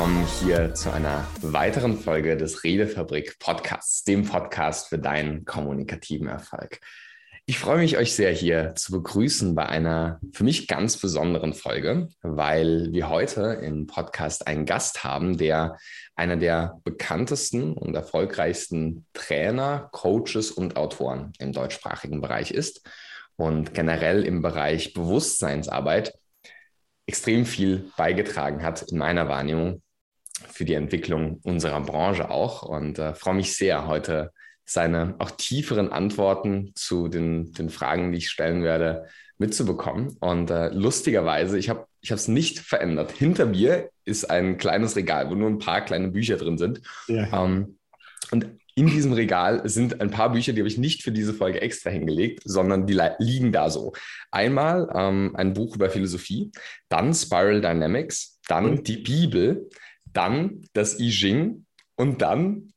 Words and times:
willkommen 0.00 0.26
hier 0.40 0.72
zu 0.72 0.90
einer 0.90 1.28
weiteren 1.42 1.98
Folge 1.98 2.38
des 2.38 2.64
Redefabrik 2.64 3.38
Podcasts, 3.38 4.02
dem 4.02 4.24
Podcast 4.24 4.88
für 4.88 4.98
deinen 4.98 5.44
kommunikativen 5.44 6.26
Erfolg. 6.26 6.80
Ich 7.44 7.58
freue 7.58 7.80
mich, 7.80 7.98
euch 7.98 8.14
sehr 8.14 8.32
hier 8.32 8.74
zu 8.76 8.92
begrüßen 8.92 9.54
bei 9.54 9.66
einer 9.66 10.18
für 10.32 10.44
mich 10.44 10.68
ganz 10.68 10.96
besonderen 10.96 11.52
Folge, 11.52 12.08
weil 12.22 12.88
wir 12.92 13.10
heute 13.10 13.60
im 13.62 13.86
Podcast 13.86 14.46
einen 14.46 14.64
Gast 14.64 15.04
haben, 15.04 15.36
der 15.36 15.76
einer 16.14 16.38
der 16.38 16.80
bekanntesten 16.82 17.74
und 17.74 17.94
erfolgreichsten 17.94 19.04
Trainer, 19.12 19.90
Coaches 19.92 20.50
und 20.50 20.78
Autoren 20.78 21.34
im 21.38 21.52
deutschsprachigen 21.52 22.22
Bereich 22.22 22.52
ist 22.52 22.88
und 23.36 23.74
generell 23.74 24.24
im 24.24 24.40
Bereich 24.40 24.94
Bewusstseinsarbeit 24.94 26.14
extrem 27.04 27.44
viel 27.44 27.90
beigetragen 27.98 28.62
hat 28.62 28.80
in 28.90 28.96
meiner 28.96 29.28
Wahrnehmung 29.28 29.82
für 30.48 30.64
die 30.64 30.74
Entwicklung 30.74 31.40
unserer 31.42 31.80
Branche 31.80 32.30
auch 32.30 32.62
und 32.62 32.98
äh, 32.98 33.14
freue 33.14 33.34
mich 33.34 33.56
sehr, 33.56 33.86
heute 33.86 34.32
seine 34.64 35.16
auch 35.18 35.32
tieferen 35.32 35.90
Antworten 35.90 36.72
zu 36.74 37.08
den, 37.08 37.52
den 37.52 37.70
Fragen, 37.70 38.12
die 38.12 38.18
ich 38.18 38.30
stellen 38.30 38.62
werde, 38.62 39.06
mitzubekommen. 39.38 40.16
Und 40.20 40.50
äh, 40.50 40.68
lustigerweise, 40.68 41.58
ich 41.58 41.68
habe 41.68 41.86
ich 42.00 42.10
es 42.10 42.28
nicht 42.28 42.60
verändert. 42.60 43.12
Hinter 43.12 43.46
mir 43.46 43.90
ist 44.04 44.30
ein 44.30 44.58
kleines 44.58 44.96
Regal, 44.96 45.28
wo 45.28 45.34
nur 45.34 45.50
ein 45.50 45.58
paar 45.58 45.84
kleine 45.84 46.08
Bücher 46.08 46.36
drin 46.36 46.56
sind. 46.56 46.80
Ja. 47.08 47.44
Ähm, 47.44 47.78
und 48.30 48.46
in 48.74 48.86
diesem 48.86 49.12
Regal 49.12 49.68
sind 49.68 50.00
ein 50.00 50.10
paar 50.10 50.32
Bücher, 50.32 50.52
die 50.52 50.60
habe 50.60 50.68
ich 50.68 50.78
nicht 50.78 51.02
für 51.02 51.12
diese 51.12 51.34
Folge 51.34 51.60
extra 51.60 51.90
hingelegt, 51.90 52.42
sondern 52.44 52.86
die 52.86 52.98
liegen 53.18 53.52
da 53.52 53.68
so. 53.68 53.92
Einmal 54.30 54.88
ähm, 54.94 55.32
ein 55.34 55.52
Buch 55.52 55.74
über 55.74 55.90
Philosophie, 55.90 56.50
dann 56.88 57.12
Spiral 57.12 57.60
Dynamics, 57.60 58.40
dann 58.48 58.70
und? 58.70 58.88
die 58.88 58.98
Bibel, 58.98 59.68
dann 60.12 60.62
das 60.72 60.98
I 60.98 61.10
Ching 61.10 61.66
und 61.96 62.22
dann 62.22 62.72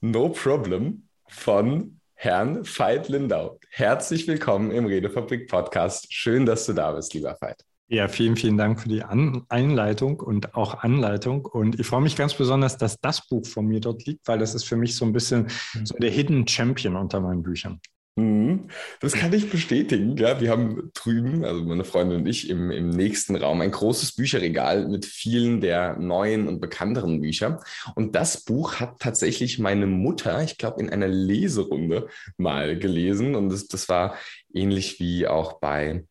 No 0.00 0.30
Problem 0.30 1.08
von 1.28 2.00
Herrn 2.14 2.64
Veit 2.64 3.08
Lindau. 3.08 3.58
Herzlich 3.70 4.26
willkommen 4.26 4.70
im 4.70 4.86
Redefabrik 4.86 5.48
Podcast. 5.48 6.12
Schön, 6.12 6.46
dass 6.46 6.66
du 6.66 6.72
da 6.72 6.92
bist, 6.92 7.14
lieber 7.14 7.36
Veit. 7.40 7.64
Ja, 7.88 8.08
vielen, 8.08 8.36
vielen 8.36 8.56
Dank 8.56 8.80
für 8.80 8.88
die 8.88 9.02
An 9.02 9.44
Einleitung 9.48 10.20
und 10.20 10.54
auch 10.54 10.82
Anleitung. 10.82 11.44
Und 11.44 11.78
ich 11.78 11.86
freue 11.86 12.00
mich 12.00 12.16
ganz 12.16 12.32
besonders, 12.34 12.78
dass 12.78 12.98
das 13.00 13.28
Buch 13.28 13.46
von 13.46 13.66
mir 13.66 13.80
dort 13.80 14.06
liegt, 14.06 14.26
weil 14.26 14.38
das 14.38 14.54
ist 14.54 14.64
für 14.64 14.76
mich 14.76 14.96
so 14.96 15.04
ein 15.04 15.12
bisschen 15.12 15.48
mhm. 15.74 15.86
so 15.86 15.94
der 15.96 16.10
Hidden 16.10 16.48
Champion 16.48 16.96
unter 16.96 17.20
meinen 17.20 17.42
Büchern. 17.42 17.80
Mhm. 18.14 18.68
Das 19.00 19.14
kann 19.14 19.32
ich 19.32 19.48
bestätigen. 19.48 20.16
Ja, 20.18 20.38
wir 20.40 20.50
haben 20.50 20.90
drüben, 20.92 21.44
also 21.44 21.64
meine 21.64 21.84
Freundin 21.84 22.18
und 22.18 22.26
ich, 22.26 22.50
im, 22.50 22.70
im 22.70 22.90
nächsten 22.90 23.36
Raum 23.36 23.62
ein 23.62 23.70
großes 23.70 24.16
Bücherregal 24.16 24.86
mit 24.88 25.06
vielen 25.06 25.62
der 25.62 25.96
neuen 25.98 26.46
und 26.46 26.60
bekannteren 26.60 27.22
Bücher. 27.22 27.62
Und 27.94 28.14
das 28.14 28.44
Buch 28.44 28.80
hat 28.80 29.00
tatsächlich 29.00 29.58
meine 29.58 29.86
Mutter, 29.86 30.42
ich 30.42 30.58
glaube, 30.58 30.82
in 30.82 30.90
einer 30.90 31.08
Leserunde 31.08 32.08
mal 32.36 32.78
gelesen. 32.78 33.34
Und 33.34 33.48
das, 33.48 33.66
das 33.68 33.88
war 33.88 34.16
ähnlich 34.52 35.00
wie 35.00 35.26
auch 35.26 35.58
bei 35.60 36.04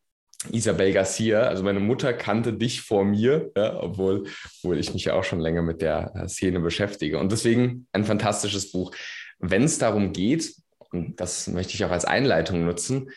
Isabel 0.50 0.92
Garcia, 0.92 1.42
also 1.42 1.62
meine 1.62 1.78
Mutter 1.78 2.12
kannte 2.12 2.52
dich 2.52 2.80
vor 2.80 3.04
mir, 3.04 3.52
ja, 3.56 3.80
obwohl, 3.80 4.26
obwohl 4.56 4.78
ich 4.78 4.92
mich 4.92 5.04
ja 5.04 5.14
auch 5.14 5.22
schon 5.22 5.38
länger 5.38 5.62
mit 5.62 5.82
der 5.82 6.12
äh, 6.16 6.28
Szene 6.28 6.58
beschäftige. 6.58 7.18
Und 7.18 7.30
deswegen 7.30 7.86
ein 7.92 8.04
fantastisches 8.04 8.72
Buch. 8.72 8.92
Wenn 9.38 9.62
es 9.62 9.78
darum 9.78 10.12
geht, 10.12 10.52
und 10.92 11.20
das 11.20 11.48
möchte 11.48 11.74
ich 11.74 11.84
auch 11.84 11.90
als 11.90 12.04
Einleitung 12.04 12.64
nutzen, 12.64 13.10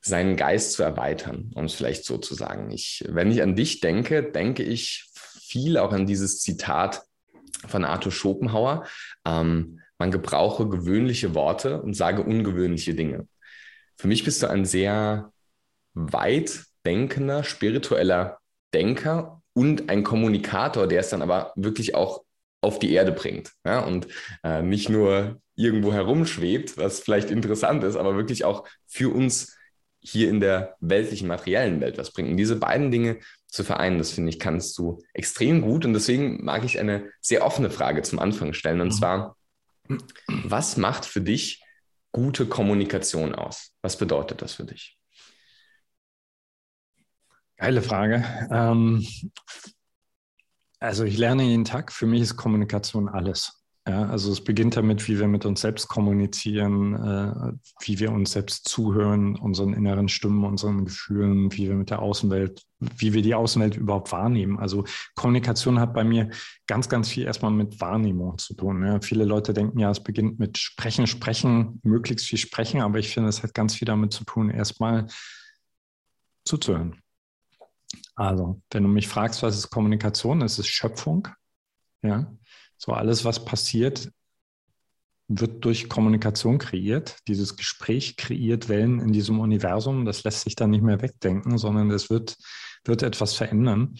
seinen 0.00 0.36
Geist 0.36 0.72
zu 0.72 0.82
erweitern, 0.82 1.50
um 1.54 1.64
es 1.64 1.74
vielleicht 1.74 2.04
so 2.04 2.18
zu 2.18 2.34
sagen. 2.34 2.70
Ich, 2.70 3.04
wenn 3.08 3.30
ich 3.30 3.42
an 3.42 3.54
dich 3.54 3.80
denke, 3.80 4.22
denke 4.22 4.64
ich 4.64 5.08
viel 5.14 5.78
auch 5.78 5.92
an 5.92 6.06
dieses 6.06 6.40
Zitat 6.40 7.02
von 7.68 7.84
Arthur 7.84 8.10
Schopenhauer. 8.10 8.86
Ähm, 9.24 9.80
man 9.98 10.10
gebrauche 10.10 10.68
gewöhnliche 10.68 11.34
Worte 11.36 11.80
und 11.80 11.94
sage 11.94 12.22
ungewöhnliche 12.22 12.94
Dinge. 12.94 13.28
Für 13.96 14.08
mich 14.08 14.24
bist 14.24 14.42
du 14.42 14.48
ein 14.48 14.64
sehr 14.64 15.32
weit 15.94 16.64
denkender, 16.84 17.44
spiritueller 17.44 18.38
Denker 18.74 19.42
und 19.52 19.88
ein 19.90 20.02
Kommunikator, 20.02 20.88
der 20.88 21.00
es 21.00 21.10
dann 21.10 21.22
aber 21.22 21.52
wirklich 21.54 21.94
auch 21.94 22.24
auf 22.62 22.80
die 22.80 22.92
Erde 22.92 23.12
bringt. 23.12 23.52
Ja? 23.64 23.80
Und 23.80 24.08
äh, 24.42 24.62
nicht 24.62 24.88
nur 24.88 25.40
irgendwo 25.62 25.92
herumschwebt, 25.92 26.76
was 26.76 27.00
vielleicht 27.00 27.30
interessant 27.30 27.84
ist, 27.84 27.96
aber 27.96 28.16
wirklich 28.16 28.44
auch 28.44 28.66
für 28.86 29.14
uns 29.14 29.56
hier 30.00 30.28
in 30.28 30.40
der 30.40 30.76
weltlichen, 30.80 31.28
materiellen 31.28 31.80
Welt 31.80 31.96
was 31.96 32.12
bringt. 32.12 32.30
Und 32.30 32.36
diese 32.36 32.56
beiden 32.56 32.90
Dinge 32.90 33.20
zu 33.46 33.62
vereinen, 33.62 33.98
das 33.98 34.10
finde 34.10 34.30
ich, 34.30 34.40
kannst 34.40 34.76
du 34.78 35.02
extrem 35.14 35.62
gut. 35.62 35.84
Und 35.84 35.92
deswegen 35.92 36.44
mag 36.44 36.64
ich 36.64 36.80
eine 36.80 37.10
sehr 37.20 37.44
offene 37.46 37.70
Frage 37.70 38.02
zum 38.02 38.18
Anfang 38.18 38.52
stellen. 38.52 38.80
Und 38.80 38.88
mhm. 38.88 38.92
zwar, 38.92 39.36
was 40.26 40.76
macht 40.76 41.04
für 41.04 41.20
dich 41.20 41.62
gute 42.10 42.46
Kommunikation 42.46 43.34
aus? 43.34 43.72
Was 43.80 43.96
bedeutet 43.96 44.42
das 44.42 44.54
für 44.54 44.64
dich? 44.64 44.98
Geile 47.56 47.80
Frage. 47.80 48.24
Ähm, 48.50 49.06
also 50.80 51.04
ich 51.04 51.16
lerne 51.16 51.44
jeden 51.44 51.64
Tag. 51.64 51.92
Für 51.92 52.06
mich 52.06 52.22
ist 52.22 52.36
Kommunikation 52.36 53.08
alles. 53.08 53.61
Ja, 53.84 54.04
also 54.04 54.30
es 54.30 54.44
beginnt 54.44 54.76
damit, 54.76 55.08
wie 55.08 55.18
wir 55.18 55.26
mit 55.26 55.44
uns 55.44 55.60
selbst 55.60 55.88
kommunizieren, 55.88 56.94
äh, 56.94 57.52
wie 57.80 57.98
wir 57.98 58.12
uns 58.12 58.30
selbst 58.30 58.68
zuhören, 58.68 59.34
unseren 59.34 59.74
inneren 59.74 60.08
Stimmen, 60.08 60.44
unseren 60.44 60.84
Gefühlen, 60.84 61.50
wie 61.52 61.66
wir 61.66 61.74
mit 61.74 61.90
der 61.90 62.00
Außenwelt, 62.00 62.62
wie 62.78 63.12
wir 63.12 63.22
die 63.22 63.34
Außenwelt 63.34 63.76
überhaupt 63.76 64.12
wahrnehmen. 64.12 64.56
Also 64.60 64.84
Kommunikation 65.16 65.80
hat 65.80 65.94
bei 65.94 66.04
mir 66.04 66.30
ganz, 66.68 66.88
ganz 66.88 67.08
viel 67.08 67.24
erstmal 67.24 67.50
mit 67.50 67.80
Wahrnehmung 67.80 68.38
zu 68.38 68.54
tun. 68.54 68.86
Ja. 68.86 69.00
Viele 69.00 69.24
Leute 69.24 69.52
denken 69.52 69.80
ja, 69.80 69.90
es 69.90 70.00
beginnt 70.00 70.38
mit 70.38 70.58
Sprechen, 70.58 71.08
Sprechen, 71.08 71.80
möglichst 71.82 72.26
viel 72.26 72.38
Sprechen, 72.38 72.82
aber 72.82 73.00
ich 73.00 73.12
finde, 73.12 73.30
es 73.30 73.42
hat 73.42 73.52
ganz 73.52 73.74
viel 73.74 73.86
damit 73.86 74.12
zu 74.12 74.22
tun, 74.22 74.48
erstmal 74.50 75.08
zuzuhören. 76.44 77.02
Also, 78.14 78.60
wenn 78.70 78.84
du 78.84 78.88
mich 78.88 79.08
fragst, 79.08 79.42
was 79.42 79.56
ist 79.56 79.70
Kommunikation, 79.70 80.40
es 80.42 80.60
ist 80.60 80.68
Schöpfung. 80.68 81.26
Ja, 82.02 82.32
so 82.84 82.92
alles, 82.92 83.24
was 83.24 83.44
passiert, 83.44 84.10
wird 85.28 85.64
durch 85.64 85.88
Kommunikation 85.88 86.58
kreiert. 86.58 87.16
Dieses 87.28 87.56
Gespräch 87.56 88.16
kreiert 88.16 88.68
Wellen 88.68 88.98
in 88.98 89.12
diesem 89.12 89.38
Universum. 89.38 90.04
Das 90.04 90.24
lässt 90.24 90.42
sich 90.42 90.56
dann 90.56 90.70
nicht 90.70 90.82
mehr 90.82 91.00
wegdenken, 91.00 91.58
sondern 91.58 91.92
es 91.92 92.10
wird, 92.10 92.36
wird 92.84 93.04
etwas 93.04 93.34
verändern. 93.34 93.94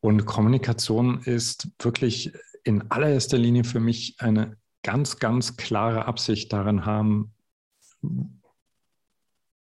Und 0.00 0.26
Kommunikation 0.26 1.22
ist 1.22 1.68
wirklich 1.78 2.32
in 2.64 2.90
allererster 2.90 3.38
Linie 3.38 3.62
für 3.62 3.78
mich 3.78 4.16
eine 4.18 4.56
ganz, 4.82 5.18
ganz 5.18 5.56
klare 5.56 6.06
Absicht 6.06 6.52
darin 6.52 6.84
haben, 6.84 7.32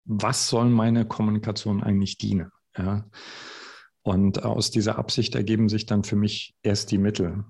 was 0.06 0.48
soll 0.48 0.70
meine 0.70 1.06
Kommunikation 1.06 1.82
eigentlich 1.82 2.16
dienen? 2.16 2.50
Ja? 2.78 3.04
Und 4.00 4.42
aus 4.42 4.70
dieser 4.70 4.98
Absicht 4.98 5.34
ergeben 5.34 5.68
sich 5.68 5.84
dann 5.84 6.02
für 6.02 6.16
mich 6.16 6.54
erst 6.62 6.90
die 6.92 6.98
Mittel. 6.98 7.44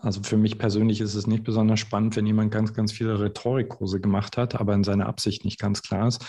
Also 0.00 0.22
für 0.22 0.36
mich 0.36 0.58
persönlich 0.58 1.00
ist 1.00 1.14
es 1.14 1.26
nicht 1.26 1.44
besonders 1.44 1.80
spannend, 1.80 2.16
wenn 2.16 2.26
jemand 2.26 2.52
ganz, 2.52 2.74
ganz 2.74 2.92
viele 2.92 3.20
Rhetorikkurse 3.20 4.00
gemacht 4.00 4.36
hat, 4.36 4.54
aber 4.54 4.74
in 4.74 4.84
seiner 4.84 5.06
Absicht 5.06 5.44
nicht 5.44 5.60
ganz 5.60 5.82
klar 5.82 6.08
ist. 6.08 6.24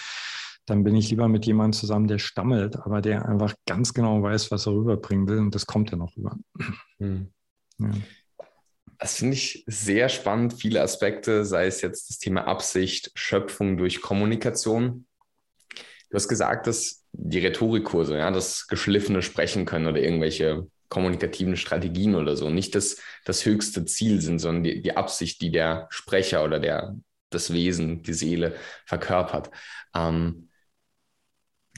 Dann 0.65 0.83
bin 0.83 0.95
ich 0.95 1.09
lieber 1.09 1.27
mit 1.27 1.45
jemandem 1.45 1.73
zusammen, 1.73 2.07
der 2.07 2.19
stammelt, 2.19 2.77
aber 2.77 3.01
der 3.01 3.27
einfach 3.27 3.53
ganz 3.65 3.93
genau 3.93 4.21
weiß, 4.23 4.49
was 4.51 4.65
er 4.65 4.73
rüberbringen 4.73 5.27
will 5.27 5.39
und 5.39 5.53
das 5.55 5.65
kommt 5.65 5.91
ja 5.91 5.97
noch 5.97 6.15
rüber. 6.15 6.37
Hm. 6.99 7.27
Ja. 7.79 7.91
Das 8.97 9.17
finde 9.17 9.33
ich 9.33 9.65
sehr 9.67 10.07
spannend, 10.07 10.53
viele 10.53 10.81
Aspekte, 10.81 11.43
sei 11.43 11.67
es 11.67 11.81
jetzt 11.81 12.09
das 12.09 12.19
Thema 12.19 12.47
Absicht, 12.47 13.11
Schöpfung 13.15 13.75
durch 13.75 14.01
Kommunikation. 14.01 15.05
Du 16.09 16.15
hast 16.15 16.29
gesagt, 16.29 16.67
dass 16.67 17.03
die 17.11 17.39
Rhetorikkurse, 17.39 18.17
ja, 18.17 18.31
das 18.31 18.67
geschliffene 18.67 19.21
Sprechen 19.21 19.65
können 19.65 19.87
oder 19.87 19.99
irgendwelche 19.99 20.67
kommunikativen 20.93 21.57
Strategien 21.57 22.15
oder 22.15 22.37
so 22.37 22.49
nicht 22.49 22.75
das, 22.75 22.97
das 23.25 23.45
höchste 23.45 23.83
Ziel 23.85 24.21
sind, 24.21 24.39
sondern 24.39 24.63
die, 24.63 24.81
die 24.81 24.95
Absicht, 24.95 25.41
die 25.41 25.51
der 25.51 25.87
Sprecher 25.89 26.43
oder 26.43 26.59
der, 26.59 26.95
das 27.31 27.51
Wesen, 27.51 28.03
die 28.03 28.13
Seele 28.13 28.55
verkörpert. 28.85 29.49
Ähm, 29.95 30.49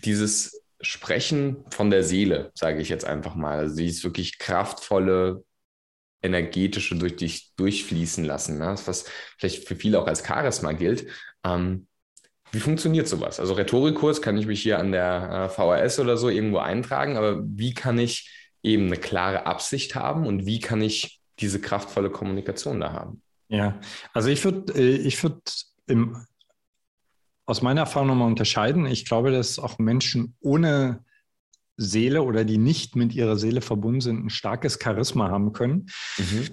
dieses 0.04 0.62
Sprechen 0.82 1.64
von 1.72 1.90
der 1.90 2.04
Seele, 2.04 2.52
sage 2.54 2.82
ich 2.82 2.90
jetzt 2.90 3.06
einfach 3.06 3.36
mal, 3.36 3.60
also 3.60 3.78
dieses 3.78 4.04
wirklich 4.04 4.38
kraftvolle, 4.38 5.44
energetische 6.22 6.96
durch 6.96 7.16
dich 7.16 7.54
durchfließen 7.56 8.26
lassen, 8.26 8.58
ne? 8.58 8.76
was 8.86 9.06
vielleicht 9.38 9.68
für 9.68 9.76
viele 9.76 10.00
auch 10.00 10.08
als 10.08 10.26
Charisma 10.26 10.74
gilt. 10.74 11.08
Ähm, 11.46 11.88
wie 12.52 12.60
funktioniert 12.60 13.08
sowas? 13.08 13.40
Also 13.40 13.54
Rhetorikkurs 13.54 14.22
kann 14.22 14.38
ich 14.38 14.46
mich 14.46 14.62
hier 14.62 14.80
an 14.80 14.92
der 14.92 15.48
äh, 15.48 15.50
VHS 15.50 16.00
oder 16.00 16.18
so 16.18 16.30
irgendwo 16.30 16.58
eintragen, 16.58 17.16
aber 17.18 17.42
wie 17.44 17.74
kann 17.74 17.98
ich 17.98 18.45
eben 18.66 18.88
eine 18.88 18.98
klare 18.98 19.46
Absicht 19.46 19.96
haben 19.96 20.26
und 20.26 20.46
wie 20.46 20.60
kann 20.60 20.82
ich 20.82 21.22
diese 21.40 21.62
kraftvolle 21.62 22.10
Kommunikation 22.10 22.80
da 22.80 22.92
haben? 22.94 23.22
Ja, 23.48 23.80
also 24.14 24.30
ich 24.30 24.44
würde 24.44 24.74
äh, 24.74 24.98
ich 24.98 25.22
würd 25.22 25.40
aus 27.46 27.62
meiner 27.62 27.82
Erfahrung 27.82 28.08
nochmal 28.08 28.28
unterscheiden. 28.28 28.88
Ich 28.88 29.06
glaube, 29.06 29.32
dass 29.32 29.60
auch 29.60 29.78
Menschen 29.78 30.36
ohne 30.40 31.04
Seele 31.78 32.24
oder 32.24 32.44
die 32.44 32.58
nicht 32.58 32.96
mit 32.96 33.14
ihrer 33.14 33.38
Seele 33.38 33.62
verbunden 33.62 34.02
sind, 34.02 34.26
ein 34.26 34.30
starkes 34.30 34.80
Charisma 34.82 35.30
haben 35.30 35.54
können. 35.54 35.88
Mhm. 36.18 36.48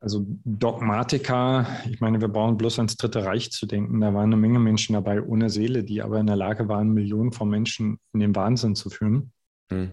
Also 0.00 0.24
Dogmatiker, 0.44 1.66
ich 1.90 2.00
meine, 2.00 2.20
wir 2.20 2.28
brauchen 2.28 2.56
bloß 2.56 2.78
ans 2.78 2.96
Dritte 2.96 3.24
Reich 3.24 3.50
zu 3.50 3.66
denken. 3.66 4.00
Da 4.00 4.14
waren 4.14 4.32
eine 4.32 4.36
Menge 4.36 4.60
Menschen 4.60 4.92
dabei 4.92 5.20
ohne 5.20 5.50
Seele, 5.50 5.82
die 5.82 6.00
aber 6.00 6.20
in 6.20 6.28
der 6.28 6.36
Lage 6.36 6.68
waren, 6.68 6.94
Millionen 6.94 7.32
von 7.32 7.50
Menschen 7.50 7.98
in 8.14 8.20
den 8.20 8.36
Wahnsinn 8.36 8.76
zu 8.76 8.88
führen. 8.88 9.32
Mhm. 9.70 9.92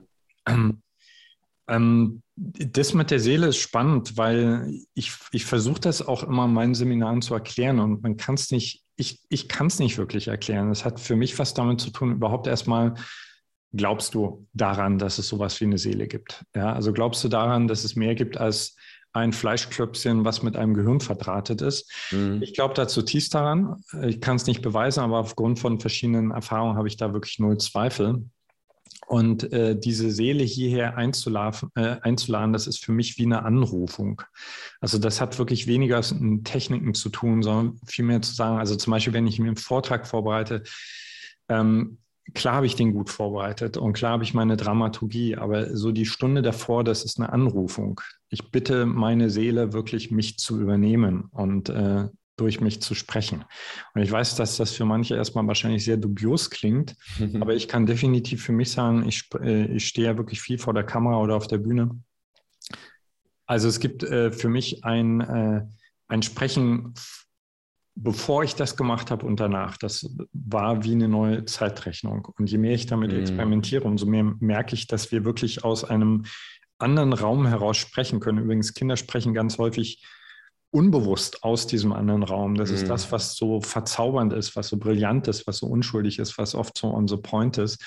Ähm, 1.68 2.22
das 2.36 2.94
mit 2.94 3.12
der 3.12 3.20
Seele 3.20 3.48
ist 3.48 3.58
spannend, 3.58 4.18
weil 4.18 4.70
ich, 4.94 5.14
ich 5.32 5.46
versuche 5.46 5.80
das 5.80 6.06
auch 6.06 6.24
immer 6.24 6.46
in 6.46 6.54
meinen 6.54 6.76
Seminaren 6.76 7.22
zu 7.22 7.34
erklären 7.34 7.80
und 7.80 8.04
man 8.04 8.18
kann 8.18 8.36
es 8.36 8.52
nicht, 8.52 8.84
ich, 8.98 9.22
ich 9.30 9.48
kann 9.48 9.68
es 9.68 9.80
nicht 9.80 9.98
wirklich 9.98 10.28
erklären. 10.28 10.70
Es 10.70 10.84
hat 10.84 11.00
für 11.00 11.16
mich 11.16 11.40
was 11.40 11.54
damit 11.54 11.80
zu 11.80 11.92
tun, 11.92 12.12
überhaupt 12.12 12.48
erstmal, 12.48 12.96
glaubst 13.74 14.14
du 14.16 14.48
daran, 14.54 14.98
dass 14.98 15.18
es 15.18 15.28
sowas 15.28 15.60
wie 15.62 15.66
eine 15.66 15.78
Seele 15.78 16.08
gibt? 16.08 16.44
Ja, 16.56 16.74
also 16.74 16.94
glaubst 16.94 17.24
du 17.24 17.30
daran, 17.30 17.68
dass 17.68 17.84
es 17.84 17.96
mehr 17.96 18.16
gibt 18.16 18.38
als 18.38 18.76
ein 19.16 19.32
Fleischklöpfchen, 19.32 20.26
was 20.26 20.44
mit 20.44 20.58
einem 20.58 20.74
Gehirn 20.74 21.00
verdrahtet 21.00 21.62
ist. 21.62 21.90
Mhm. 22.12 22.42
Ich 22.42 22.54
glaube 22.54 22.74
da 22.74 22.86
zutiefst 22.86 23.34
daran. 23.34 23.82
Ich 24.04 24.20
kann 24.20 24.36
es 24.36 24.46
nicht 24.46 24.62
beweisen, 24.62 25.00
aber 25.00 25.20
aufgrund 25.20 25.58
von 25.58 25.80
verschiedenen 25.80 26.32
Erfahrungen 26.32 26.76
habe 26.76 26.90
ich 26.90 26.98
da 26.98 27.14
wirklich 27.14 27.40
null 27.40 27.58
Zweifel. 27.58 28.26
Und 29.08 29.52
äh, 29.54 29.78
diese 29.78 30.10
Seele 30.10 30.44
hierher 30.44 30.98
einzuladen, 30.98 31.70
äh, 31.76 31.98
einzuladen, 32.02 32.54
das 32.54 32.68
ist 32.68 32.84
für 32.84 32.92
mich 32.92 33.18
wie 33.18 33.26
eine 33.26 33.44
Anrufung. 33.44 34.22
Also 34.80 34.98
das 34.98 35.22
hat 35.22 35.38
wirklich 35.38 35.68
weniger 35.68 36.02
mit 36.20 36.46
Techniken 36.46 36.94
zu 36.94 37.10
tun, 37.10 37.44
sondern 37.44 37.80
vielmehr 37.86 38.22
zu 38.22 38.34
sagen, 38.34 38.58
also 38.58 38.76
zum 38.76 38.92
Beispiel, 38.92 39.14
wenn 39.14 39.28
ich 39.28 39.40
mir 39.40 39.48
einen 39.48 39.58
Vortrag 39.58 40.08
vorbereite, 40.08 40.64
ähm, 41.50 42.00
klar 42.34 42.56
habe 42.56 42.66
ich 42.66 42.76
den 42.76 42.94
gut 42.94 43.10
vorbereitet 43.10 43.78
und 43.78 43.94
klar 43.94 44.14
habe 44.14 44.24
ich 44.24 44.34
meine 44.34 44.58
Dramaturgie, 44.58 45.36
aber 45.36 45.76
so 45.76 45.92
die 45.92 46.06
Stunde 46.06 46.42
davor, 46.42 46.84
das 46.84 47.04
ist 47.04 47.20
eine 47.20 47.32
Anrufung. 47.32 48.02
Ich 48.30 48.50
bitte 48.52 48.86
meine 48.86 49.30
Seele 49.30 49.74
wirklich, 49.74 50.10
mich 50.10 50.40
zu 50.40 50.60
übernehmen 50.60 51.26
und 51.32 51.70
äh, 51.70 52.08
durch 52.38 52.60
mich 52.62 52.82
zu 52.82 52.96
sprechen. 52.96 53.46
Und 53.94 54.02
ich 54.02 54.12
weiß, 54.12 54.36
dass 54.36 54.58
das 54.58 54.72
für 54.72 54.86
manche 54.86 55.16
erstmal 55.16 55.48
wahrscheinlich 55.48 55.86
sehr 55.86 55.98
dubios 55.98 56.50
klingt, 56.50 56.96
mhm. 57.20 57.38
aber 57.42 57.56
ich 57.56 57.68
kann 57.68 57.86
definitiv 57.86 58.44
für 58.44 58.52
mich 58.52 58.72
sagen, 58.72 59.08
ich, 59.08 59.30
äh, 59.42 59.66
ich 59.76 59.88
stehe 59.88 60.08
ja 60.08 60.18
wirklich 60.18 60.42
viel 60.42 60.58
vor 60.58 60.74
der 60.74 60.84
Kamera 60.84 61.18
oder 61.18 61.36
auf 61.36 61.48
der 61.48 61.58
Bühne. 61.60 62.00
Also 63.46 63.68
es 63.68 63.80
gibt 63.80 64.04
äh, 64.04 64.32
für 64.32 64.50
mich 64.50 64.84
ein, 64.84 65.22
äh, 65.22 65.62
ein 66.08 66.22
Sprechen, 66.24 66.94
bevor 67.96 68.44
ich 68.44 68.56
das 68.56 68.76
gemacht 68.76 69.12
habe 69.12 69.26
und 69.26 69.40
danach. 69.40 69.78
Das 69.78 70.16
war 70.34 70.84
wie 70.84 70.92
eine 70.92 71.08
neue 71.08 71.46
Zeitrechnung. 71.46 72.28
Und 72.38 72.50
je 72.52 72.58
mehr 72.58 72.74
ich 72.74 72.88
damit 72.88 73.12
mhm. 73.12 73.20
experimentiere, 73.20 73.84
umso 73.84 74.06
mehr 74.06 74.24
merke 74.40 74.76
ich, 74.76 74.88
dass 74.88 75.12
wir 75.12 75.24
wirklich 75.24 75.64
aus 75.64 75.84
einem 75.84 76.26
anderen 76.78 77.14
Raum 77.14 77.46
heraus 77.46 77.78
sprechen 77.78 78.20
können. 78.20 78.40
Übrigens, 78.40 78.74
Kinder 78.74 78.98
sprechen 78.98 79.34
ganz 79.34 79.58
häufig 79.58 80.04
unbewusst 80.76 81.44
aus 81.44 81.68
diesem 81.68 81.94
anderen 81.94 82.24
Raum. 82.24 82.56
Das 82.56 82.70
mhm. 82.70 82.76
ist 82.76 82.90
das, 82.90 83.12
was 83.12 83.36
so 83.38 83.62
verzaubernd 83.62 84.34
ist, 84.34 84.58
was 84.58 84.68
so 84.68 84.78
brillant 84.78 85.28
ist, 85.30 85.48
was 85.48 85.60
so 85.60 85.68
unschuldig 85.68 86.20
ist, 86.20 86.38
was 86.38 86.54
oft 86.54 86.78
so 86.78 86.94
on 86.94 87.08
the 87.08 87.16
point 87.16 87.58
ist. 87.58 87.82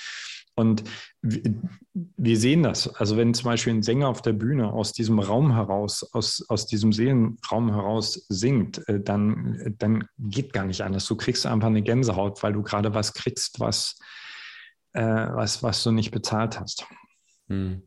Und 0.55 0.83
wir 1.21 2.37
sehen 2.37 2.63
das. 2.63 2.87
Also 2.95 3.15
wenn 3.15 3.33
zum 3.35 3.45
Beispiel 3.45 3.73
ein 3.73 3.83
Sänger 3.83 4.09
auf 4.09 4.23
der 4.23 4.33
Bühne 4.33 4.73
aus 4.73 4.91
diesem 4.91 5.19
Raum 5.19 5.53
heraus, 5.53 6.03
aus, 6.13 6.43
aus 6.49 6.65
diesem 6.65 6.91
Seelenraum 6.91 7.71
heraus 7.71 8.25
singt, 8.27 8.85
äh, 8.89 8.99
dann, 8.99 9.75
dann 9.77 10.07
geht 10.17 10.51
gar 10.51 10.65
nicht 10.65 10.81
anders. 10.81 11.05
Du 11.05 11.15
kriegst 11.15 11.45
einfach 11.45 11.67
eine 11.67 11.83
Gänsehaut, 11.83 12.41
weil 12.41 12.53
du 12.53 12.63
gerade 12.63 12.93
was 12.95 13.13
kriegst, 13.13 13.59
was, 13.59 13.99
äh, 14.93 15.01
was, 15.01 15.61
was 15.61 15.83
du 15.83 15.91
nicht 15.91 16.11
bezahlt 16.11 16.59
hast. 16.59 16.87
Hm. 17.47 17.83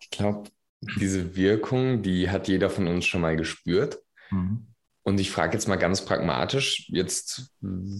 Ich 0.00 0.10
glaube, 0.10 0.50
diese 0.80 1.36
Wirkung, 1.36 2.02
die 2.02 2.30
hat 2.30 2.48
jeder 2.48 2.70
von 2.70 2.86
uns 2.86 3.06
schon 3.06 3.20
mal 3.20 3.36
gespürt. 3.36 3.98
Mhm. 4.30 4.66
Und 5.02 5.18
ich 5.18 5.30
frage 5.30 5.54
jetzt 5.54 5.66
mal 5.66 5.76
ganz 5.76 6.04
pragmatisch, 6.04 6.88
jetzt 6.90 7.52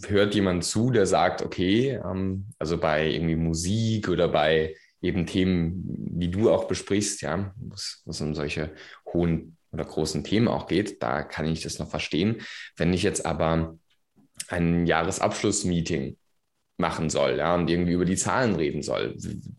hört 0.06 0.34
jemand 0.34 0.64
zu, 0.64 0.90
der 0.90 1.06
sagt, 1.06 1.42
okay, 1.42 2.00
ähm, 2.04 2.46
also 2.58 2.78
bei 2.78 3.10
irgendwie 3.10 3.36
Musik 3.36 4.08
oder 4.08 4.28
bei 4.28 4.76
eben 5.02 5.26
Themen, 5.26 5.82
wie 6.12 6.28
du 6.28 6.50
auch 6.50 6.64
besprichst, 6.64 7.22
ja, 7.22 7.54
was, 7.56 8.02
was 8.04 8.20
um 8.20 8.34
solche 8.34 8.74
hohen 9.12 9.56
oder 9.72 9.84
großen 9.84 10.24
Themen 10.24 10.48
auch 10.48 10.66
geht, 10.66 11.02
da 11.02 11.22
kann 11.22 11.46
ich 11.46 11.62
das 11.62 11.78
noch 11.78 11.88
verstehen. 11.88 12.42
Wenn 12.76 12.92
ich 12.92 13.02
jetzt 13.02 13.24
aber 13.24 13.78
ein 14.48 14.86
Jahresabschlussmeeting 14.86 16.16
machen 16.80 17.10
soll, 17.10 17.36
ja, 17.36 17.54
und 17.54 17.70
irgendwie 17.70 17.92
über 17.92 18.04
die 18.04 18.16
Zahlen 18.16 18.56
reden 18.56 18.82
soll. 18.82 19.16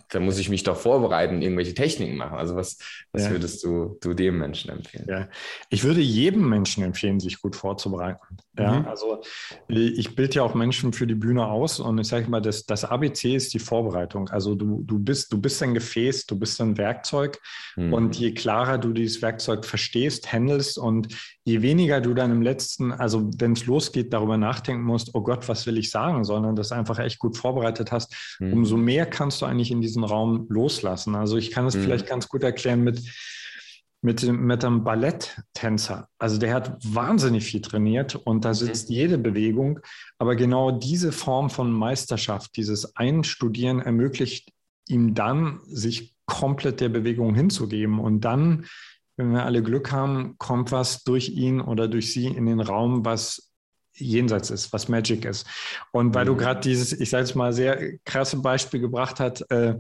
Da 0.09 0.19
muss 0.19 0.39
ich 0.39 0.50
mich 0.50 0.63
doch 0.63 0.77
vorbereiten, 0.77 1.41
irgendwelche 1.41 1.73
Techniken 1.73 2.18
machen. 2.18 2.38
Also 2.38 2.56
was, 2.56 2.77
was 3.13 3.25
ja. 3.25 3.31
würdest 3.31 3.63
du, 3.63 3.97
du 4.01 4.13
dem 4.13 4.39
Menschen 4.39 4.71
empfehlen? 4.71 5.06
Ja. 5.07 5.29
Ich 5.69 5.83
würde 5.83 6.01
jedem 6.01 6.50
Menschen 6.50 6.83
empfehlen, 6.83 7.19
sich 7.19 7.41
gut 7.41 7.56
vorzubereiten. 7.56 8.19
Ja, 8.57 8.79
mhm. 8.79 8.88
also 8.88 9.21
ich 9.69 10.15
bilde 10.15 10.35
ja 10.35 10.44
auch 10.44 10.53
Menschen 10.53 10.91
für 10.91 11.07
die 11.07 11.15
Bühne 11.15 11.45
aus 11.45 11.79
und 11.79 11.97
ich 12.00 12.07
sage 12.07 12.29
mal, 12.29 12.41
das, 12.41 12.65
das 12.65 12.83
ABC 12.83 13.35
ist 13.35 13.53
die 13.53 13.59
Vorbereitung. 13.59 14.29
Also 14.29 14.56
du, 14.56 14.83
du, 14.83 15.00
bist, 15.00 15.31
du 15.31 15.39
bist 15.39 15.63
ein 15.63 15.73
Gefäß, 15.73 16.25
du 16.25 16.38
bist 16.38 16.59
ein 16.59 16.77
Werkzeug 16.77 17.39
mhm. 17.75 17.94
und 17.94 18.15
je 18.18 18.33
klarer 18.33 18.77
du 18.77 18.91
dieses 18.91 19.21
Werkzeug 19.21 19.65
verstehst, 19.65 20.31
handelst 20.31 20.77
und 20.77 21.07
je 21.44 21.62
weniger 21.62 22.01
du 22.01 22.13
dann 22.13 22.31
im 22.31 22.41
letzten, 22.41 22.91
also 22.91 23.29
wenn 23.38 23.53
es 23.53 23.65
losgeht, 23.65 24.13
darüber 24.13 24.38
nachdenken 24.38 24.83
musst, 24.83 25.15
oh 25.15 25.21
Gott, 25.21 25.47
was 25.50 25.65
will 25.65 25.77
ich 25.77 25.89
sagen, 25.89 26.23
sondern 26.23 26.56
das 26.56 26.71
einfach 26.71 27.00
echt 27.00 27.11
gut 27.19 27.38
vorbereitet 27.38 27.92
hast, 27.92 28.38
mhm. 28.40 28.54
umso 28.54 28.78
mehr 28.78 29.06
kannst 29.06 29.42
du 29.42 29.46
eigentlich 29.46 29.72
in 29.72 29.81
diesen 29.81 30.04
Raum 30.04 30.46
loslassen. 30.50 31.16
Also 31.16 31.38
ich 31.38 31.52
kann 31.52 31.66
es 31.66 31.75
mhm. 31.75 31.84
vielleicht 31.84 32.08
ganz 32.08 32.28
gut 32.28 32.44
erklären 32.44 32.84
mit, 32.84 33.02
mit, 34.02 34.24
mit 34.24 34.66
einem 34.66 34.84
Balletttänzer. 34.84 36.10
Also 36.18 36.38
der 36.38 36.54
hat 36.54 36.78
wahnsinnig 36.84 37.46
viel 37.46 37.62
trainiert 37.62 38.16
und 38.16 38.46
da 38.46 38.50
mhm. 38.50 38.56
sitzt 38.56 38.90
mhm. 38.90 38.96
jede 38.96 39.18
Bewegung. 39.18 39.80
Aber 40.18 40.36
genau 40.36 40.72
diese 40.72 41.12
Form 41.12 41.50
von 41.50 41.72
Meisterschaft, 41.72 42.56
dieses 42.58 42.96
Einstudieren 42.96 43.80
ermöglicht 43.80 44.52
ihm 44.88 45.14
dann, 45.14 45.60
sich 45.68 46.16
komplett 46.25 46.81
der 46.81 46.90
Bewegung 46.90 47.36
hinzugeben 47.36 48.00
und 48.00 48.22
dann 48.22 48.66
wenn 49.22 49.34
wir 49.34 49.46
alle 49.46 49.62
Glück 49.62 49.92
haben, 49.92 50.36
kommt 50.40 50.72
was 50.72 51.04
durch 51.04 51.30
ihn 51.30 51.62
oder 51.62 51.88
durch 51.88 52.12
sie 52.12 52.25
in 52.25 52.48
den 52.48 52.60
Raum, 52.60 53.06
was 53.06 53.51
jenseits 53.94 54.50
ist, 54.50 54.74
was 54.74 54.88
Magic 54.88 55.26
ist. 55.26 55.45
Und 55.92 56.14
weil 56.14 56.26
mhm. 56.26 56.30
du 56.30 56.38
gerade 56.38 56.60
dieses, 56.62 56.94
ich 56.94 57.10
sage 57.10 57.24
jetzt 57.24 57.36
mal, 57.36 57.54
sehr 57.54 57.98
krasse 58.06 58.38
Beispiel 58.38 58.80
gebracht 58.80 59.19
hast, 59.19 59.42
äh, 59.52 59.78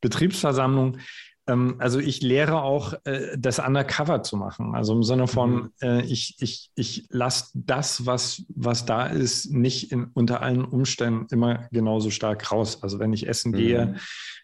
Betriebsversammlung, 0.00 0.98
ähm, 1.46 1.76
also 1.78 1.98
ich 1.98 2.22
lehre 2.22 2.62
auch, 2.62 2.94
äh, 3.04 3.36
das 3.38 3.58
undercover 3.58 4.22
zu 4.22 4.36
machen. 4.36 4.74
Also 4.74 4.94
im 4.94 5.02
Sinne 5.02 5.26
von, 5.26 5.54
mhm. 5.54 5.70
äh, 5.82 6.02
ich, 6.02 6.36
ich, 6.40 6.70
ich 6.74 7.06
lasse 7.10 7.50
das, 7.54 8.06
was, 8.06 8.44
was 8.48 8.86
da 8.86 9.06
ist, 9.06 9.52
nicht 9.52 9.92
in, 9.92 10.04
unter 10.14 10.40
allen 10.40 10.64
Umständen 10.64 11.26
immer 11.30 11.68
genauso 11.70 12.10
stark 12.10 12.50
raus. 12.50 12.82
Also 12.82 12.98
wenn 12.98 13.12
ich 13.12 13.28
essen 13.28 13.52
mhm. 13.52 13.56
gehe, 13.56 13.94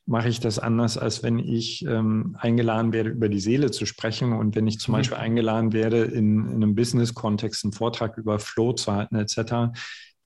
mache 0.04 0.28
ich 0.28 0.40
das 0.40 0.58
anders, 0.58 0.98
als 0.98 1.22
wenn 1.22 1.38
ich 1.38 1.84
ähm, 1.86 2.36
eingeladen 2.38 2.92
werde, 2.92 3.10
über 3.10 3.28
die 3.28 3.40
Seele 3.40 3.70
zu 3.70 3.86
sprechen. 3.86 4.32
Und 4.32 4.54
wenn 4.54 4.66
ich 4.66 4.78
zum 4.78 4.92
mhm. 4.92 4.98
Beispiel 4.98 5.18
eingeladen 5.18 5.72
werde, 5.72 6.02
in, 6.02 6.46
in 6.46 6.56
einem 6.56 6.74
Business-Kontext 6.74 7.64
einen 7.64 7.72
Vortrag 7.72 8.18
über 8.18 8.38
Flow 8.38 8.72
zu 8.74 8.92
halten, 8.92 9.16
etc., 9.16 9.72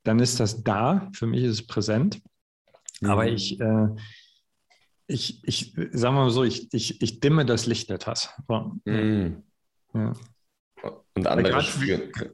dann 0.02 0.18
ist 0.18 0.40
das 0.40 0.62
da. 0.64 1.08
Für 1.14 1.26
mich 1.26 1.44
ist 1.44 1.52
es 1.52 1.66
präsent. 1.66 2.20
Aber 3.02 3.22
mhm. 3.22 3.28
ich, 3.28 3.60
äh, 3.60 3.88
ich, 5.06 5.42
ich 5.44 5.74
sage 5.92 6.14
mal 6.14 6.30
so, 6.30 6.44
ich, 6.44 6.72
ich, 6.72 7.02
ich 7.02 7.20
dimme 7.20 7.44
das 7.44 7.66
Licht 7.66 7.90
etwas. 7.90 8.30
So. 8.48 8.72
Mm. 8.84 9.42
Ja. 9.94 10.12
Und 11.16 11.26
andere 11.26 11.50
grad, 11.50 11.66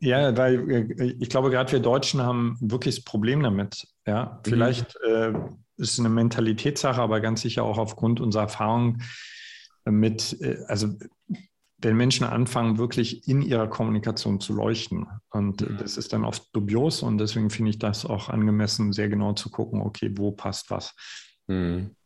Ja, 0.00 0.36
weil 0.36 0.70
äh, 0.70 1.16
ich 1.18 1.28
glaube, 1.28 1.50
gerade 1.50 1.72
wir 1.72 1.80
Deutschen 1.80 2.22
haben 2.22 2.56
wirklich 2.60 2.96
das 2.96 3.04
Problem 3.04 3.42
damit. 3.42 3.88
Ja, 4.06 4.40
vielleicht 4.44 4.96
mm. 5.04 5.08
äh, 5.08 5.28
ist 5.76 5.92
es 5.92 5.98
eine 5.98 6.08
Mentalitätssache, 6.08 7.00
aber 7.00 7.20
ganz 7.20 7.42
sicher 7.42 7.64
auch 7.64 7.78
aufgrund 7.78 8.20
unserer 8.20 8.44
Erfahrung 8.44 8.98
mit, 9.84 10.40
äh, 10.40 10.58
also 10.68 10.94
wenn 11.78 11.96
Menschen 11.96 12.24
anfangen, 12.24 12.78
wirklich 12.78 13.26
in 13.26 13.42
ihrer 13.42 13.66
Kommunikation 13.66 14.38
zu 14.38 14.52
leuchten. 14.52 15.06
Und 15.30 15.62
mhm. 15.62 15.78
das 15.78 15.96
ist 15.96 16.12
dann 16.12 16.26
oft 16.26 16.54
dubios 16.54 17.02
und 17.02 17.16
deswegen 17.16 17.48
finde 17.48 17.70
ich 17.70 17.78
das 17.78 18.04
auch 18.04 18.28
angemessen, 18.28 18.92
sehr 18.92 19.08
genau 19.08 19.32
zu 19.32 19.48
gucken, 19.50 19.80
okay, 19.80 20.12
wo 20.14 20.30
passt 20.30 20.70
was. 20.70 20.94
Mhm 21.46 21.96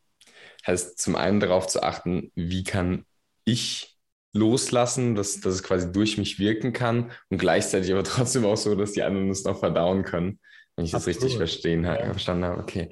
heißt 0.65 0.99
zum 0.99 1.15
einen 1.15 1.39
darauf 1.39 1.67
zu 1.67 1.83
achten, 1.83 2.31
wie 2.35 2.63
kann 2.63 3.05
ich 3.43 3.97
loslassen, 4.33 5.15
dass, 5.15 5.39
dass 5.39 5.53
es 5.55 5.63
quasi 5.63 5.91
durch 5.91 6.17
mich 6.17 6.39
wirken 6.39 6.73
kann 6.73 7.11
und 7.29 7.37
gleichzeitig 7.37 7.91
aber 7.91 8.03
trotzdem 8.03 8.45
auch 8.45 8.57
so, 8.57 8.75
dass 8.75 8.93
die 8.93 9.03
anderen 9.03 9.29
es 9.29 9.43
noch 9.43 9.59
verdauen 9.59 10.03
können, 10.03 10.39
wenn 10.75 10.85
ich 10.85 10.91
das 10.91 11.07
Absolut. 11.07 11.23
richtig 11.23 11.37
verstehen, 11.37 11.83
ja. 11.83 12.03
verstanden 12.05 12.45
habe. 12.45 12.61
Okay. 12.61 12.89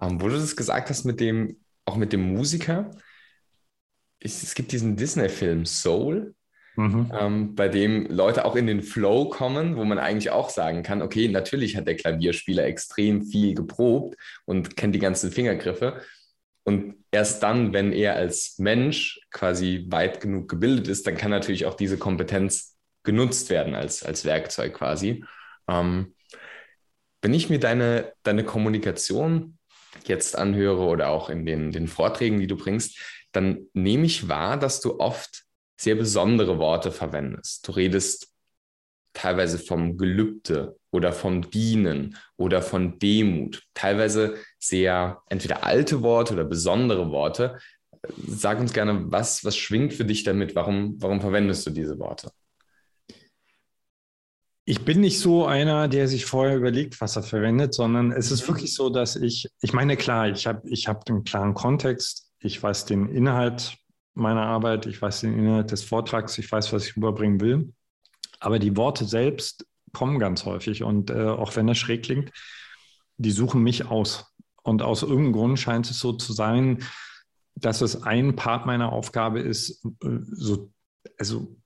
Ähm, 0.00 0.20
wo 0.20 0.28
du 0.28 0.34
das 0.34 0.56
gesagt 0.56 0.88
hast 0.88 1.04
mit 1.04 1.20
dem, 1.20 1.60
auch 1.84 1.96
mit 1.96 2.12
dem 2.12 2.34
Musiker, 2.34 2.90
ich, 4.18 4.42
es 4.42 4.54
gibt 4.54 4.72
diesen 4.72 4.96
Disney-Film 4.96 5.66
Soul, 5.66 6.34
Mhm. 6.76 7.10
Ähm, 7.18 7.54
bei 7.54 7.68
dem 7.68 8.06
Leute 8.06 8.44
auch 8.44 8.54
in 8.54 8.66
den 8.66 8.82
Flow 8.82 9.30
kommen, 9.30 9.76
wo 9.76 9.84
man 9.84 9.98
eigentlich 9.98 10.30
auch 10.30 10.50
sagen 10.50 10.82
kann, 10.82 11.02
okay, 11.02 11.28
natürlich 11.28 11.76
hat 11.76 11.86
der 11.86 11.96
Klavierspieler 11.96 12.64
extrem 12.64 13.22
viel 13.22 13.54
geprobt 13.54 14.16
und 14.44 14.76
kennt 14.76 14.94
die 14.94 15.00
ganzen 15.00 15.32
Fingergriffe, 15.32 16.02
Und 16.66 16.96
erst 17.12 17.44
dann, 17.44 17.72
wenn 17.72 17.92
er 17.92 18.16
als 18.16 18.58
Mensch 18.58 19.20
quasi 19.30 19.86
weit 19.88 20.20
genug 20.20 20.48
gebildet 20.48 20.88
ist, 20.88 21.06
dann 21.06 21.16
kann 21.16 21.30
natürlich 21.30 21.64
auch 21.64 21.74
diese 21.74 21.96
Kompetenz 21.96 22.76
genutzt 23.04 23.50
werden 23.50 23.76
als, 23.76 24.02
als 24.02 24.24
Werkzeug 24.24 24.74
quasi. 24.74 25.24
Ähm, 25.68 26.16
wenn 27.22 27.34
ich 27.34 27.48
mir 27.48 27.60
deine, 27.60 28.12
deine 28.24 28.42
Kommunikation 28.42 29.58
jetzt 30.06 30.36
anhöre 30.36 30.82
oder 30.82 31.10
auch 31.10 31.30
in 31.30 31.46
den, 31.46 31.70
den 31.70 31.86
Vorträgen, 31.86 32.40
die 32.40 32.48
du 32.48 32.56
bringst, 32.56 32.98
dann 33.30 33.68
nehme 33.72 34.04
ich 34.04 34.28
wahr, 34.28 34.58
dass 34.58 34.80
du 34.80 34.98
oft 34.98 35.44
sehr 35.80 35.94
besondere 35.94 36.58
Worte 36.58 36.90
verwendest. 36.90 37.68
Du 37.68 37.72
redest 37.72 38.32
teilweise 39.16 39.58
vom 39.58 39.96
Gelübde 39.96 40.76
oder 40.92 41.12
vom 41.12 41.50
Dienen 41.50 42.16
oder 42.36 42.60
von 42.60 42.98
Demut. 42.98 43.62
Teilweise 43.74 44.36
sehr 44.58 45.22
entweder 45.30 45.64
alte 45.64 46.02
Worte 46.02 46.34
oder 46.34 46.44
besondere 46.44 47.10
Worte. 47.10 47.58
Sag 48.26 48.60
uns 48.60 48.72
gerne, 48.72 49.10
was, 49.10 49.44
was 49.44 49.56
schwingt 49.56 49.94
für 49.94 50.04
dich 50.04 50.22
damit? 50.22 50.54
Warum, 50.54 50.96
warum 51.00 51.20
verwendest 51.20 51.66
du 51.66 51.70
diese 51.70 51.98
Worte? 51.98 52.30
Ich 54.66 54.84
bin 54.84 55.00
nicht 55.00 55.20
so 55.20 55.46
einer, 55.46 55.88
der 55.88 56.08
sich 56.08 56.26
vorher 56.26 56.56
überlegt, 56.56 57.00
was 57.00 57.16
er 57.16 57.22
verwendet, 57.22 57.72
sondern 57.72 58.12
es 58.12 58.30
ist 58.30 58.42
mhm. 58.42 58.48
wirklich 58.48 58.74
so, 58.74 58.90
dass 58.90 59.16
ich, 59.16 59.48
ich 59.62 59.72
meine, 59.72 59.96
klar, 59.96 60.28
ich 60.28 60.46
habe 60.46 60.68
ich 60.68 60.88
hab 60.88 61.08
einen 61.08 61.24
klaren 61.24 61.54
Kontext, 61.54 62.32
ich 62.40 62.62
weiß 62.62 62.84
den 62.84 63.08
Inhalt 63.08 63.76
meiner 64.14 64.42
Arbeit, 64.42 64.86
ich 64.86 65.00
weiß 65.00 65.20
den 65.20 65.38
Inhalt 65.38 65.70
des 65.70 65.84
Vortrags, 65.84 66.36
ich 66.38 66.50
weiß, 66.50 66.72
was 66.72 66.86
ich 66.88 66.96
überbringen 66.96 67.40
will. 67.40 67.72
Aber 68.40 68.58
die 68.58 68.76
Worte 68.76 69.04
selbst 69.04 69.66
kommen 69.92 70.18
ganz 70.18 70.44
häufig 70.44 70.82
und 70.82 71.10
äh, 71.10 71.28
auch 71.28 71.56
wenn 71.56 71.66
das 71.66 71.78
schräg 71.78 72.02
klingt, 72.02 72.30
die 73.16 73.30
suchen 73.30 73.62
mich 73.62 73.86
aus. 73.86 74.34
Und 74.62 74.82
aus 74.82 75.02
irgendeinem 75.02 75.32
Grund 75.32 75.58
scheint 75.58 75.88
es 75.90 76.00
so 76.00 76.12
zu 76.12 76.32
sein, 76.32 76.82
dass 77.54 77.80
es 77.80 78.02
ein 78.02 78.36
Part 78.36 78.66
meiner 78.66 78.92
Aufgabe 78.92 79.40
ist, 79.40 79.84
äh, 80.02 80.18
so, 80.32 80.70
also 81.18 81.56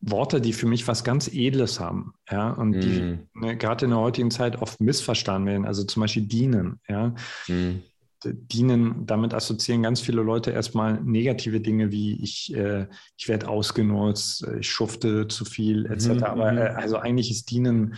Worte, 0.00 0.40
die 0.40 0.52
für 0.52 0.66
mich 0.66 0.88
was 0.88 1.04
ganz 1.04 1.28
Edles 1.28 1.78
haben, 1.78 2.14
ja, 2.30 2.50
und 2.50 2.70
mm. 2.70 2.80
die 2.80 3.18
ne, 3.34 3.56
gerade 3.58 3.84
in 3.84 3.90
der 3.90 4.00
heutigen 4.00 4.30
Zeit 4.30 4.62
oft 4.62 4.80
missverstanden 4.80 5.46
werden, 5.46 5.66
also 5.66 5.84
zum 5.84 6.00
Beispiel 6.00 6.26
dienen, 6.26 6.80
ja. 6.88 7.14
Mm. 7.48 7.82
Dienen, 8.24 9.06
damit 9.06 9.34
assoziieren 9.34 9.82
ganz 9.82 10.00
viele 10.00 10.22
Leute 10.22 10.50
erstmal 10.50 11.00
negative 11.02 11.60
Dinge 11.60 11.90
wie 11.90 12.22
ich, 12.22 12.54
äh, 12.54 12.86
ich 13.16 13.28
werde 13.28 13.48
ausgenutzt, 13.48 14.46
ich 14.58 14.70
schufte 14.70 15.28
zu 15.28 15.44
viel, 15.44 15.86
etc. 15.86 16.08
Mm. 16.08 16.24
Aber 16.24 16.52
äh, 16.52 16.68
also 16.74 16.96
eigentlich 16.96 17.30
ist 17.30 17.50
Dienen 17.50 17.96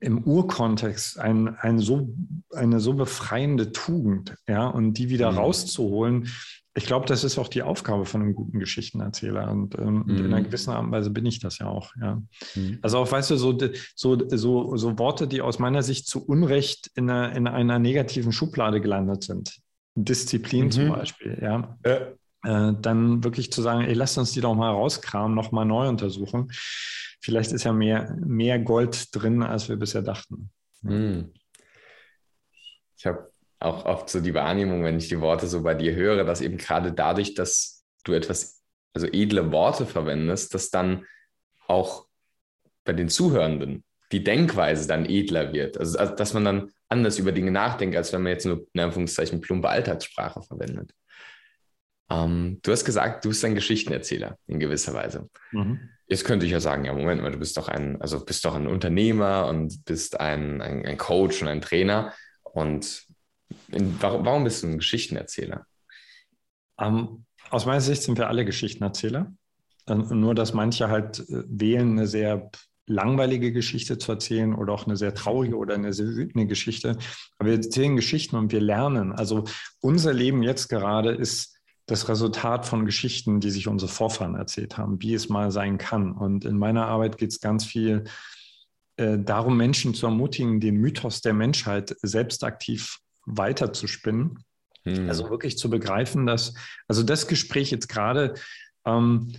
im 0.00 0.24
Urkontext 0.24 1.18
ein, 1.18 1.56
ein 1.56 1.78
so, 1.78 2.12
eine 2.50 2.80
so 2.80 2.94
befreiende 2.94 3.70
Tugend, 3.70 4.34
ja, 4.48 4.66
und 4.66 4.94
die 4.94 5.10
wieder 5.10 5.28
rauszuholen, 5.28 6.28
ich 6.74 6.86
glaube, 6.86 7.06
das 7.06 7.22
ist 7.22 7.38
auch 7.38 7.48
die 7.48 7.62
Aufgabe 7.62 8.06
von 8.06 8.22
einem 8.22 8.34
guten 8.34 8.58
Geschichtenerzähler. 8.58 9.50
Und, 9.50 9.78
ähm, 9.78 10.04
mhm. 10.06 10.16
in 10.16 10.24
einer 10.26 10.40
mhm. 10.40 10.44
gewissen 10.44 10.70
Art 10.70 10.84
und 10.84 10.90
Weise 10.90 11.10
bin 11.10 11.26
ich 11.26 11.38
das 11.38 11.58
ja 11.58 11.66
auch. 11.66 11.94
Ja. 12.00 12.22
Mhm. 12.54 12.78
Also 12.80 12.98
auch, 12.98 13.10
weißt 13.10 13.30
du, 13.30 13.36
so, 13.36 13.58
so, 13.94 14.28
so, 14.28 14.76
so 14.76 14.98
Worte, 14.98 15.28
die 15.28 15.42
aus 15.42 15.58
meiner 15.58 15.82
Sicht 15.82 16.06
zu 16.06 16.24
Unrecht 16.24 16.90
in 16.94 17.10
einer, 17.10 17.36
in 17.36 17.46
einer 17.46 17.78
negativen 17.78 18.32
Schublade 18.32 18.80
gelandet 18.80 19.24
sind. 19.24 19.58
Disziplin 19.94 20.66
mhm. 20.66 20.70
zum 20.70 20.88
Beispiel, 20.88 21.38
ja. 21.42 21.76
ja. 21.84 22.12
Äh, 22.44 22.74
dann 22.80 23.22
wirklich 23.22 23.52
zu 23.52 23.60
sagen, 23.60 23.82
ey, 23.82 23.92
lass 23.92 24.16
uns 24.16 24.32
die 24.32 24.40
doch 24.40 24.54
mal 24.54 24.70
rauskramen, 24.70 25.34
nochmal 25.34 25.66
neu 25.66 25.88
untersuchen. 25.88 26.50
Vielleicht 27.20 27.52
ist 27.52 27.64
ja 27.64 27.72
mehr, 27.72 28.16
mehr 28.18 28.58
Gold 28.58 29.14
drin, 29.14 29.42
als 29.42 29.68
wir 29.68 29.76
bisher 29.76 30.02
dachten. 30.02 30.50
Mhm. 30.80 31.32
Ich 32.96 33.06
habe 33.06 33.31
auch 33.64 33.84
oft 33.84 34.08
so 34.10 34.20
die 34.20 34.34
Wahrnehmung, 34.34 34.84
wenn 34.84 34.98
ich 34.98 35.08
die 35.08 35.20
Worte 35.20 35.46
so 35.46 35.62
bei 35.62 35.74
dir 35.74 35.94
höre, 35.94 36.24
dass 36.24 36.40
eben 36.40 36.58
gerade 36.58 36.92
dadurch, 36.92 37.34
dass 37.34 37.84
du 38.04 38.12
etwas, 38.12 38.62
also 38.92 39.06
edle 39.06 39.52
Worte 39.52 39.86
verwendest, 39.86 40.54
dass 40.54 40.70
dann 40.70 41.06
auch 41.66 42.06
bei 42.84 42.92
den 42.92 43.08
Zuhörenden 43.08 43.84
die 44.10 44.24
Denkweise 44.24 44.86
dann 44.86 45.06
edler 45.06 45.52
wird. 45.52 45.78
Also, 45.78 45.98
also 45.98 46.14
dass 46.14 46.34
man 46.34 46.44
dann 46.44 46.70
anders 46.88 47.18
über 47.18 47.32
Dinge 47.32 47.50
nachdenkt, 47.50 47.96
als 47.96 48.12
wenn 48.12 48.22
man 48.22 48.32
jetzt 48.32 48.44
nur 48.44 48.66
in 48.72 48.80
Anführungszeichen 48.80 49.40
plumpe 49.40 49.68
Alltagssprache 49.68 50.42
verwendet. 50.42 50.92
Ähm, 52.10 52.58
du 52.62 52.72
hast 52.72 52.84
gesagt, 52.84 53.24
du 53.24 53.30
bist 53.30 53.44
ein 53.44 53.54
Geschichtenerzähler 53.54 54.36
in 54.46 54.60
gewisser 54.60 54.92
Weise. 54.92 55.30
Mhm. 55.52 55.88
Jetzt 56.06 56.24
könnte 56.24 56.44
ich 56.44 56.52
ja 56.52 56.60
sagen, 56.60 56.84
ja, 56.84 56.92
Moment 56.92 57.22
mal, 57.22 57.32
du 57.32 57.38
bist 57.38 57.56
doch 57.56 57.68
ein, 57.68 58.00
also 58.02 58.22
bist 58.22 58.44
doch 58.44 58.54
ein 58.54 58.66
Unternehmer 58.66 59.46
und 59.46 59.84
bist 59.86 60.20
ein, 60.20 60.60
ein, 60.60 60.84
ein 60.84 60.98
Coach 60.98 61.40
und 61.40 61.48
ein 61.48 61.62
Trainer. 61.62 62.12
Und 62.42 63.06
Warum, 63.72 64.24
warum 64.24 64.44
bist 64.44 64.62
du 64.62 64.68
ein 64.68 64.78
Geschichtenerzähler? 64.78 65.66
Um, 66.76 67.24
aus 67.50 67.66
meiner 67.66 67.80
Sicht 67.80 68.02
sind 68.02 68.18
wir 68.18 68.28
alle 68.28 68.44
Geschichtenerzähler. 68.44 69.32
Nur, 69.88 70.34
dass 70.34 70.54
manche 70.54 70.88
halt 70.88 71.20
äh, 71.20 71.42
wählen, 71.48 71.92
eine 71.92 72.06
sehr 72.06 72.50
langweilige 72.86 73.52
Geschichte 73.52 73.98
zu 73.98 74.12
erzählen 74.12 74.54
oder 74.54 74.72
auch 74.72 74.86
eine 74.86 74.96
sehr 74.96 75.14
traurige 75.14 75.56
oder 75.56 75.74
eine 75.74 75.92
sehr 75.92 76.06
wütende 76.06 76.46
Geschichte. 76.46 76.98
Aber 77.38 77.48
wir 77.48 77.56
erzählen 77.56 77.96
Geschichten 77.96 78.36
und 78.36 78.52
wir 78.52 78.60
lernen. 78.60 79.12
Also 79.12 79.44
unser 79.80 80.12
Leben 80.12 80.42
jetzt 80.42 80.68
gerade 80.68 81.12
ist 81.12 81.56
das 81.86 82.08
Resultat 82.08 82.66
von 82.66 82.86
Geschichten, 82.86 83.40
die 83.40 83.50
sich 83.50 83.68
unsere 83.68 83.90
Vorfahren 83.90 84.34
erzählt 84.34 84.78
haben, 84.78 85.02
wie 85.02 85.14
es 85.14 85.28
mal 85.28 85.50
sein 85.50 85.78
kann. 85.78 86.12
Und 86.12 86.44
in 86.44 86.58
meiner 86.58 86.86
Arbeit 86.86 87.18
geht 87.18 87.30
es 87.30 87.40
ganz 87.40 87.64
viel 87.64 88.04
äh, 88.96 89.18
darum, 89.18 89.56
Menschen 89.56 89.94
zu 89.94 90.06
ermutigen, 90.06 90.60
den 90.60 90.76
Mythos 90.76 91.22
der 91.22 91.34
Menschheit 91.34 91.96
selbst 92.02 92.44
aktiv 92.44 92.98
weiter 93.26 93.72
zu 93.72 93.86
spinnen. 93.86 94.44
Hm. 94.84 95.08
Also 95.08 95.30
wirklich 95.30 95.58
zu 95.58 95.70
begreifen, 95.70 96.26
dass, 96.26 96.54
also 96.88 97.02
das 97.02 97.26
Gespräch 97.26 97.70
jetzt 97.70 97.88
gerade, 97.88 98.34
ähm, 98.84 99.32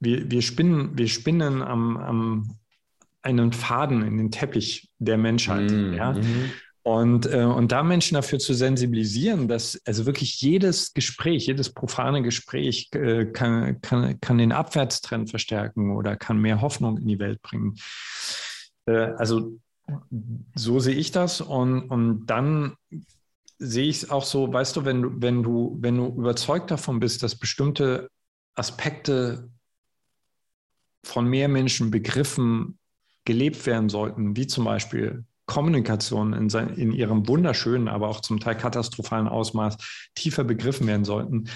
wir, 0.00 0.30
wir 0.30 0.42
spinnen, 0.42 0.96
wir 0.96 1.08
spinnen 1.08 1.62
am, 1.62 1.96
am 1.96 2.58
einen 3.22 3.52
Faden 3.52 4.02
in 4.02 4.16
den 4.16 4.30
Teppich 4.30 4.90
der 4.98 5.18
Menschheit. 5.18 5.70
Hm. 5.70 5.92
Ja? 5.92 6.12
Mhm. 6.12 6.50
Und, 6.88 7.26
äh, 7.26 7.42
und 7.42 7.70
da 7.70 7.82
Menschen 7.82 8.14
dafür 8.14 8.38
zu 8.38 8.54
sensibilisieren, 8.54 9.46
dass 9.46 9.78
also 9.84 10.06
wirklich 10.06 10.40
jedes 10.40 10.94
Gespräch, 10.94 11.46
jedes 11.46 11.74
profane 11.74 12.22
Gespräch 12.22 12.88
äh, 12.94 13.26
kann, 13.26 13.80
kann, 13.82 14.18
kann 14.20 14.38
den 14.38 14.52
Abwärtstrend 14.52 15.28
verstärken 15.28 15.94
oder 15.94 16.16
kann 16.16 16.38
mehr 16.38 16.62
Hoffnung 16.62 16.96
in 16.96 17.06
die 17.06 17.18
Welt 17.18 17.42
bringen. 17.42 17.76
Äh, 18.86 19.12
also 19.18 19.58
so 20.54 20.80
sehe 20.80 20.94
ich 20.94 21.12
das. 21.12 21.40
Und, 21.40 21.82
und 21.90 22.26
dann 22.26 22.76
sehe 23.58 23.88
ich 23.88 24.02
es 24.04 24.10
auch 24.10 24.24
so, 24.24 24.52
weißt 24.52 24.76
du, 24.76 24.84
wenn 24.84 25.02
du, 25.02 25.10
wenn 25.16 25.42
du, 25.42 25.76
wenn 25.80 25.96
du 25.96 26.06
überzeugt 26.06 26.70
davon 26.70 27.00
bist, 27.00 27.22
dass 27.22 27.36
bestimmte 27.36 28.08
Aspekte 28.54 29.50
von 31.04 31.26
mehr 31.26 31.48
Menschen 31.48 31.90
begriffen, 31.90 32.78
gelebt 33.24 33.66
werden 33.66 33.88
sollten, 33.88 34.36
wie 34.36 34.46
zum 34.46 34.64
Beispiel 34.64 35.24
Kommunikation 35.46 36.34
in, 36.34 36.50
sein, 36.50 36.74
in 36.74 36.92
ihrem 36.92 37.26
wunderschönen, 37.26 37.88
aber 37.88 38.08
auch 38.08 38.20
zum 38.20 38.38
Teil 38.38 38.56
katastrophalen 38.56 39.28
Ausmaß 39.28 39.76
tiefer 40.14 40.44
begriffen 40.44 40.86
werden 40.86 41.04
sollten, 41.04 41.48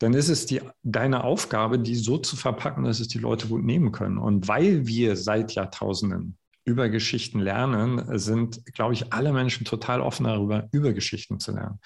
dann 0.00 0.14
ist 0.14 0.28
es 0.28 0.46
die, 0.46 0.60
deine 0.82 1.24
Aufgabe, 1.24 1.78
die 1.78 1.96
so 1.96 2.18
zu 2.18 2.36
verpacken, 2.36 2.84
dass 2.84 3.00
es 3.00 3.08
die 3.08 3.18
Leute 3.18 3.48
gut 3.48 3.64
nehmen 3.64 3.92
können. 3.92 4.18
Und 4.18 4.48
weil 4.48 4.86
wir 4.86 5.16
seit 5.16 5.52
Jahrtausenden 5.52 6.36
über 6.68 6.90
Geschichten 6.90 7.40
lernen, 7.40 8.18
sind, 8.18 8.64
glaube 8.74 8.92
ich, 8.92 9.12
alle 9.12 9.32
Menschen 9.32 9.64
total 9.64 10.02
offen 10.02 10.24
darüber, 10.24 10.68
über 10.70 10.92
Geschichten 10.92 11.40
zu 11.40 11.52
lernen. 11.52 11.80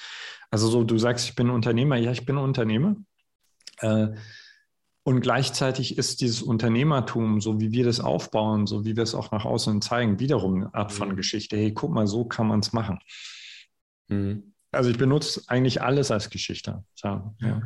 Also 0.51 0.69
so, 0.69 0.83
du 0.83 0.99
sagst, 0.99 1.29
ich 1.29 1.35
bin 1.37 1.51
Unternehmer. 1.51 1.97
Ja, 1.97 2.11
ich 2.11 2.27
bin 2.27 2.37
Unternehmer. 2.37 2.97
Äh, 3.79 4.09
und 5.05 5.21
gleichzeitig 5.21 5.99
ist 5.99 6.21
dieses 6.21 6.43
Unternehmertum, 6.43 7.41
so 7.41 7.61
wie 7.61 7.71
wir 7.71 7.85
das 7.85 8.01
aufbauen, 8.01 8.67
so 8.67 8.85
wie 8.85 8.97
wir 8.97 9.05
es 9.05 9.15
auch 9.15 9.31
nach 9.31 9.45
außen 9.45 9.81
zeigen, 9.83 10.19
wiederum 10.19 10.57
eine 10.57 10.75
Art 10.75 10.93
von 10.93 11.11
mhm. 11.11 11.17
Geschichte. 11.17 11.57
Hey, 11.57 11.73
guck 11.73 11.93
mal, 11.93 12.07
so 12.07 12.25
kann 12.25 12.49
man 12.49 12.61
es 12.61 12.73
machen. 12.73 12.99
Mhm. 14.09 14.55
Also 14.73 14.91
ich 14.91 14.99
benutze 14.99 15.43
eigentlich 15.47 15.81
alles 15.81 16.11
als 16.11 16.29
Geschichte. 16.29 16.85
So, 16.95 17.35
ja 17.41 17.63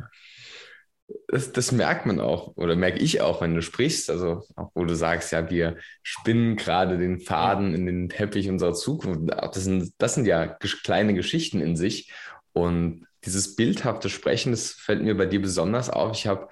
das, 1.27 1.51
das, 1.51 1.71
merkt 1.71 2.05
man 2.05 2.19
auch 2.19 2.55
oder 2.57 2.75
merke 2.75 2.99
ich 2.99 3.21
auch, 3.21 3.41
wenn 3.41 3.55
du 3.55 3.61
sprichst, 3.61 4.09
also 4.09 4.43
auch 4.55 4.71
wo 4.73 4.85
du 4.85 4.95
sagst, 4.95 5.31
ja, 5.31 5.49
wir 5.49 5.77
spinnen 6.03 6.55
gerade 6.55 6.97
den 6.97 7.19
Faden 7.19 7.73
in 7.73 7.85
den 7.85 8.09
Teppich 8.09 8.49
unserer 8.49 8.73
Zukunft. 8.73 9.31
Das 9.31 9.63
sind, 9.63 9.93
das 9.97 10.15
sind 10.15 10.25
ja 10.25 10.47
kleine 10.47 11.13
Geschichten 11.13 11.61
in 11.61 11.75
sich 11.75 12.11
und 12.53 13.05
dieses 13.23 13.55
bildhafte 13.55 14.09
Sprechen, 14.09 14.51
das 14.51 14.71
fällt 14.71 15.01
mir 15.01 15.15
bei 15.15 15.25
dir 15.25 15.41
besonders 15.41 15.89
auf. 15.89 16.17
Ich 16.17 16.27
habe, 16.27 16.49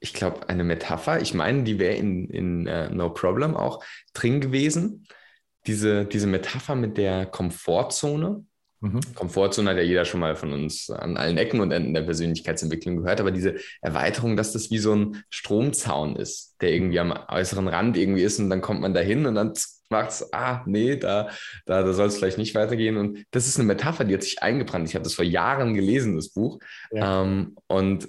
ich 0.00 0.12
glaube, 0.12 0.48
eine 0.48 0.64
Metapher, 0.64 1.20
ich 1.20 1.32
meine, 1.32 1.62
die 1.64 1.78
wäre 1.78 1.94
in, 1.94 2.28
in 2.28 2.68
uh, 2.68 2.88
No 2.92 3.10
Problem 3.10 3.56
auch 3.56 3.84
drin 4.12 4.40
gewesen. 4.40 5.06
Diese, 5.66 6.04
diese 6.04 6.26
Metapher 6.26 6.74
mit 6.74 6.98
der 6.98 7.24
Komfortzone 7.26 8.44
Mhm. 8.82 9.00
Komfortzone 9.14 9.70
hat 9.70 9.76
ja 9.76 9.82
jeder 9.84 10.04
schon 10.04 10.18
mal 10.18 10.34
von 10.34 10.52
uns 10.52 10.90
an 10.90 11.16
allen 11.16 11.38
Ecken 11.38 11.60
und 11.60 11.70
Enden 11.70 11.94
der 11.94 12.02
Persönlichkeitsentwicklung 12.02 12.96
gehört, 12.96 13.20
aber 13.20 13.30
diese 13.30 13.54
Erweiterung, 13.80 14.36
dass 14.36 14.52
das 14.52 14.72
wie 14.72 14.78
so 14.78 14.92
ein 14.92 15.24
Stromzaun 15.30 16.16
ist, 16.16 16.56
der 16.60 16.72
irgendwie 16.72 16.98
am 16.98 17.12
äußeren 17.28 17.68
Rand 17.68 17.96
irgendwie 17.96 18.22
ist 18.22 18.40
und 18.40 18.50
dann 18.50 18.60
kommt 18.60 18.80
man 18.80 18.92
da 18.92 19.00
hin 19.00 19.24
und 19.24 19.36
dann 19.36 19.52
macht 19.88 20.10
es, 20.10 20.32
ah, 20.32 20.64
nee, 20.66 20.96
da, 20.96 21.30
da, 21.64 21.84
da 21.84 21.92
soll 21.92 22.08
es 22.08 22.16
vielleicht 22.16 22.38
nicht 22.38 22.56
weitergehen. 22.56 22.96
Und 22.96 23.24
das 23.30 23.46
ist 23.46 23.58
eine 23.58 23.68
Metapher, 23.68 24.04
die 24.04 24.14
hat 24.14 24.22
sich 24.24 24.42
eingebrannt. 24.42 24.88
Ich 24.88 24.94
habe 24.96 25.04
das 25.04 25.14
vor 25.14 25.24
Jahren 25.24 25.74
gelesen, 25.74 26.16
das 26.16 26.30
Buch, 26.30 26.58
ja. 26.90 27.22
ähm, 27.22 27.56
und 27.68 28.08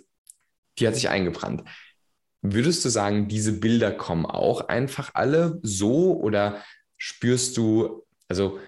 die 0.79 0.87
hat 0.87 0.95
sich 0.95 1.09
eingebrannt. 1.09 1.63
Würdest 2.41 2.83
du 2.83 2.89
sagen, 2.89 3.27
diese 3.27 3.59
Bilder 3.59 3.91
kommen 3.91 4.25
auch 4.25 4.67
einfach 4.69 5.11
alle 5.13 5.59
so 5.61 6.17
oder 6.19 6.63
spürst 6.97 7.57
du, 7.57 8.05
also 8.27 8.59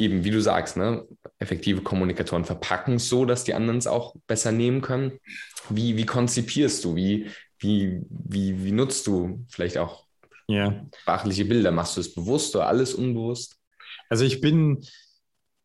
eben, 0.00 0.24
wie 0.24 0.30
du 0.30 0.40
sagst, 0.40 0.76
ne, 0.76 1.06
effektive 1.38 1.82
Kommunikatoren 1.82 2.44
verpacken 2.44 2.94
es 2.94 3.08
so, 3.08 3.24
dass 3.24 3.44
die 3.44 3.54
anderen 3.54 3.78
es 3.78 3.86
auch 3.86 4.16
besser 4.26 4.52
nehmen 4.52 4.80
können. 4.80 5.18
Wie, 5.68 5.96
wie 5.96 6.06
konzipierst 6.06 6.84
du? 6.84 6.96
Wie, 6.96 7.30
wie, 7.58 8.00
wie, 8.08 8.64
wie 8.64 8.72
nutzt 8.72 9.06
du 9.06 9.44
vielleicht 9.48 9.78
auch 9.78 10.06
yeah. 10.50 10.86
sprachliche 11.00 11.44
Bilder? 11.44 11.70
Machst 11.70 11.96
du 11.96 12.00
es 12.00 12.14
bewusst 12.14 12.56
oder 12.56 12.66
alles 12.66 12.94
unbewusst? 12.94 13.58
Also 14.08 14.24
ich 14.24 14.40
bin, 14.40 14.84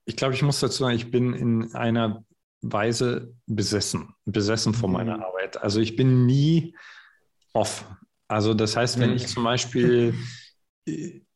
ich 0.05 0.15
glaube, 0.15 0.35
ich 0.35 0.43
muss 0.43 0.59
dazu 0.59 0.83
sagen, 0.83 0.95
ich 0.95 1.09
bin 1.09 1.33
in 1.33 1.73
einer 1.73 2.23
Weise 2.61 3.33
besessen, 3.47 4.13
besessen 4.25 4.73
von 4.73 4.91
meiner 4.91 5.17
mhm. 5.17 5.23
Arbeit. 5.23 5.57
Also 5.57 5.79
ich 5.79 5.95
bin 5.95 6.25
nie 6.25 6.75
off. 7.53 7.85
Also 8.27 8.53
das 8.53 8.75
heißt, 8.75 8.99
wenn 8.99 9.11
mhm. 9.11 9.15
ich 9.17 9.27
zum 9.27 9.43
Beispiel 9.43 10.15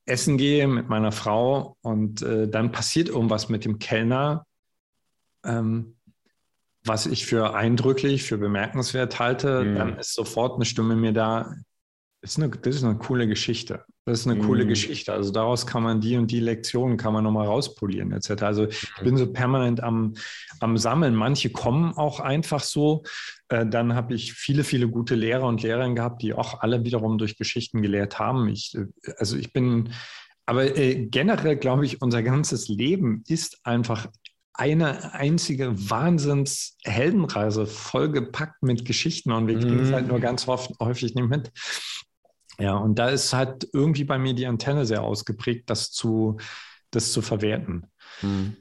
essen 0.10 0.38
gehe 0.38 0.68
mit 0.68 0.90
meiner 0.90 1.12
Frau 1.12 1.78
und 1.82 2.22
äh, 2.22 2.48
dann 2.48 2.72
passiert 2.72 3.10
irgendwas 3.10 3.50
mit 3.50 3.66
dem 3.66 3.80
Kellner, 3.80 4.46
ähm, 5.46 5.98
was 6.84 7.06
ich 7.06 7.26
für 7.26 7.56
eindrücklich, 7.56 8.24
für 8.24 8.38
bemerkenswert 8.38 9.20
halte, 9.20 9.64
mhm. 9.64 9.76
dann 9.76 9.98
ist 9.98 10.14
sofort 10.14 10.56
eine 10.56 10.66
Stimme 10.66 10.96
mir 10.96 11.14
da, 11.14 11.54
ist 12.22 12.38
eine, 12.38 12.50
das 12.50 12.76
ist 12.76 12.84
eine 12.84 12.98
coole 12.98 13.28
Geschichte. 13.28 13.86
Das 14.06 14.22
ist 14.22 14.28
eine 14.28 14.42
mhm. 14.42 14.46
coole 14.46 14.68
Geschichte. 14.68 15.14
Also 15.14 15.32
daraus 15.32 15.68
kann 15.68 15.84
man 15.84 16.02
die 16.02 16.18
und 16.18 16.32
die 16.32 16.40
Lektionen 16.40 16.98
kann 16.98 17.14
man 17.14 17.24
nochmal 17.24 17.48
rauspolieren, 17.48 18.12
etc. 18.12 18.44
Also 18.44 18.68
ich 18.68 18.90
bin 19.04 19.18
so 19.18 19.32
permanent 19.32 19.82
am, 19.82 20.16
am 20.60 20.78
Sammeln. 20.78 21.16
Manche 21.16 21.52
kommen 21.52 21.94
auch 21.94 22.20
einfach 22.20 22.62
so. 22.62 23.04
Äh, 23.50 23.68
dann 23.68 23.94
habe 23.94 24.16
ich 24.16 24.34
viele, 24.34 24.64
viele 24.64 24.90
gute 24.90 25.16
Lehrer 25.16 25.48
und 25.48 25.62
Lehrerinnen 25.62 25.96
gehabt, 25.96 26.22
die 26.22 26.34
auch 26.34 26.62
alle 26.62 26.84
wiederum 26.84 27.18
durch 27.18 27.38
Geschichten 27.38 27.82
gelehrt 27.82 28.20
haben. 28.20 28.50
Ich, 28.50 28.76
äh, 28.76 28.86
also 29.18 29.38
ich 29.38 29.54
bin, 29.54 29.94
aber 30.46 30.78
äh, 30.78 31.06
generell 31.06 31.58
glaube 31.58 31.86
ich, 31.86 32.02
unser 32.02 32.24
ganzes 32.24 32.68
Leben 32.68 33.24
ist 33.28 33.60
einfach 33.64 34.08
eine 34.60 35.14
einzige 35.14 35.90
Wahnsinns-Heldenreise, 35.90 37.66
vollgepackt 37.66 38.62
mit 38.62 38.84
Geschichten 38.84 39.32
und 39.32 39.48
wir 39.48 39.58
kriegen 39.58 39.80
es 39.80 39.94
halt 39.94 40.04
mhm. 40.04 40.12
nur 40.12 40.20
ganz 40.20 40.48
häufig 40.48 41.16
nicht 41.16 41.30
mit. 41.30 41.52
Ja, 42.60 42.76
und 42.76 43.00
da 43.00 43.10
ist 43.10 43.34
halt 43.34 43.70
irgendwie 43.74 44.04
bei 44.04 44.18
mir 44.18 44.34
die 44.34 44.46
Antenne 44.46 44.86
sehr 44.86 45.02
ausgeprägt, 45.02 45.70
das 45.70 45.92
zu, 45.92 46.38
das 46.92 47.12
zu 47.14 47.22
verwerten. 47.22 47.88
Hm. 48.20 48.58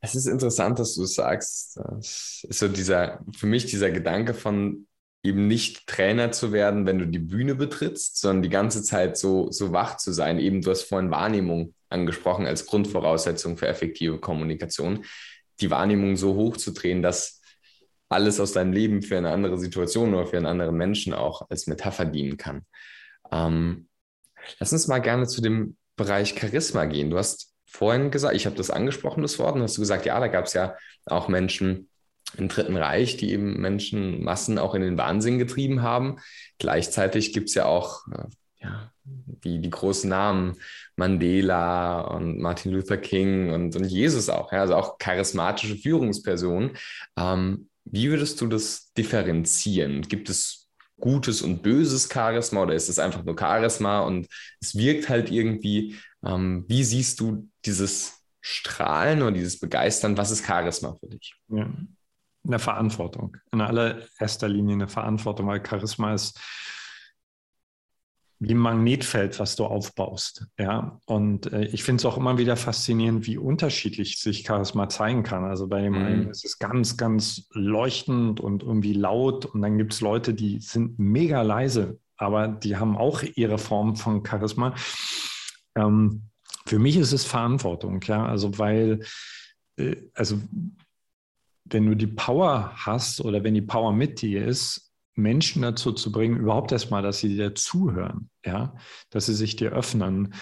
Es 0.00 0.14
ist 0.14 0.26
interessant, 0.26 0.78
dass 0.78 0.94
du 0.94 1.02
es 1.02 1.14
sagst. 1.14 1.76
Das 1.76 2.44
ist 2.48 2.58
so 2.58 2.68
dieser, 2.68 3.20
für 3.36 3.46
mich 3.46 3.66
dieser 3.66 3.90
Gedanke 3.90 4.34
von 4.34 4.86
eben 5.24 5.48
nicht 5.48 5.86
Trainer 5.86 6.30
zu 6.30 6.52
werden, 6.52 6.86
wenn 6.86 6.98
du 6.98 7.06
die 7.06 7.18
Bühne 7.18 7.54
betrittst, 7.54 8.18
sondern 8.18 8.42
die 8.42 8.48
ganze 8.48 8.82
Zeit 8.82 9.16
so, 9.16 9.50
so 9.50 9.72
wach 9.72 9.96
zu 9.96 10.12
sein. 10.12 10.38
Eben, 10.38 10.62
du 10.62 10.70
hast 10.70 10.82
vorhin 10.82 11.10
Wahrnehmung 11.10 11.74
angesprochen 11.88 12.46
als 12.46 12.66
Grundvoraussetzung 12.66 13.56
für 13.56 13.66
effektive 13.66 14.18
Kommunikation. 14.20 15.04
Die 15.60 15.70
Wahrnehmung 15.70 16.16
so 16.16 16.34
hoch 16.34 16.56
zu 16.56 16.72
drehen, 16.72 17.02
dass 17.02 17.37
alles 18.08 18.40
aus 18.40 18.52
deinem 18.52 18.72
Leben 18.72 19.02
für 19.02 19.18
eine 19.18 19.30
andere 19.30 19.58
Situation 19.58 20.14
oder 20.14 20.26
für 20.26 20.36
einen 20.36 20.46
anderen 20.46 20.76
Menschen 20.76 21.12
auch 21.12 21.48
als 21.50 21.66
Metapher 21.66 22.04
dienen 22.04 22.36
kann. 22.36 22.62
Ähm, 23.30 23.88
lass 24.58 24.72
uns 24.72 24.88
mal 24.88 25.00
gerne 25.00 25.26
zu 25.26 25.40
dem 25.40 25.76
Bereich 25.96 26.34
Charisma 26.38 26.86
gehen. 26.86 27.10
Du 27.10 27.18
hast 27.18 27.54
vorhin 27.66 28.10
gesagt, 28.10 28.34
ich 28.34 28.46
habe 28.46 28.56
das 28.56 28.70
angesprochen, 28.70 29.22
das 29.22 29.38
Wort, 29.38 29.56
und 29.56 29.62
hast 29.62 29.76
du 29.76 29.82
gesagt, 29.82 30.06
ja, 30.06 30.18
da 30.18 30.28
gab 30.28 30.46
es 30.46 30.54
ja 30.54 30.76
auch 31.06 31.28
Menschen 31.28 31.88
im 32.36 32.48
Dritten 32.48 32.76
Reich, 32.76 33.16
die 33.16 33.32
eben 33.32 33.60
Menschenmassen 33.60 34.58
auch 34.58 34.74
in 34.74 34.82
den 34.82 34.98
Wahnsinn 34.98 35.38
getrieben 35.38 35.82
haben. 35.82 36.18
Gleichzeitig 36.58 37.32
gibt 37.32 37.48
es 37.48 37.54
ja 37.54 37.64
auch 37.64 38.06
äh, 38.08 38.24
ja, 38.60 38.92
die, 39.04 39.60
die 39.60 39.70
großen 39.70 40.08
Namen, 40.08 40.56
Mandela 40.96 42.00
und 42.00 42.38
Martin 42.38 42.72
Luther 42.72 42.96
King 42.96 43.52
und, 43.52 43.76
und 43.76 43.84
Jesus 43.84 44.28
auch, 44.28 44.52
ja, 44.52 44.60
also 44.60 44.74
auch 44.74 44.98
charismatische 44.98 45.76
Führungspersonen. 45.76 46.76
Ähm, 47.16 47.67
wie 47.90 48.10
würdest 48.10 48.40
du 48.40 48.46
das 48.46 48.92
differenzieren? 48.94 50.02
Gibt 50.02 50.28
es 50.28 50.68
gutes 51.00 51.42
und 51.42 51.62
böses 51.62 52.08
Charisma 52.12 52.62
oder 52.62 52.74
ist 52.74 52.88
es 52.88 52.98
einfach 52.98 53.24
nur 53.24 53.38
Charisma 53.38 54.00
und 54.00 54.26
es 54.60 54.76
wirkt 54.76 55.08
halt 55.08 55.30
irgendwie? 55.30 55.96
Ähm, 56.24 56.64
wie 56.68 56.84
siehst 56.84 57.20
du 57.20 57.48
dieses 57.64 58.24
Strahlen 58.40 59.22
oder 59.22 59.32
dieses 59.32 59.58
Begeistern? 59.58 60.16
Was 60.16 60.30
ist 60.30 60.44
Charisma 60.44 60.96
für 60.98 61.08
dich? 61.08 61.34
Ja. 61.48 61.70
Eine 62.46 62.58
Verantwortung. 62.58 63.36
In 63.52 63.60
allererster 63.60 64.48
Linie 64.48 64.74
eine 64.74 64.88
Verantwortung, 64.88 65.46
weil 65.48 65.64
Charisma 65.64 66.14
ist 66.14 66.40
wie 68.40 68.54
ein 68.54 68.58
Magnetfeld, 68.58 69.40
was 69.40 69.56
du 69.56 69.64
aufbaust. 69.64 70.46
Ja, 70.58 71.00
und 71.06 71.52
äh, 71.52 71.64
ich 71.66 71.82
finde 71.82 72.00
es 72.00 72.04
auch 72.04 72.16
immer 72.16 72.38
wieder 72.38 72.56
faszinierend, 72.56 73.26
wie 73.26 73.36
unterschiedlich 73.36 74.20
sich 74.20 74.44
Charisma 74.46 74.88
zeigen 74.88 75.24
kann. 75.24 75.44
Also 75.44 75.66
bei 75.66 75.82
dem 75.82 75.94
mhm. 75.94 76.04
einen 76.04 76.30
ist 76.30 76.44
es 76.44 76.58
ganz, 76.58 76.96
ganz 76.96 77.48
leuchtend 77.52 78.40
und 78.40 78.62
irgendwie 78.62 78.92
laut, 78.92 79.44
und 79.46 79.62
dann 79.62 79.76
gibt 79.76 79.92
es 79.92 80.00
Leute, 80.00 80.34
die 80.34 80.60
sind 80.60 80.98
mega 80.98 81.42
leise, 81.42 81.98
aber 82.16 82.46
die 82.46 82.76
haben 82.76 82.96
auch 82.96 83.22
ihre 83.22 83.58
Form 83.58 83.96
von 83.96 84.24
Charisma. 84.24 84.74
Ähm, 85.74 86.22
für 86.66 86.78
mich 86.78 86.96
ist 86.96 87.12
es 87.12 87.24
Verantwortung, 87.24 88.00
ja, 88.02 88.24
also 88.24 88.56
weil, 88.58 89.00
äh, 89.76 89.96
also 90.14 90.40
wenn 91.64 91.86
du 91.86 91.96
die 91.96 92.06
Power 92.06 92.72
hast 92.74 93.20
oder 93.20 93.42
wenn 93.42 93.54
die 93.54 93.62
Power 93.62 93.92
mit 93.92 94.22
dir 94.22 94.46
ist, 94.46 94.87
Menschen 95.18 95.62
dazu 95.62 95.92
zu 95.92 96.12
bringen, 96.12 96.38
überhaupt 96.38 96.72
erstmal, 96.72 97.02
dass 97.02 97.18
sie 97.18 97.28
dir 97.28 97.54
zuhören, 97.54 98.30
ja, 98.44 98.74
dass 99.10 99.26
sie 99.26 99.34
sich 99.34 99.56
dir 99.56 99.72
öffnen, 99.72 100.34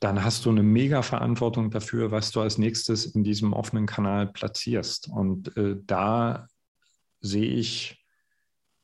dann 0.00 0.24
hast 0.24 0.44
du 0.44 0.50
eine 0.50 0.62
mega 0.62 1.02
Verantwortung 1.02 1.70
dafür, 1.70 2.10
was 2.10 2.30
du 2.30 2.40
als 2.40 2.58
nächstes 2.58 3.06
in 3.06 3.22
diesem 3.22 3.52
offenen 3.52 3.86
Kanal 3.86 4.26
platzierst. 4.26 5.08
Und 5.08 5.56
äh, 5.56 5.76
da 5.86 6.48
sehe 7.20 7.46
ich, 7.46 8.04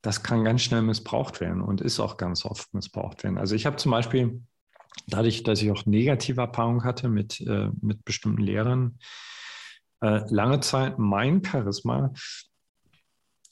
das 0.03 0.23
kann 0.23 0.45
ganz 0.45 0.63
schnell 0.63 0.83
missbraucht 0.83 1.41
werden 1.41 1.63
und 1.63 1.81
ist 1.81 2.01
auch 2.01 2.17
ganz 2.17 2.45
oft 2.45 2.73
missbraucht 2.73 3.23
werden. 3.25 3.39
Also 3.39 3.55
ich 3.55 3.67
habe 3.67 3.77
zum 3.77 3.91
Beispiel, 3.91 4.43
dadurch, 5.07 5.43
dass 5.43 5.61
ich 5.61 5.71
auch 5.71 5.85
negative 5.85 6.41
Erfahrungen 6.41 6.85
hatte 6.85 7.09
mit, 7.09 7.41
äh, 7.41 7.69
mit 7.81 8.05
bestimmten 8.05 8.43
Lehrern, 8.43 8.99
äh, 10.01 10.23
lange 10.33 10.61
Zeit 10.61 10.99
mein 10.99 11.45
Charisma 11.45 12.13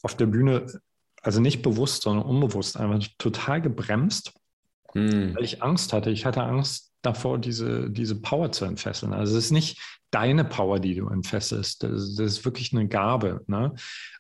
auf 0.03 0.16
der 0.16 0.27
Bühne 0.27 0.81
also 1.22 1.40
nicht 1.40 1.62
bewusst, 1.62 2.02
sondern 2.02 2.26
unbewusst 2.26 2.76
einfach 2.76 3.07
total 3.18 3.61
gebremst, 3.61 4.33
hm. 4.92 5.35
weil 5.35 5.44
ich 5.44 5.62
Angst 5.62 5.92
hatte. 5.92 6.11
Ich 6.11 6.24
hatte 6.24 6.42
Angst 6.42 6.92
davor, 7.02 7.38
diese, 7.38 7.90
diese 7.90 8.20
Power 8.20 8.52
zu 8.52 8.64
entfesseln. 8.64 9.12
Also 9.12 9.37
es 9.37 9.46
ist 9.46 9.50
nicht 9.50 9.81
deine 10.11 10.44
Power, 10.44 10.81
die 10.81 10.94
du 10.94 11.09
entfesselst. 11.09 11.83
Das, 11.83 12.14
das 12.14 12.33
ist 12.38 12.44
wirklich 12.44 12.72
eine 12.72 12.88
Gabe. 12.88 13.42
Ne? 13.46 13.74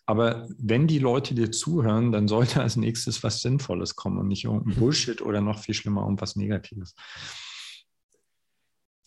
Aber 0.06 0.48
wenn 0.58 0.86
die 0.86 0.98
Leute 0.98 1.34
dir 1.34 1.50
zuhören, 1.50 2.12
dann 2.12 2.28
sollte 2.28 2.60
als 2.62 2.76
nächstes 2.76 3.22
was 3.22 3.40
Sinnvolles 3.40 3.96
kommen 3.96 4.18
und 4.18 4.28
nicht 4.28 4.44
irgendein 4.44 4.76
Bullshit 4.76 5.22
oder 5.22 5.40
noch 5.40 5.60
viel 5.60 5.74
schlimmer 5.74 6.02
irgendwas 6.02 6.36
Negatives. 6.36 6.94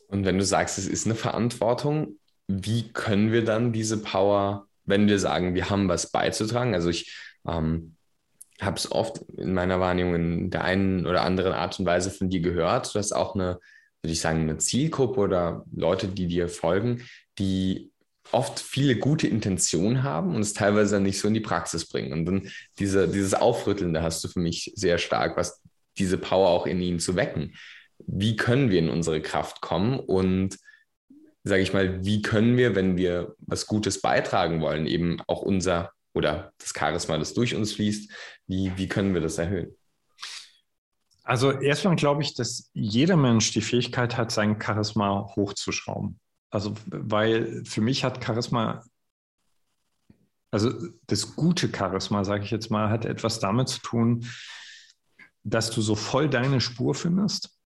Und 0.07 0.25
wenn 0.25 0.37
du 0.37 0.43
sagst, 0.43 0.77
es 0.77 0.87
ist 0.87 1.05
eine 1.05 1.15
Verantwortung, 1.15 2.17
wie 2.47 2.91
können 2.91 3.31
wir 3.31 3.45
dann 3.45 3.71
diese 3.71 3.97
Power, 4.01 4.67
wenn 4.83 5.07
wir 5.07 5.19
sagen, 5.19 5.55
wir 5.55 5.69
haben 5.69 5.87
was 5.87 6.11
beizutragen? 6.11 6.73
Also 6.73 6.89
ich 6.89 7.15
ähm, 7.47 7.95
habe 8.61 8.77
es 8.77 8.91
oft 8.91 9.21
in 9.37 9.53
meiner 9.53 9.79
Wahrnehmung 9.79 10.15
in 10.15 10.49
der 10.51 10.63
einen 10.63 11.07
oder 11.07 11.23
anderen 11.23 11.53
Art 11.53 11.79
und 11.79 11.85
Weise 11.85 12.11
von 12.11 12.29
dir 12.29 12.41
gehört. 12.41 12.93
Du 12.93 12.99
hast 12.99 13.11
auch 13.11 13.33
eine, 13.35 13.59
würde 14.01 14.13
ich 14.13 14.21
sagen, 14.21 14.41
eine 14.41 14.57
Zielgruppe 14.57 15.19
oder 15.19 15.65
Leute, 15.75 16.07
die 16.07 16.27
dir 16.27 16.47
folgen, 16.47 17.03
die 17.39 17.91
oft 18.31 18.59
viele 18.59 18.95
gute 18.95 19.27
Intentionen 19.27 20.03
haben 20.03 20.35
und 20.35 20.41
es 20.41 20.53
teilweise 20.53 20.99
nicht 20.99 21.19
so 21.19 21.27
in 21.27 21.33
die 21.33 21.39
Praxis 21.39 21.87
bringen. 21.87 22.13
Und 22.13 22.25
dann 22.25 22.49
diese, 22.79 23.07
dieses 23.07 23.33
Aufrütteln, 23.33 23.93
da 23.93 24.03
hast 24.03 24.23
du 24.23 24.27
für 24.27 24.39
mich 24.39 24.71
sehr 24.75 24.97
stark, 24.99 25.37
was 25.37 25.61
diese 25.97 26.17
Power 26.17 26.49
auch 26.49 26.65
in 26.65 26.81
ihnen 26.81 26.99
zu 26.99 27.15
wecken. 27.15 27.55
Wie 27.97 28.35
können 28.35 28.69
wir 28.69 28.79
in 28.79 28.89
unsere 28.89 29.21
Kraft 29.21 29.61
kommen 29.61 29.99
und 29.99 30.57
sage 31.43 31.63
ich 31.63 31.73
mal, 31.73 32.05
wie 32.05 32.21
können 32.21 32.57
wir, 32.57 32.75
wenn 32.75 32.97
wir 32.97 33.35
was 33.39 33.65
Gutes 33.65 34.01
beitragen 34.01 34.61
wollen, 34.61 34.85
eben 34.85 35.17
auch 35.27 35.41
unser 35.41 35.91
oder 36.13 36.53
das 36.57 36.73
Charisma, 36.77 37.17
das 37.17 37.33
durch 37.33 37.55
uns 37.55 37.73
fließt, 37.73 38.11
wie, 38.47 38.71
wie 38.77 38.87
können 38.87 39.13
wir 39.13 39.21
das 39.21 39.37
erhöhen? 39.37 39.75
Also 41.23 41.51
erstmal 41.51 41.95
glaube 41.95 42.23
ich, 42.23 42.33
dass 42.33 42.69
jeder 42.73 43.15
Mensch 43.15 43.51
die 43.51 43.61
Fähigkeit 43.61 44.17
hat, 44.17 44.31
sein 44.31 44.59
Charisma 44.61 45.31
hochzuschrauben. 45.35 46.19
Also, 46.49 46.75
weil 46.87 47.63
für 47.63 47.81
mich 47.81 48.03
hat 48.03 48.23
Charisma, 48.23 48.83
also 50.51 50.71
das 51.07 51.35
gute 51.35 51.69
Charisma, 51.73 52.25
sage 52.25 52.43
ich 52.43 52.51
jetzt 52.51 52.69
mal, 52.69 52.89
hat 52.89 53.05
etwas 53.05 53.39
damit 53.39 53.69
zu 53.69 53.79
tun, 53.79 54.25
dass 55.43 55.71
du 55.71 55.81
so 55.81 55.95
voll 55.95 56.29
deine 56.29 56.59
Spur 56.59 56.93
findest 56.93 57.60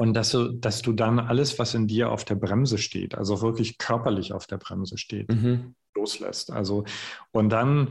und 0.00 0.14
dass 0.14 0.30
du, 0.30 0.50
dass 0.50 0.80
du 0.80 0.94
dann 0.94 1.18
alles, 1.18 1.58
was 1.58 1.74
in 1.74 1.86
dir 1.86 2.10
auf 2.10 2.24
der 2.24 2.34
Bremse 2.34 2.78
steht, 2.78 3.14
also 3.14 3.42
wirklich 3.42 3.76
körperlich 3.76 4.32
auf 4.32 4.46
der 4.46 4.56
Bremse 4.56 4.96
steht, 4.96 5.28
mhm. 5.28 5.74
loslässt. 5.94 6.50
Also, 6.50 6.84
und 7.32 7.50
dann, 7.50 7.88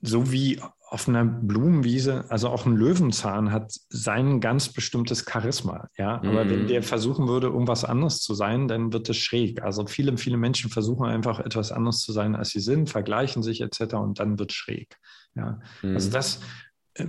so 0.00 0.30
wie 0.30 0.60
auf 0.90 1.08
einer 1.08 1.24
Blumenwiese, 1.24 2.24
also 2.28 2.50
auch 2.50 2.66
ein 2.66 2.76
Löwenzahn 2.76 3.50
hat 3.50 3.72
sein 3.88 4.40
ganz 4.40 4.68
bestimmtes 4.68 5.26
Charisma, 5.28 5.88
ja. 5.98 6.18
Aber 6.18 6.44
mm. 6.44 6.50
wenn 6.50 6.66
der 6.68 6.82
versuchen 6.84 7.26
würde, 7.26 7.48
irgendwas 7.48 7.84
anderes 7.84 8.20
zu 8.20 8.32
sein, 8.32 8.68
dann 8.68 8.92
wird 8.92 9.08
es 9.08 9.16
schräg. 9.16 9.62
Also 9.62 9.86
viele, 9.86 10.16
viele 10.18 10.36
Menschen 10.36 10.70
versuchen 10.70 11.06
einfach 11.06 11.40
etwas 11.40 11.72
anderes 11.72 12.00
zu 12.00 12.12
sein, 12.12 12.36
als 12.36 12.50
sie 12.50 12.60
sind, 12.60 12.90
vergleichen 12.90 13.42
sich 13.42 13.60
etc. 13.60 13.94
und 13.94 14.20
dann 14.20 14.38
wird 14.38 14.52
es 14.52 14.56
schräg. 14.56 14.96
Ja. 15.34 15.58
Mm. 15.82 15.94
Also 15.94 16.10
das 16.10 16.40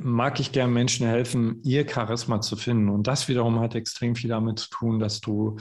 mag 0.01 0.39
ich 0.39 0.51
gerne 0.51 0.73
Menschen 0.73 1.07
helfen, 1.07 1.61
ihr 1.63 1.87
Charisma 1.89 2.41
zu 2.41 2.55
finden. 2.55 2.89
Und 2.89 3.07
das 3.07 3.27
wiederum 3.27 3.59
hat 3.59 3.75
extrem 3.75 4.15
viel 4.15 4.29
damit 4.29 4.59
zu 4.59 4.69
tun, 4.69 4.99
dass 4.99 5.21
du 5.21 5.57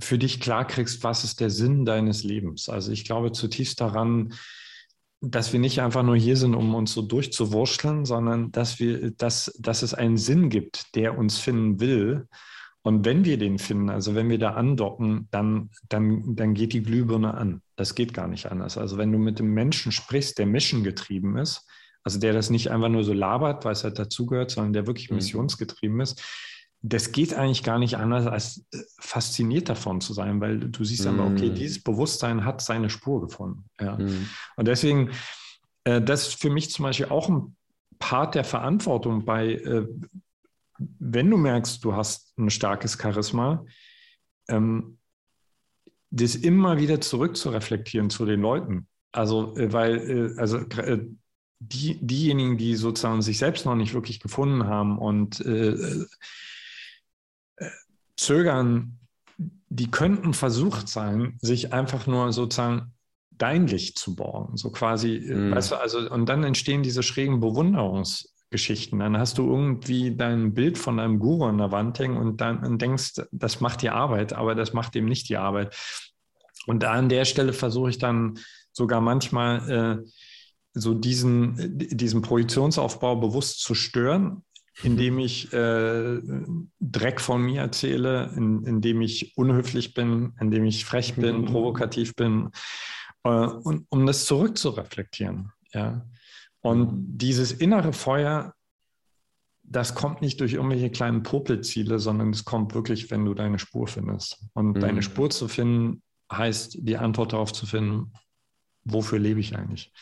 für 0.00 0.18
dich 0.18 0.40
klar 0.40 0.66
kriegst, 0.66 1.04
was 1.04 1.24
ist 1.24 1.40
der 1.40 1.50
Sinn 1.50 1.84
deines 1.84 2.22
Lebens. 2.24 2.68
Also 2.68 2.92
ich 2.92 3.04
glaube 3.04 3.32
zutiefst 3.32 3.80
daran, 3.80 4.34
dass 5.20 5.52
wir 5.52 5.60
nicht 5.60 5.80
einfach 5.80 6.02
nur 6.02 6.16
hier 6.16 6.36
sind, 6.36 6.54
um 6.54 6.74
uns 6.74 6.92
so 6.92 7.02
durchzuwurschteln, 7.02 8.04
sondern 8.04 8.50
dass 8.50 8.80
wir, 8.80 9.12
dass, 9.12 9.56
dass 9.58 9.82
es 9.82 9.94
einen 9.94 10.16
Sinn 10.16 10.48
gibt, 10.48 10.94
der 10.96 11.16
uns 11.16 11.38
finden 11.38 11.78
will. 11.80 12.26
Und 12.82 13.04
wenn 13.04 13.24
wir 13.24 13.38
den 13.38 13.58
finden, 13.58 13.90
also 13.90 14.16
wenn 14.16 14.28
wir 14.28 14.38
da 14.38 14.54
andocken, 14.54 15.28
dann, 15.30 15.70
dann, 15.88 16.34
dann 16.34 16.54
geht 16.54 16.72
die 16.72 16.82
Glühbirne 16.82 17.34
an. 17.34 17.62
Das 17.76 17.94
geht 17.94 18.12
gar 18.12 18.26
nicht 18.26 18.50
anders. 18.50 18.76
Also 18.76 18.98
wenn 18.98 19.12
du 19.12 19.18
mit 19.18 19.38
dem 19.38 19.54
Menschen 19.54 19.92
sprichst, 19.92 20.38
der 20.38 20.46
Mission 20.46 20.82
getrieben 20.82 21.36
ist, 21.36 21.68
also 22.04 22.18
der 22.18 22.32
das 22.32 22.50
nicht 22.50 22.70
einfach 22.70 22.88
nur 22.88 23.04
so 23.04 23.12
labert, 23.12 23.64
weil 23.64 23.72
es 23.72 23.84
halt 23.84 23.98
dazugehört, 23.98 24.50
sondern 24.50 24.72
der 24.72 24.86
wirklich 24.86 25.10
mhm. 25.10 25.16
missionsgetrieben 25.16 26.00
ist, 26.00 26.22
das 26.82 27.12
geht 27.12 27.32
eigentlich 27.34 27.62
gar 27.62 27.78
nicht 27.78 27.96
anders, 27.96 28.26
als 28.26 28.66
äh, 28.72 28.78
fasziniert 28.98 29.68
davon 29.68 30.00
zu 30.00 30.12
sein, 30.12 30.40
weil 30.40 30.58
du 30.58 30.84
siehst 30.84 31.04
mm. 31.04 31.20
okay, 31.20 31.50
mhm. 31.50 31.54
dieses 31.54 31.82
Bewusstsein 31.82 32.44
hat 32.44 32.60
seine 32.60 32.90
Spur 32.90 33.20
gefunden. 33.20 33.66
Ja. 33.80 33.96
Mm. 33.96 34.28
Und 34.56 34.66
deswegen, 34.66 35.10
äh, 35.84 36.02
das 36.02 36.26
ist 36.26 36.40
für 36.40 36.50
mich 36.50 36.70
zum 36.70 36.82
Beispiel 36.82 37.06
auch 37.06 37.28
ein 37.28 37.56
Part 38.00 38.34
der 38.34 38.42
Verantwortung 38.42 39.24
bei, 39.24 39.52
äh, 39.52 39.86
wenn 40.98 41.30
du 41.30 41.36
merkst, 41.36 41.84
du 41.84 41.94
hast 41.94 42.36
ein 42.36 42.50
starkes 42.50 42.98
Charisma, 43.00 43.64
ähm, 44.48 44.98
das 46.10 46.34
immer 46.34 46.78
wieder 46.78 47.00
zurück 47.00 47.36
zu 47.36 47.50
reflektieren 47.50 48.10
zu 48.10 48.26
den 48.26 48.40
Leuten. 48.40 48.88
Also, 49.12 49.56
äh, 49.56 49.72
weil, 49.72 49.98
äh, 50.36 50.40
also 50.40 50.64
die, 51.68 51.98
diejenigen, 52.00 52.58
die 52.58 52.74
sozusagen 52.76 53.22
sich 53.22 53.38
selbst 53.38 53.66
noch 53.66 53.76
nicht 53.76 53.94
wirklich 53.94 54.20
gefunden 54.20 54.66
haben 54.66 54.98
und 54.98 55.42
zögern, 58.16 58.98
die 59.68 59.90
könnten 59.90 60.34
versucht 60.34 60.88
sein, 60.88 61.38
sich 61.40 61.72
einfach 61.72 62.06
nur 62.06 62.32
sozusagen 62.32 62.92
dein 63.30 63.66
Licht 63.66 63.98
zu 63.98 64.14
borgen. 64.14 64.56
So 64.56 64.70
quasi, 64.70 65.18
mm. 65.18 65.52
weißt 65.52 65.72
du, 65.72 65.76
also, 65.76 66.10
und 66.10 66.28
dann 66.28 66.44
entstehen 66.44 66.82
diese 66.82 67.02
schrägen 67.02 67.40
Bewunderungsgeschichten. 67.40 68.98
Dann 68.98 69.18
hast 69.18 69.38
du 69.38 69.48
irgendwie 69.48 70.14
dein 70.14 70.54
Bild 70.54 70.78
von 70.78 71.00
einem 71.00 71.18
Guru 71.18 71.46
an 71.46 71.58
der 71.58 71.72
Wand 71.72 71.98
hängen 71.98 72.18
und 72.18 72.40
dann 72.40 72.78
denkst, 72.78 73.22
das 73.32 73.60
macht 73.60 73.82
die 73.82 73.90
Arbeit, 73.90 74.32
aber 74.32 74.54
das 74.54 74.72
macht 74.74 74.94
eben 74.94 75.08
nicht 75.08 75.28
die 75.28 75.38
Arbeit. 75.38 75.74
Und 76.66 76.82
da 76.82 76.92
an 76.92 77.08
der 77.08 77.24
Stelle 77.24 77.52
versuche 77.52 77.90
ich 77.90 77.98
dann 77.98 78.38
sogar 78.72 79.00
manchmal 79.00 79.70
äh, 80.04 80.08
so 80.74 80.94
diesen, 80.94 81.78
diesen 81.78 82.22
Projektionsaufbau 82.22 83.16
bewusst 83.16 83.60
zu 83.60 83.74
stören, 83.74 84.42
indem 84.82 85.18
ich 85.18 85.52
äh, 85.52 86.20
Dreck 86.80 87.20
von 87.20 87.42
mir 87.42 87.60
erzähle, 87.60 88.32
in, 88.36 88.64
indem 88.64 89.02
ich 89.02 89.36
unhöflich 89.36 89.94
bin, 89.94 90.32
indem 90.40 90.64
ich 90.64 90.84
frech 90.84 91.14
bin, 91.14 91.42
mhm. 91.42 91.44
provokativ 91.46 92.14
bin, 92.14 92.50
äh, 93.24 93.28
und, 93.28 93.86
um 93.90 94.06
das 94.06 94.24
zurückzureflektieren. 94.24 95.52
Ja? 95.72 96.06
Und 96.60 97.18
dieses 97.18 97.52
innere 97.52 97.92
Feuer, 97.92 98.54
das 99.62 99.94
kommt 99.94 100.22
nicht 100.22 100.40
durch 100.40 100.54
irgendwelche 100.54 100.90
kleinen 100.90 101.22
Popelziele, 101.22 101.98
sondern 101.98 102.30
es 102.30 102.44
kommt 102.44 102.74
wirklich, 102.74 103.10
wenn 103.10 103.24
du 103.24 103.34
deine 103.34 103.58
Spur 103.58 103.86
findest. 103.86 104.44
Und 104.54 104.76
mhm. 104.76 104.80
deine 104.80 105.02
Spur 105.02 105.30
zu 105.30 105.48
finden, 105.48 106.02
heißt 106.32 106.78
die 106.80 106.96
Antwort 106.96 107.34
darauf 107.34 107.52
zu 107.52 107.66
finden, 107.66 108.12
wofür 108.84 109.18
lebe 109.18 109.40
ich 109.40 109.56
eigentlich? 109.56 109.92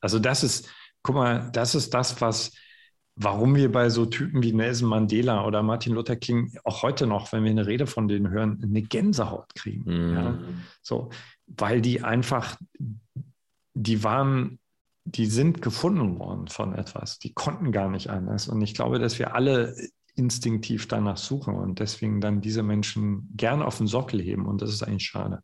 Also 0.00 0.18
das 0.18 0.42
ist, 0.42 0.68
guck 1.02 1.16
mal, 1.16 1.50
das 1.52 1.74
ist 1.74 1.94
das, 1.94 2.20
was 2.20 2.52
warum 3.16 3.54
wir 3.54 3.70
bei 3.70 3.90
so 3.90 4.06
Typen 4.06 4.42
wie 4.42 4.52
Nelson 4.52 4.88
Mandela 4.88 5.44
oder 5.46 5.62
Martin 5.62 5.94
Luther 5.94 6.16
King 6.16 6.52
auch 6.64 6.82
heute 6.82 7.06
noch, 7.06 7.32
wenn 7.32 7.44
wir 7.44 7.50
eine 7.50 7.66
Rede 7.66 7.86
von 7.86 8.08
denen 8.08 8.30
hören, 8.30 8.60
eine 8.62 8.82
Gänsehaut 8.82 9.54
kriegen. 9.54 9.84
Mhm. 9.84 10.14
Ja? 10.14 10.38
So, 10.82 11.10
weil 11.46 11.80
die 11.80 12.02
einfach, 12.02 12.56
die 13.74 14.02
waren, 14.02 14.58
die 15.04 15.26
sind 15.26 15.60
gefunden 15.62 16.18
worden 16.18 16.48
von 16.48 16.74
etwas. 16.74 17.18
Die 17.18 17.34
konnten 17.34 17.72
gar 17.72 17.90
nicht 17.90 18.08
anders. 18.08 18.48
Und 18.48 18.62
ich 18.62 18.74
glaube, 18.74 18.98
dass 18.98 19.18
wir 19.18 19.34
alle 19.34 19.76
instinktiv 20.14 20.88
danach 20.88 21.16
suchen 21.16 21.54
und 21.54 21.78
deswegen 21.80 22.20
dann 22.20 22.40
diese 22.40 22.62
Menschen 22.62 23.30
gern 23.34 23.62
auf 23.62 23.78
den 23.78 23.86
Sockel 23.86 24.20
heben. 24.20 24.46
Und 24.46 24.62
das 24.62 24.70
ist 24.70 24.82
eigentlich 24.82 25.06
schade. 25.06 25.42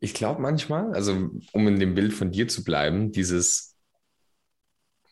Ich 0.00 0.14
glaube 0.14 0.40
manchmal, 0.40 0.92
also 0.94 1.30
um 1.52 1.68
in 1.68 1.80
dem 1.80 1.94
Bild 1.94 2.12
von 2.12 2.30
dir 2.30 2.48
zu 2.48 2.62
bleiben, 2.62 3.10
dieses 3.10 3.68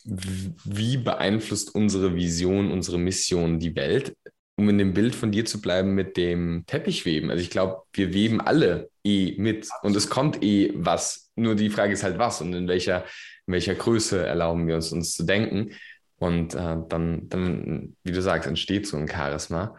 wie 0.07 0.97
beeinflusst 0.97 1.75
unsere 1.75 2.15
Vision, 2.15 2.71
unsere 2.71 2.99
Mission 2.99 3.59
die 3.59 3.75
Welt? 3.75 4.17
Um 4.59 4.69
in 4.71 4.79
dem 4.79 4.95
Bild 4.95 5.15
von 5.15 5.33
dir 5.33 5.45
zu 5.45 5.61
bleiben 5.61 5.95
mit 5.95 6.17
dem 6.17 6.65
Teppichweben. 6.67 7.31
Also 7.31 7.43
ich 7.43 7.51
glaube, 7.51 7.83
wir 7.93 8.15
weben 8.15 8.41
alle 8.41 8.89
eh 9.05 9.35
mit 9.37 9.69
und 9.83 9.95
es 9.97 10.09
kommt 10.09 10.43
eh 10.43 10.73
was. 10.75 11.31
Nur 11.35 11.57
die 11.57 11.69
Frage 11.69 11.93
ist 11.93 12.05
halt 12.05 12.19
was 12.19 12.41
und 12.41 12.55
in 12.55 12.67
welcher, 12.67 13.05
in 13.47 13.53
welcher 13.53 13.75
Größe 13.75 14.25
erlauben 14.25 14.67
wir 14.67 14.77
uns, 14.77 14.93
uns 14.93 15.15
zu 15.15 15.25
denken. 15.25 15.73
Und 16.19 16.55
äh, 16.55 16.77
dann, 16.89 17.29
dann, 17.29 17.97
wie 18.03 18.13
du 18.13 18.23
sagst, 18.23 18.49
entsteht 18.49 18.87
so 18.87 18.97
ein 18.97 19.09
Charisma. 19.09 19.77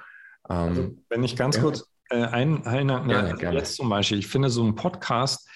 Ähm, 0.47 0.55
also, 0.55 0.95
wenn 1.09 1.23
ich 1.23 1.35
ganz 1.35 1.55
ja. 1.55 1.63
kurz 1.63 1.89
äh, 2.09 2.23
ein, 2.23 2.65
einhaken, 2.65 3.39
ja, 3.39 3.51
jetzt 3.51 3.75
zum 3.75 3.89
Beispiel, 3.89 4.19
ich 4.19 4.27
finde 4.27 4.49
so 4.49 4.63
ein 4.63 4.75
Podcast 4.75 5.47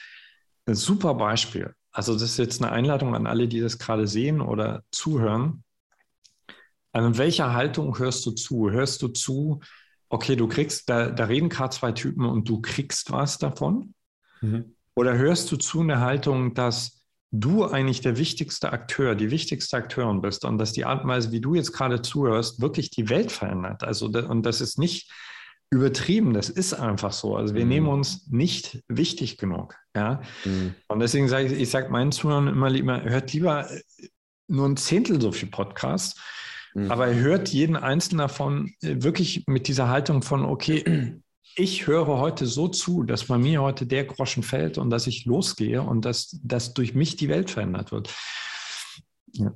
ein 0.66 0.76
super 0.76 1.14
Beispiel. 1.14 1.74
Also 1.92 2.14
das 2.14 2.24
ist 2.24 2.38
jetzt 2.38 2.62
eine 2.62 2.72
Einladung 2.72 3.16
an 3.16 3.28
alle, 3.28 3.48
die 3.48 3.60
das 3.60 3.78
gerade 3.78 4.08
sehen 4.08 4.42
oder 4.42 4.84
zuhören. 4.92 5.64
An 6.94 7.18
welcher 7.18 7.54
Haltung 7.54 7.98
hörst 8.00 8.26
du 8.26 8.32
zu? 8.32 8.72
Hörst 8.72 9.02
du 9.02 9.10
zu, 9.10 9.60
okay, 10.10 10.36
du 10.36 10.48
kriegst, 10.48 10.90
da, 10.90 11.10
da 11.10 11.26
reden 11.26 11.50
gerade 11.50 11.76
zwei 11.76 11.92
Typen 11.92 12.26
und 12.26 12.48
du 12.48 12.62
kriegst 12.62 13.12
was 13.12 13.38
davon? 13.38 13.94
Mhm. 14.42 14.76
Oder 14.96 15.18
hörst 15.18 15.52
du 15.52 15.58
zu 15.58 15.82
eine 15.82 16.00
Haltung, 16.00 16.54
dass 16.54 17.02
du 17.32 17.66
eigentlich 17.66 18.02
der 18.02 18.18
wichtigste 18.18 18.74
Akteur, 18.74 19.16
die 19.16 19.32
wichtigste 19.32 19.78
Akteurin 19.78 20.22
bist 20.22 20.44
und 20.44 20.58
dass 20.58 20.74
die 20.74 20.84
Art 20.84 21.04
und 21.04 21.10
Weise, 21.10 21.32
wie 21.32 21.40
du 21.40 21.56
jetzt 21.56 21.72
gerade 21.72 22.02
zuhörst, 22.02 22.62
wirklich 22.62 22.90
die 22.90 23.10
Welt 23.10 23.32
verändert? 23.32 23.84
Also, 23.84 24.08
und 24.08 24.46
das 24.46 24.60
ist 24.60 24.78
nicht 24.78 25.10
übertrieben. 25.71 26.34
Das 26.34 26.49
ist 26.49 26.73
einfach 26.73 27.13
so. 27.13 27.36
Also 27.36 27.55
wir 27.55 27.63
mhm. 27.63 27.69
nehmen 27.69 27.88
uns 27.88 28.27
nicht 28.29 28.84
wichtig 28.88 29.38
genug. 29.38 29.75
Ja? 29.95 30.21
Mhm. 30.45 30.75
Und 30.88 30.99
deswegen 30.99 31.27
sage 31.29 31.47
ich, 31.47 31.53
ich 31.53 31.69
sage 31.69 31.89
meinen 31.89 32.12
Zuhörern 32.12 32.47
immer 32.47 32.69
lieber, 32.69 33.01
hört 33.03 33.34
lieber 33.34 33.71
äh, 33.71 33.81
nur 34.47 34.67
ein 34.67 34.77
Zehntel 34.77 35.19
so 35.21 35.31
viel 35.31 35.49
Podcasts, 35.49 36.19
mhm. 36.73 36.91
aber 36.91 37.15
hört 37.15 37.49
jeden 37.49 37.77
einzelnen 37.77 38.19
davon 38.19 38.73
äh, 38.81 38.95
wirklich 39.01 39.45
mit 39.47 39.69
dieser 39.69 39.88
Haltung 39.88 40.21
von, 40.21 40.43
okay, 40.43 41.15
ich 41.55 41.88
höre 41.88 42.07
heute 42.07 42.45
so 42.45 42.67
zu, 42.67 43.03
dass 43.03 43.25
bei 43.25 43.38
mir 43.38 43.62
heute 43.62 43.86
der 43.86 44.03
Groschen 44.03 44.43
fällt 44.43 44.77
und 44.77 44.89
dass 44.89 45.07
ich 45.07 45.25
losgehe 45.25 45.81
und 45.81 46.03
dass, 46.03 46.38
dass 46.43 46.73
durch 46.73 46.93
mich 46.93 47.15
die 47.15 47.29
Welt 47.29 47.49
verändert 47.49 47.91
wird. 47.93 48.13
Ja. 49.34 49.53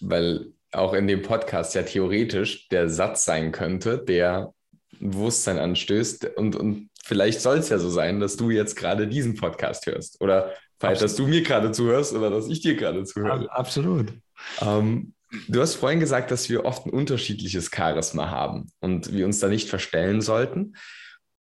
Weil 0.00 0.52
auch 0.72 0.94
in 0.94 1.08
dem 1.08 1.22
Podcast 1.22 1.74
ja 1.74 1.82
theoretisch 1.82 2.68
der 2.68 2.88
Satz 2.88 3.24
sein 3.24 3.52
könnte, 3.52 3.98
der 3.98 4.52
Bewusstsein 5.00 5.58
anstößt. 5.58 6.36
Und, 6.36 6.56
und 6.56 6.90
vielleicht 7.04 7.40
soll 7.40 7.58
es 7.58 7.68
ja 7.68 7.78
so 7.78 7.90
sein, 7.90 8.20
dass 8.20 8.36
du 8.36 8.50
jetzt 8.50 8.76
gerade 8.76 9.08
diesen 9.08 9.36
Podcast 9.36 9.86
hörst. 9.86 10.20
Oder 10.20 10.52
vielleicht, 10.78 11.02
dass 11.02 11.16
du 11.16 11.26
mir 11.26 11.42
gerade 11.42 11.72
zuhörst 11.72 12.12
oder 12.12 12.30
dass 12.30 12.48
ich 12.48 12.60
dir 12.60 12.76
gerade 12.76 13.04
zuhöre. 13.04 13.50
Absolut. 13.50 14.12
Ähm, 14.60 15.14
du 15.48 15.60
hast 15.60 15.74
vorhin 15.74 16.00
gesagt, 16.00 16.30
dass 16.30 16.48
wir 16.48 16.64
oft 16.64 16.86
ein 16.86 16.90
unterschiedliches 16.90 17.70
Charisma 17.74 18.30
haben 18.30 18.70
und 18.80 19.12
wir 19.12 19.26
uns 19.26 19.40
da 19.40 19.48
nicht 19.48 19.68
verstellen 19.68 20.20
sollten. 20.20 20.74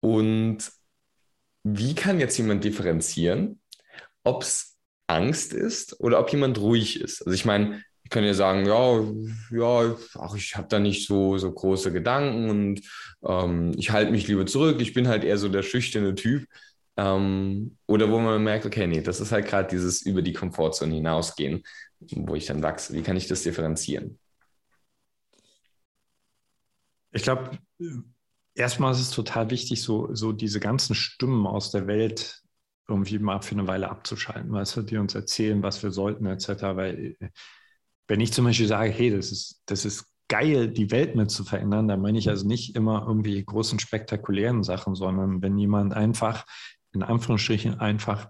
Und 0.00 0.70
wie 1.62 1.94
kann 1.94 2.20
jetzt 2.20 2.36
jemand 2.36 2.62
differenzieren, 2.62 3.60
ob 4.22 4.42
es 4.42 4.76
Angst 5.06 5.52
ist 5.52 5.98
oder 6.00 6.18
ob 6.20 6.30
jemand 6.30 6.58
ruhig 6.58 7.00
ist? 7.00 7.22
Also 7.22 7.32
ich 7.32 7.44
meine, 7.44 7.82
ich 8.04 8.10
kann 8.10 8.22
ja 8.24 8.34
sagen, 8.34 8.66
ja, 8.66 9.00
ja, 9.50 9.96
ach, 10.18 10.34
ich 10.36 10.56
habe 10.56 10.68
da 10.68 10.78
nicht 10.78 11.06
so, 11.06 11.38
so 11.38 11.50
große 11.50 11.90
Gedanken 11.90 12.50
und 12.50 12.82
ähm, 13.24 13.72
ich 13.76 13.90
halte 13.90 14.12
mich 14.12 14.28
lieber 14.28 14.46
zurück. 14.46 14.80
Ich 14.80 14.92
bin 14.92 15.08
halt 15.08 15.24
eher 15.24 15.38
so 15.38 15.48
der 15.48 15.62
schüchterne 15.62 16.14
Typ. 16.14 16.46
Ähm, 16.96 17.76
oder 17.86 18.10
wo 18.10 18.20
man 18.20 18.44
merkt, 18.44 18.66
okay, 18.66 18.86
nee, 18.86 19.00
das 19.00 19.20
ist 19.20 19.32
halt 19.32 19.46
gerade 19.46 19.68
dieses 19.68 20.02
über 20.02 20.22
die 20.22 20.34
Komfortzone 20.34 20.94
hinausgehen, 20.94 21.64
wo 21.98 22.34
ich 22.34 22.46
dann 22.46 22.62
wachse. 22.62 22.92
Wie 22.94 23.02
kann 23.02 23.16
ich 23.16 23.26
das 23.26 23.42
differenzieren? 23.42 24.18
Ich 27.10 27.22
glaube, 27.22 27.58
erstmal 28.54 28.92
ist 28.92 29.00
es 29.00 29.10
total 29.10 29.50
wichtig, 29.50 29.82
so, 29.82 30.14
so 30.14 30.32
diese 30.32 30.60
ganzen 30.60 30.94
Stimmen 30.94 31.46
aus 31.46 31.70
der 31.70 31.86
Welt 31.86 32.42
irgendwie 32.86 33.18
mal 33.18 33.40
für 33.40 33.52
eine 33.52 33.66
Weile 33.66 33.88
abzuschalten, 33.88 34.52
weißt 34.52 34.76
du, 34.76 34.82
die 34.82 34.98
uns 34.98 35.14
erzählen, 35.14 35.62
was 35.62 35.82
wir 35.82 35.90
sollten, 35.90 36.26
etc. 36.26 36.76
Weil 36.76 37.16
wenn 38.08 38.20
ich 38.20 38.32
zum 38.32 38.44
Beispiel 38.44 38.66
sage, 38.66 38.90
hey, 38.90 39.10
das 39.10 39.32
ist, 39.32 39.62
das 39.66 39.84
ist 39.84 40.06
geil, 40.28 40.68
die 40.68 40.90
Welt 40.90 41.16
mit 41.16 41.30
zu 41.30 41.44
verändern, 41.44 41.88
dann 41.88 42.00
meine 42.00 42.18
ich 42.18 42.28
also 42.28 42.46
nicht 42.46 42.76
immer 42.76 43.04
irgendwie 43.06 43.42
großen, 43.44 43.78
spektakulären 43.78 44.62
Sachen, 44.62 44.94
sondern 44.94 45.42
wenn 45.42 45.58
jemand 45.58 45.94
einfach, 45.94 46.46
in 46.92 47.02
Anführungsstrichen, 47.02 47.80
einfach 47.80 48.28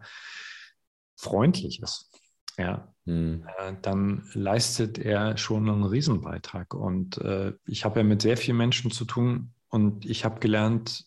freundlich 1.17 1.81
ist, 1.83 2.11
ja, 2.57 2.93
hm. 3.07 3.47
äh, 3.59 3.75
dann 3.83 4.29
leistet 4.33 4.99
er 4.99 5.37
schon 5.37 5.69
einen 5.69 5.85
Riesenbeitrag. 5.85 6.75
Und 6.75 7.19
äh, 7.19 7.53
ich 7.67 7.85
habe 7.85 8.01
ja 8.01 8.05
mit 8.05 8.23
sehr 8.23 8.37
vielen 8.37 8.57
Menschen 8.57 8.91
zu 8.91 9.05
tun 9.05 9.53
und 9.69 10.05
ich 10.05 10.25
habe 10.25 10.41
gelernt, 10.41 11.05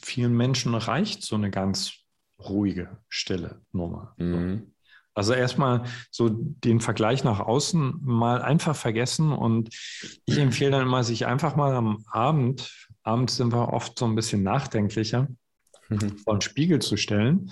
vielen 0.00 0.36
Menschen 0.36 0.74
reicht 0.74 1.22
so 1.22 1.36
eine 1.36 1.50
ganz 1.50 1.92
ruhige, 2.38 2.98
stille 3.08 3.62
Nummer. 3.72 4.14
Mhm. 4.16 4.72
Also 5.18 5.32
erstmal 5.32 5.82
so 6.12 6.28
den 6.30 6.80
Vergleich 6.80 7.24
nach 7.24 7.40
außen 7.40 7.98
mal 8.02 8.40
einfach 8.40 8.76
vergessen 8.76 9.32
und 9.32 9.74
ich 10.24 10.38
empfehle 10.38 10.70
dann 10.70 10.82
immer, 10.82 11.02
sich 11.02 11.26
einfach 11.26 11.56
mal 11.56 11.74
am 11.74 12.04
Abend, 12.06 12.88
abends 13.02 13.34
sind 13.36 13.52
wir 13.52 13.72
oft 13.72 13.98
so 13.98 14.04
ein 14.04 14.14
bisschen 14.14 14.44
nachdenklicher, 14.44 15.26
mhm. 15.88 16.18
vor 16.18 16.36
den 16.36 16.40
Spiegel 16.40 16.80
zu 16.80 16.96
stellen, 16.96 17.50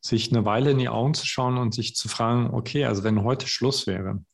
sich 0.00 0.30
eine 0.30 0.44
Weile 0.44 0.70
in 0.70 0.78
die 0.78 0.88
Augen 0.88 1.14
zu 1.14 1.26
schauen 1.26 1.58
und 1.58 1.74
sich 1.74 1.96
zu 1.96 2.08
fragen, 2.08 2.54
okay, 2.54 2.84
also 2.84 3.02
wenn 3.02 3.24
heute 3.24 3.48
Schluss 3.48 3.88
wäre, 3.88 4.24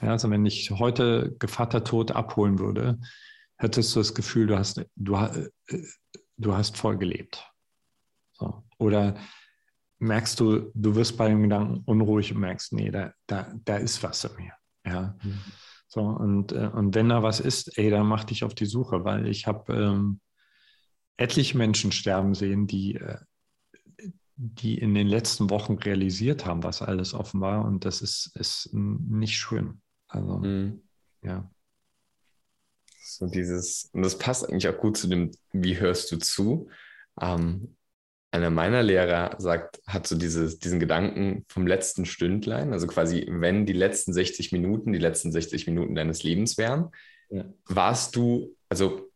ja, 0.00 0.10
also 0.12 0.30
wenn 0.30 0.46
ich 0.46 0.70
heute 0.70 1.34
Gevatter 1.40 1.82
tot 1.82 2.12
abholen 2.12 2.60
würde, 2.60 3.00
hättest 3.56 3.96
du 3.96 4.00
das 4.00 4.14
Gefühl, 4.14 4.46
du 4.46 4.56
hast, 4.56 4.80
du, 4.94 5.16
äh, 5.16 5.48
du 6.36 6.54
hast 6.54 6.76
voll 6.76 6.98
gelebt. 6.98 7.44
So. 8.32 8.62
Oder 8.78 9.16
merkst 10.00 10.40
du, 10.40 10.72
du 10.74 10.94
wirst 10.96 11.16
bei 11.16 11.28
dem 11.28 11.42
Gedanken 11.42 11.82
unruhig 11.84 12.34
und 12.34 12.40
merkst, 12.40 12.72
nee, 12.72 12.90
da, 12.90 13.12
da, 13.26 13.52
da 13.64 13.76
ist 13.76 14.02
was 14.02 14.24
in 14.24 14.36
mir. 14.36 14.52
Ja. 14.84 15.16
Mhm. 15.22 15.40
So, 15.86 16.02
und, 16.02 16.52
äh, 16.52 16.70
und 16.72 16.94
wenn 16.94 17.08
da 17.08 17.22
was 17.22 17.40
ist, 17.40 17.76
ey, 17.76 17.90
dann 17.90 18.06
mach 18.06 18.24
dich 18.24 18.44
auf 18.44 18.54
die 18.54 18.66
Suche, 18.66 19.04
weil 19.04 19.26
ich 19.26 19.46
habe 19.46 19.72
ähm, 19.74 20.20
etliche 21.16 21.58
Menschen 21.58 21.92
sterben 21.92 22.34
sehen, 22.34 22.66
die, 22.66 22.94
äh, 22.94 23.18
die 24.36 24.78
in 24.78 24.94
den 24.94 25.06
letzten 25.06 25.50
Wochen 25.50 25.74
realisiert 25.74 26.46
haben, 26.46 26.62
was 26.62 26.80
alles 26.80 27.12
offen 27.12 27.40
war. 27.40 27.64
Und 27.64 27.84
das 27.84 28.00
ist, 28.00 28.34
ist 28.36 28.70
nicht 28.72 29.36
schön. 29.36 29.82
Also, 30.08 30.38
mhm. 30.38 30.82
ja. 31.22 31.50
So 33.02 33.26
dieses, 33.26 33.90
und 33.92 34.02
das 34.02 34.16
passt 34.16 34.48
eigentlich 34.48 34.68
auch 34.68 34.78
gut 34.78 34.96
zu 34.96 35.08
dem, 35.08 35.32
wie 35.52 35.78
hörst 35.78 36.10
du 36.12 36.18
zu? 36.18 36.70
Ähm, 37.20 37.76
einer 38.32 38.50
meiner 38.50 38.82
Lehrer 38.82 39.34
sagt, 39.38 39.80
hat 39.86 40.06
so 40.06 40.16
dieses, 40.16 40.58
diesen 40.58 40.78
Gedanken 40.78 41.44
vom 41.48 41.66
letzten 41.66 42.06
Stündlein, 42.06 42.72
also 42.72 42.86
quasi, 42.86 43.26
wenn 43.28 43.66
die 43.66 43.72
letzten 43.72 44.12
60 44.12 44.52
Minuten, 44.52 44.92
die 44.92 44.98
letzten 44.98 45.32
60 45.32 45.66
Minuten 45.66 45.94
deines 45.94 46.22
Lebens 46.22 46.56
wären, 46.56 46.90
ja. 47.28 47.44
warst 47.66 48.16
du, 48.16 48.56
also 48.68 49.10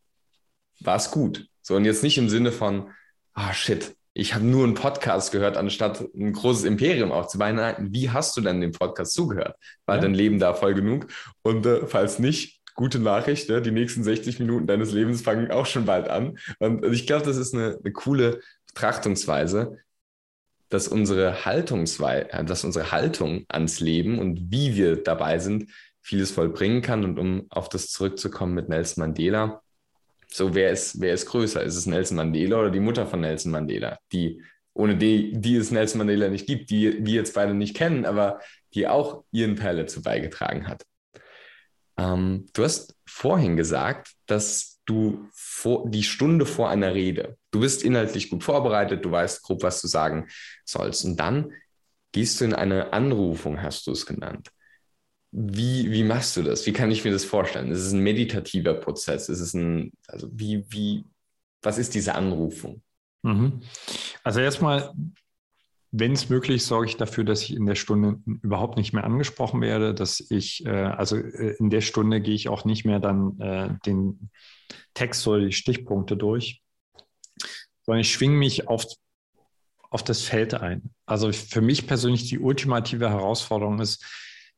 war 0.80 0.96
es 0.96 1.10
gut. 1.10 1.48
So, 1.62 1.76
und 1.76 1.84
jetzt 1.84 2.02
nicht 2.02 2.18
im 2.18 2.28
Sinne 2.28 2.50
von, 2.50 2.90
ah, 3.34 3.52
shit, 3.52 3.94
ich 4.14 4.34
habe 4.34 4.44
nur 4.44 4.64
einen 4.64 4.74
Podcast 4.74 5.32
gehört, 5.32 5.56
anstatt 5.56 6.04
ein 6.14 6.32
großes 6.32 6.64
Imperium 6.64 7.10
aufzubauen. 7.10 7.56
Nein, 7.56 7.88
wie 7.90 8.10
hast 8.10 8.36
du 8.36 8.40
denn 8.40 8.60
dem 8.60 8.72
Podcast 8.72 9.12
zugehört? 9.12 9.56
War 9.86 9.96
ja. 9.96 10.02
dein 10.02 10.14
Leben 10.14 10.38
da 10.38 10.54
voll 10.54 10.74
genug? 10.74 11.08
Und 11.42 11.66
äh, 11.66 11.86
falls 11.86 12.18
nicht, 12.18 12.62
gute 12.74 12.98
Nachricht, 12.98 13.48
ne? 13.48 13.62
die 13.62 13.70
nächsten 13.70 14.02
60 14.02 14.40
Minuten 14.40 14.66
deines 14.66 14.92
Lebens 14.92 15.22
fangen 15.22 15.50
auch 15.50 15.66
schon 15.66 15.84
bald 15.84 16.08
an. 16.08 16.38
Und 16.58 16.84
ich 16.92 17.06
glaube, 17.06 17.24
das 17.24 17.36
ist 17.36 17.54
eine, 17.54 17.78
eine 17.82 17.92
coole 17.92 18.40
Betrachtungsweise, 18.74 19.78
dass 20.68 20.88
unsere 20.88 21.44
Haltungsweise, 21.44 22.32
äh, 22.32 22.44
dass 22.44 22.64
unsere 22.64 22.90
Haltung 22.90 23.44
ans 23.48 23.80
Leben 23.80 24.18
und 24.18 24.50
wie 24.50 24.74
wir 24.74 25.02
dabei 25.02 25.38
sind, 25.38 25.70
vieles 26.00 26.32
vollbringen 26.32 26.82
kann. 26.82 27.04
Und 27.04 27.18
um 27.18 27.46
auf 27.50 27.68
das 27.68 27.88
zurückzukommen 27.88 28.54
mit 28.54 28.68
Nelson 28.68 29.02
Mandela, 29.02 29.62
so 30.28 30.54
wer 30.54 30.72
ist, 30.72 31.00
wer 31.00 31.14
ist 31.14 31.26
größer? 31.26 31.62
Ist 31.62 31.76
es 31.76 31.86
Nelson 31.86 32.16
Mandela 32.16 32.58
oder 32.58 32.70
die 32.70 32.80
Mutter 32.80 33.06
von 33.06 33.20
Nelson 33.20 33.52
Mandela, 33.52 33.98
die 34.12 34.42
ohne 34.74 34.96
die, 34.96 35.32
die 35.32 35.56
es 35.56 35.70
Nelson 35.70 35.98
Mandela 35.98 36.28
nicht 36.28 36.46
gibt, 36.46 36.70
die 36.70 37.06
wir 37.06 37.14
jetzt 37.14 37.34
beide 37.34 37.54
nicht 37.54 37.76
kennen, 37.76 38.04
aber 38.04 38.40
die 38.74 38.88
auch 38.88 39.22
ihren 39.30 39.54
Teil 39.54 39.76
dazu 39.76 40.02
beigetragen 40.02 40.66
hat. 40.66 40.84
Ähm, 41.96 42.46
du 42.52 42.64
hast 42.64 42.96
vorhin 43.06 43.56
gesagt, 43.56 44.10
dass 44.26 44.73
du 44.86 45.28
vor, 45.32 45.88
die 45.88 46.02
Stunde 46.02 46.46
vor 46.46 46.68
einer 46.68 46.94
Rede, 46.94 47.36
du 47.50 47.60
bist 47.60 47.82
inhaltlich 47.82 48.30
gut 48.30 48.44
vorbereitet, 48.44 49.04
du 49.04 49.10
weißt 49.10 49.42
grob, 49.42 49.62
was 49.62 49.80
du 49.80 49.88
sagen 49.88 50.28
sollst. 50.64 51.04
Und 51.04 51.18
dann 51.18 51.52
gehst 52.12 52.40
du 52.40 52.44
in 52.44 52.54
eine 52.54 52.92
Anrufung, 52.92 53.62
hast 53.62 53.86
du 53.86 53.92
es 53.92 54.06
genannt. 54.06 54.50
Wie, 55.30 55.90
wie 55.90 56.04
machst 56.04 56.36
du 56.36 56.42
das? 56.42 56.64
Wie 56.66 56.72
kann 56.72 56.92
ich 56.92 57.04
mir 57.04 57.10
das 57.10 57.24
vorstellen? 57.24 57.72
Ist 57.72 57.80
es 57.80 57.92
ein 57.92 58.00
meditativer 58.00 58.74
Prozess? 58.74 59.28
Ist 59.28 59.40
es 59.40 59.52
ein, 59.54 59.92
also 60.06 60.28
wie, 60.32 60.64
wie, 60.68 61.04
was 61.60 61.78
ist 61.78 61.94
diese 61.94 62.14
Anrufung? 62.14 62.82
Mhm. 63.22 63.62
Also 64.22 64.40
erstmal 64.40 64.92
wenn 65.96 66.10
es 66.10 66.28
möglich, 66.28 66.56
ist, 66.56 66.66
sorge 66.66 66.88
ich 66.88 66.96
dafür, 66.96 67.22
dass 67.22 67.42
ich 67.42 67.54
in 67.54 67.66
der 67.66 67.76
Stunde 67.76 68.18
überhaupt 68.42 68.76
nicht 68.76 68.92
mehr 68.92 69.04
angesprochen 69.04 69.60
werde, 69.60 69.94
dass 69.94 70.18
ich, 70.28 70.66
äh, 70.66 70.70
also 70.70 71.16
äh, 71.16 71.54
in 71.60 71.70
der 71.70 71.82
Stunde 71.82 72.20
gehe 72.20 72.34
ich 72.34 72.48
auch 72.48 72.64
nicht 72.64 72.84
mehr 72.84 72.98
dann 72.98 73.38
äh, 73.38 73.68
den 73.86 74.30
Text 74.94 75.24
oder 75.28 75.44
die 75.44 75.52
Stichpunkte 75.52 76.16
durch, 76.16 76.62
sondern 77.82 78.00
ich 78.00 78.12
schwinge 78.12 78.36
mich 78.36 78.66
auf, 78.66 78.86
auf 79.88 80.02
das 80.02 80.22
Feld 80.22 80.54
ein. 80.54 80.90
Also 81.06 81.30
für 81.32 81.60
mich 81.60 81.86
persönlich 81.86 82.28
die 82.28 82.40
ultimative 82.40 83.08
Herausforderung 83.08 83.78
ist, 83.78 84.04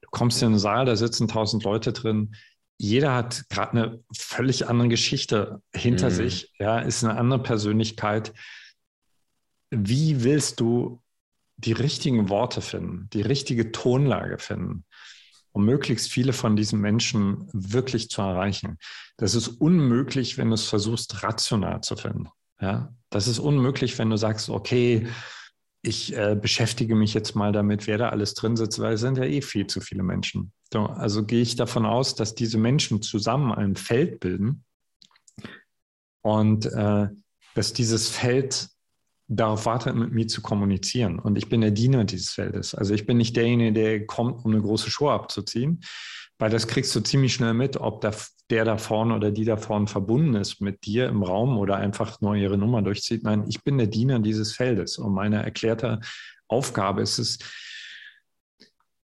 du 0.01 0.09
kommst 0.11 0.41
in 0.41 0.49
einen 0.49 0.59
Saal, 0.59 0.87
da 0.87 0.97
sitzen 0.97 1.29
tausend 1.29 1.65
Leute 1.65 1.93
drin, 1.93 2.35
jeder 2.79 3.15
hat 3.15 3.47
gerade 3.51 3.73
eine 3.73 4.05
völlig 4.17 4.69
andere 4.69 4.89
Geschichte 4.89 5.61
hinter 5.75 6.09
mhm. 6.09 6.15
sich, 6.15 6.53
ja, 6.59 6.79
ist 6.79 7.05
eine 7.05 7.19
andere 7.19 7.43
Persönlichkeit. 7.43 8.33
Wie 9.71 10.25
willst 10.25 10.61
du 10.61 11.03
die 11.57 11.73
richtigen 11.73 12.29
Worte 12.29 12.61
finden, 12.61 13.09
die 13.13 13.23
richtige 13.23 13.73
Tonlage 13.73 14.39
finden, 14.39 14.85
um 15.53 15.65
möglichst 15.65 16.11
viele 16.11 16.33
von 16.33 16.57
diesen 16.57 16.81
Menschen 16.81 17.49
wirklich 17.53 18.11
zu 18.11 18.21
erreichen. 18.21 18.79
Das 19.17 19.35
ist 19.35 19.49
unmöglich, 19.49 20.37
wenn 20.37 20.49
du 20.49 20.55
es 20.55 20.69
versuchst, 20.69 21.23
rational 21.23 21.81
zu 21.81 21.97
finden. 21.97 22.29
Ja, 22.61 22.95
das 23.11 23.27
ist 23.27 23.39
unmöglich, 23.39 23.99
wenn 23.99 24.11
du 24.11 24.17
sagst, 24.17 24.51
okay, 24.51 25.07
ich 25.83 26.17
äh, 26.17 26.37
beschäftige 26.41 26.95
mich 26.95 27.15
jetzt 27.15 27.35
mal 27.37 27.53
damit, 27.53 27.87
wer 27.87 27.97
da 27.97 28.09
alles 28.09 28.35
drin 28.35 28.57
sitzt, 28.57 28.81
weil 28.81 28.95
es 28.95 29.01
sind 29.01 29.19
ja 29.19 29.25
eh 29.25 29.41
viel 29.41 29.67
zu 29.67 29.81
viele 29.81 30.03
Menschen. 30.03 30.53
So, 30.73 30.87
also 30.87 31.25
gehe 31.25 31.43
ich 31.43 31.57
davon 31.57 31.87
aus, 31.87 32.15
dass 32.17 32.35
diese 32.35 32.59
Menschen 32.59 33.03
zusammen 33.03 33.53
ein 33.53 33.77
Feld 33.77 34.21
bilden 34.21 34.65
und 36.23 36.67
äh, 36.67 37.09
dass 37.55 37.73
dieses 37.73 38.09
Feld 38.09 38.69
darauf 39.29 39.67
wartet, 39.67 39.95
mit 39.97 40.13
mir 40.13 40.29
zu 40.29 40.41
kommunizieren. 40.41 41.19
Und 41.19 41.37
ich 41.37 41.49
bin 41.49 41.61
der 41.61 41.73
Diener 41.73 42.05
dieses 42.05 42.31
Feldes. 42.31 42.75
Also 42.75 42.95
ich 42.95 43.07
bin 43.07 43.17
nicht 43.17 43.37
derjenige, 43.37 43.73
der 43.73 44.07
kommt, 44.07 44.45
um 44.45 44.53
eine 44.53 44.63
große 44.63 44.91
Show 44.91 45.11
abzuziehen, 45.11 45.81
weil 46.39 46.51
das 46.51 46.67
kriegst 46.69 46.95
du 46.95 47.01
ziemlich 47.01 47.35
schnell 47.35 47.55
mit, 47.55 47.77
ob 47.77 48.01
da, 48.03 48.13
der 48.51 48.65
da 48.65 48.79
vorne 48.79 49.15
oder 49.15 49.31
die 49.31 49.45
da 49.45 49.57
vorne 49.57 49.87
verbunden 49.89 50.35
ist 50.35 50.61
mit 50.61 50.87
dir 50.87 51.09
im 51.09 51.23
Raum 51.23 51.59
oder 51.59 51.77
einfach 51.77 52.21
nur 52.21 52.37
ihre 52.37 52.59
Nummer 52.59 52.83
durchzieht. 52.83 53.25
Nein, 53.25 53.45
ich 53.49 53.65
bin 53.65 53.79
der 53.79 53.89
Diener 53.89 54.21
dieses 54.21 54.53
Feldes. 54.53 54.99
Und 54.99 55.13
meine 55.13 55.43
erklärte 55.43 56.01
Aufgabe 56.47 57.03
ist 57.03 57.19
es, 57.19 57.39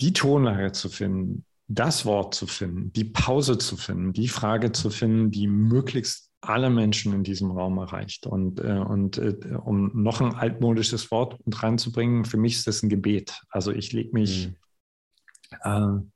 die 0.02 0.14
Tonlage 0.14 0.72
zu 0.72 0.90
finden, 0.90 1.46
das 1.68 2.06
Wort 2.06 2.34
zu 2.34 2.48
finden, 2.48 2.94
die 2.94 3.04
Pause 3.04 3.58
zu 3.58 3.76
finden, 3.78 4.14
die 4.14 4.30
Frage 4.30 4.72
zu 4.72 4.90
finden, 4.90 5.32
die 5.32 5.48
möglichst 5.48 6.27
alle 6.42 6.70
Menschen 6.70 7.14
in 7.14 7.24
diesem 7.24 7.52
Raum 7.52 7.78
erreicht. 7.78 8.26
Und, 8.26 8.60
äh, 8.60 8.80
und 8.80 9.18
äh, 9.18 9.36
um 9.64 9.92
noch 9.94 10.22
ein 10.22 10.36
altmodisches 10.36 11.12
Wort 11.12 11.40
reinzubringen, 11.52 12.26
für 12.26 12.38
mich 12.38 12.56
ist 12.56 12.68
das 12.68 12.84
ein 12.84 12.90
Gebet. 12.90 13.42
Also 13.50 13.72
ich 13.72 13.92
lege 13.94 14.12
mich, 14.14 14.50
mhm. 14.50 16.06
äh, 16.06 16.12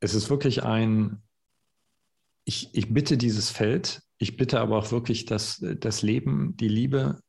es 0.00 0.14
ist 0.14 0.30
wirklich 0.30 0.62
ein, 0.62 1.22
ich, 2.44 2.70
ich 2.72 2.92
bitte 2.92 3.18
dieses 3.18 3.50
Feld, 3.50 4.02
ich 4.18 4.36
bitte 4.36 4.60
aber 4.60 4.78
auch 4.78 4.92
wirklich 4.92 5.26
das, 5.26 5.64
das 5.78 6.02
Leben, 6.02 6.56
die 6.56 6.68
Liebe, 6.68 7.20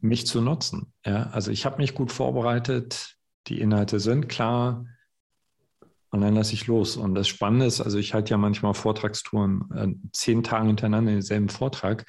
mich 0.00 0.26
zu 0.26 0.40
nutzen. 0.40 0.92
Ja? 1.04 1.24
Also 1.30 1.50
ich 1.50 1.64
habe 1.64 1.78
mich 1.78 1.94
gut 1.94 2.12
vorbereitet, 2.12 3.16
die 3.46 3.60
Inhalte 3.60 4.00
sind 4.00 4.28
klar, 4.28 4.84
Und 6.10 6.20
dann 6.20 6.34
lasse 6.34 6.54
ich 6.54 6.66
los. 6.66 6.96
Und 6.96 7.14
das 7.14 7.28
Spannende 7.28 7.66
ist, 7.66 7.80
also 7.80 7.98
ich 7.98 8.14
halte 8.14 8.30
ja 8.30 8.38
manchmal 8.38 8.74
Vortragstouren 8.74 9.64
äh, 9.74 10.08
zehn 10.12 10.42
Tage 10.42 10.68
hintereinander 10.68 11.12
denselben 11.12 11.48
Vortrag. 11.48 12.06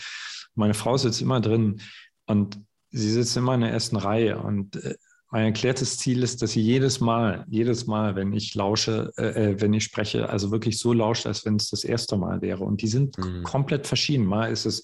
Meine 0.55 0.73
Frau 0.73 0.97
sitzt 0.97 1.21
immer 1.21 1.41
drin 1.41 1.81
und 2.25 2.59
sie 2.91 3.11
sitzt 3.11 3.35
immer 3.37 3.55
in 3.55 3.61
der 3.61 3.71
ersten 3.71 3.97
Reihe. 3.97 4.37
Und 4.39 4.75
äh, 4.83 4.95
mein 5.29 5.45
erklärtes 5.45 5.97
Ziel 5.97 6.23
ist, 6.23 6.41
dass 6.41 6.51
sie 6.51 6.61
jedes 6.61 6.99
Mal, 6.99 7.45
jedes 7.49 7.85
Mal, 7.85 8.15
wenn 8.15 8.31
ich 8.33 8.55
lausche, 8.55 9.11
äh, 9.17 9.51
äh 9.51 9.61
wenn 9.61 9.73
ich 9.73 9.83
spreche, 9.83 10.29
also 10.29 10.51
wirklich 10.51 10.79
so 10.79 10.93
lauscht, 10.93 11.25
als 11.25 11.45
wenn 11.45 11.55
es 11.55 11.69
das 11.69 11.83
erste 11.83 12.17
Mal 12.17 12.41
wäre. 12.41 12.63
Und 12.63 12.81
die 12.81 12.87
sind 12.87 13.17
mhm. 13.17 13.43
komplett 13.43 13.87
verschieden. 13.87 14.25
Mal 14.25 14.51
ist 14.51 14.65
es 14.65 14.83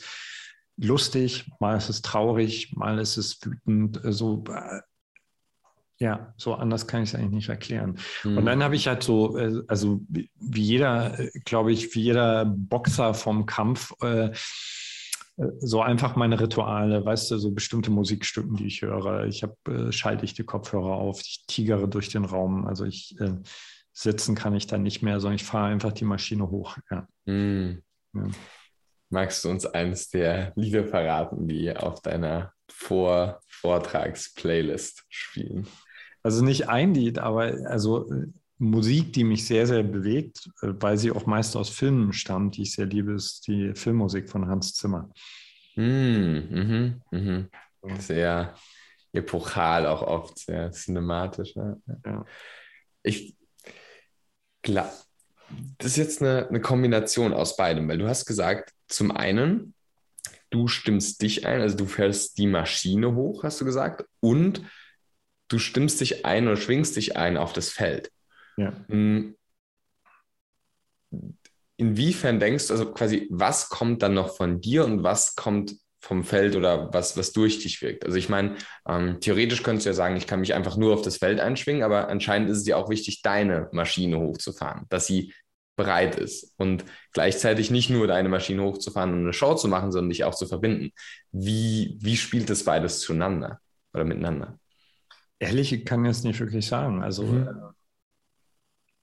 lustig, 0.75 1.49
mal 1.59 1.77
ist 1.77 1.89
es 1.89 2.01
traurig, 2.01 2.73
mal 2.75 2.99
ist 2.99 3.17
es 3.17 3.39
wütend. 3.41 3.99
So 4.03 4.43
äh, 4.49 4.81
ja, 6.03 6.33
so 6.35 6.53
anders 6.55 6.85
kann 6.85 7.01
ich 7.01 7.09
es 7.09 7.15
eigentlich 7.15 7.31
nicht 7.31 7.49
erklären. 7.49 7.97
Mhm. 8.25 8.37
Und 8.37 8.45
dann 8.45 8.61
habe 8.61 8.75
ich 8.75 8.87
halt 8.89 9.03
so, 9.03 9.37
äh, 9.37 9.63
also 9.69 10.01
wie 10.09 10.29
jeder, 10.61 11.17
äh, 11.17 11.31
glaube 11.45 11.71
ich, 11.71 11.95
wie 11.95 12.01
jeder 12.01 12.43
Boxer 12.45 13.13
vom 13.13 13.45
Kampf, 13.45 13.93
äh, 14.01 14.31
so 15.59 15.81
einfach 15.81 16.17
meine 16.17 16.39
Rituale, 16.39 17.05
weißt 17.05 17.31
du, 17.31 17.37
so 17.37 17.51
bestimmte 17.51 17.89
Musikstücken, 17.89 18.57
die 18.57 18.67
ich 18.67 18.81
höre. 18.81 19.25
Ich 19.25 19.43
habe, 19.43 19.55
äh, 19.67 19.91
schalte 19.93 20.25
ich 20.25 20.33
die 20.33 20.43
Kopfhörer 20.43 20.93
auf, 20.93 21.21
ich 21.21 21.45
tigere 21.47 21.87
durch 21.87 22.09
den 22.09 22.25
Raum. 22.25 22.67
Also 22.67 22.83
ich 22.83 23.15
äh, 23.21 23.35
sitzen 23.93 24.35
kann 24.35 24.55
ich 24.55 24.67
dann 24.67 24.83
nicht 24.83 25.01
mehr, 25.03 25.21
sondern 25.21 25.37
ich 25.37 25.45
fahre 25.45 25.71
einfach 25.71 25.93
die 25.93 26.05
Maschine 26.05 26.49
hoch. 26.49 26.77
Ja. 26.91 27.07
Mhm. 27.25 27.81
ja. 28.13 28.27
Magst 29.09 29.45
du 29.45 29.49
uns 29.49 29.65
eines 29.65 30.09
der 30.09 30.51
Lieder 30.57 30.83
verraten, 30.83 31.47
die 31.47 31.73
auf 31.73 32.01
deiner 32.01 32.51
Vor 32.69 33.39
Vortrags-Playlist 33.47 35.05
spielen? 35.07 35.67
Also 36.23 36.43
nicht 36.43 36.69
ein 36.69 36.93
Lied, 36.93 37.19
aber 37.19 37.53
also 37.67 38.09
Musik, 38.57 39.13
die 39.13 39.23
mich 39.23 39.45
sehr, 39.45 39.67
sehr 39.67 39.83
bewegt, 39.83 40.49
äh, 40.61 40.69
weil 40.79 40.97
sie 40.97 41.11
auch 41.11 41.25
meist 41.25 41.55
aus 41.55 41.69
Filmen 41.69 42.13
stammt, 42.13 42.57
die 42.57 42.63
ich 42.63 42.73
sehr 42.73 42.85
liebe, 42.85 43.13
ist 43.13 43.45
die 43.47 43.73
Filmmusik 43.75 44.29
von 44.29 44.47
Hans 44.47 44.73
Zimmer. 44.73 45.09
Mm, 45.75 45.81
mhm, 45.81 47.01
mhm. 47.11 47.49
Sehr 47.99 48.55
epochal, 49.11 49.85
auch 49.85 50.01
oft 50.01 50.39
sehr 50.39 50.71
cinematisch. 50.71 51.55
Ja. 51.55 51.77
ja. 52.05 52.25
Ich 53.03 53.35
glaube, 54.61 54.91
das 55.77 55.91
ist 55.91 55.97
jetzt 55.97 56.21
eine, 56.21 56.47
eine 56.47 56.61
Kombination 56.61 57.33
aus 57.33 57.57
beidem, 57.57 57.87
weil 57.87 57.97
du 57.97 58.07
hast 58.07 58.25
gesagt, 58.25 58.71
zum 58.87 59.11
einen, 59.11 59.73
du 60.49 60.67
stimmst 60.67 61.21
dich 61.21 61.45
ein, 61.45 61.61
also 61.61 61.75
du 61.75 61.85
fährst 61.85 62.37
die 62.37 62.47
Maschine 62.47 63.13
hoch, 63.13 63.43
hast 63.43 63.59
du 63.59 63.65
gesagt, 63.65 64.05
und 64.19 64.61
du 65.47 65.59
stimmst 65.59 66.01
dich 66.01 66.25
ein 66.25 66.47
oder 66.47 66.57
schwingst 66.57 66.95
dich 66.95 67.17
ein 67.17 67.37
auf 67.37 67.53
das 67.53 67.69
Feld. 67.69 68.11
Ja. 68.57 68.73
Hm. 68.87 69.35
Inwiefern 71.77 72.39
denkst 72.39 72.67
du, 72.67 72.73
also 72.73 72.91
quasi, 72.91 73.27
was 73.31 73.69
kommt 73.69 74.03
dann 74.03 74.13
noch 74.13 74.35
von 74.35 74.61
dir 74.61 74.85
und 74.85 75.03
was 75.03 75.35
kommt 75.35 75.75
vom 75.99 76.23
Feld 76.23 76.55
oder 76.55 76.93
was, 76.93 77.17
was 77.17 77.31
durch 77.31 77.59
dich 77.59 77.81
wirkt? 77.81 78.05
Also 78.05 78.17
ich 78.17 78.29
meine, 78.29 78.55
ähm, 78.87 79.19
theoretisch 79.19 79.63
könntest 79.63 79.85
du 79.85 79.89
ja 79.89 79.93
sagen, 79.93 80.15
ich 80.15 80.27
kann 80.27 80.41
mich 80.41 80.53
einfach 80.53 80.77
nur 80.77 80.93
auf 80.93 81.01
das 81.01 81.17
Feld 81.17 81.39
einschwingen, 81.39 81.83
aber 81.83 82.09
anscheinend 82.09 82.49
ist 82.49 82.59
es 82.59 82.67
ja 82.67 82.75
auch 82.75 82.89
wichtig, 82.89 83.21
deine 83.21 83.69
Maschine 83.71 84.19
hochzufahren, 84.19 84.85
dass 84.89 85.07
sie 85.07 85.33
bereit 85.75 86.15
ist 86.15 86.53
und 86.57 86.85
gleichzeitig 87.13 87.71
nicht 87.71 87.89
nur 87.89 88.05
deine 88.07 88.29
Maschine 88.29 88.63
hochzufahren 88.63 89.13
und 89.13 89.21
eine 89.21 89.33
Show 89.33 89.55
zu 89.55 89.67
machen, 89.67 89.91
sondern 89.91 90.09
dich 90.09 90.23
auch 90.23 90.35
zu 90.35 90.45
verbinden. 90.45 90.91
Wie, 91.31 91.97
wie 91.99 92.17
spielt 92.17 92.49
das 92.49 92.63
beides 92.63 92.99
zueinander 92.99 93.59
oder 93.93 94.03
miteinander? 94.03 94.59
Ehrlich, 95.43 95.73
ich 95.73 95.85
kann 95.85 96.05
jetzt 96.05 96.23
nicht 96.23 96.39
wirklich 96.39 96.65
sagen. 96.65 97.03
Also 97.03 97.23
mhm. 97.23 97.47
Äh, 97.47 97.53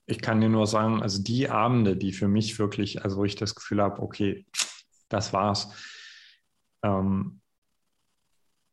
ich 0.07 0.21
kann 0.21 0.41
dir 0.41 0.49
nur 0.49 0.67
sagen, 0.67 1.03
also 1.03 1.23
die 1.23 1.49
Abende, 1.49 1.97
die 1.97 2.13
für 2.13 2.27
mich 2.27 2.59
wirklich, 2.59 3.05
also 3.05 3.19
wo 3.19 3.25
ich 3.25 3.37
das 3.37 3.55
Gefühl 3.55 3.81
habe, 3.81 4.03
okay, 4.03 4.45
das 5.09 5.33
war's, 5.33 5.73
ähm, 6.83 7.41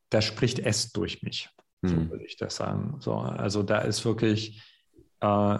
da 0.10 0.22
spricht 0.22 0.60
es 0.60 0.92
durch 0.92 1.22
mich, 1.22 1.50
mhm. 1.82 1.90
so 1.90 2.10
würde 2.10 2.26
ich 2.26 2.38
das 2.38 2.56
sagen. 2.56 2.98
So, 3.02 3.16
also 3.16 3.62
da 3.62 3.80
ist 3.80 4.04
wirklich, 4.04 4.64
äh, 5.20 5.60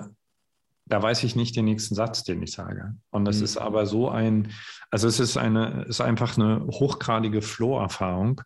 da 0.90 1.02
weiß 1.04 1.24
ich 1.24 1.36
nicht 1.36 1.56
den 1.56 1.66
nächsten 1.66 1.96
Satz, 1.96 2.24
den 2.24 2.42
ich 2.42 2.54
sage. 2.54 2.96
Und 3.12 3.26
das 3.26 3.38
mhm. 3.38 3.44
ist 3.44 3.58
aber 3.58 3.86
so 3.86 4.10
ein, 4.10 4.52
also 4.90 5.08
es 5.08 5.20
ist 5.20 5.38
eine, 5.38 5.84
ist 5.84 6.02
einfach 6.02 6.38
eine 6.38 6.66
hochgradige 6.66 7.42
Flow-Erfahrung. 7.42 8.42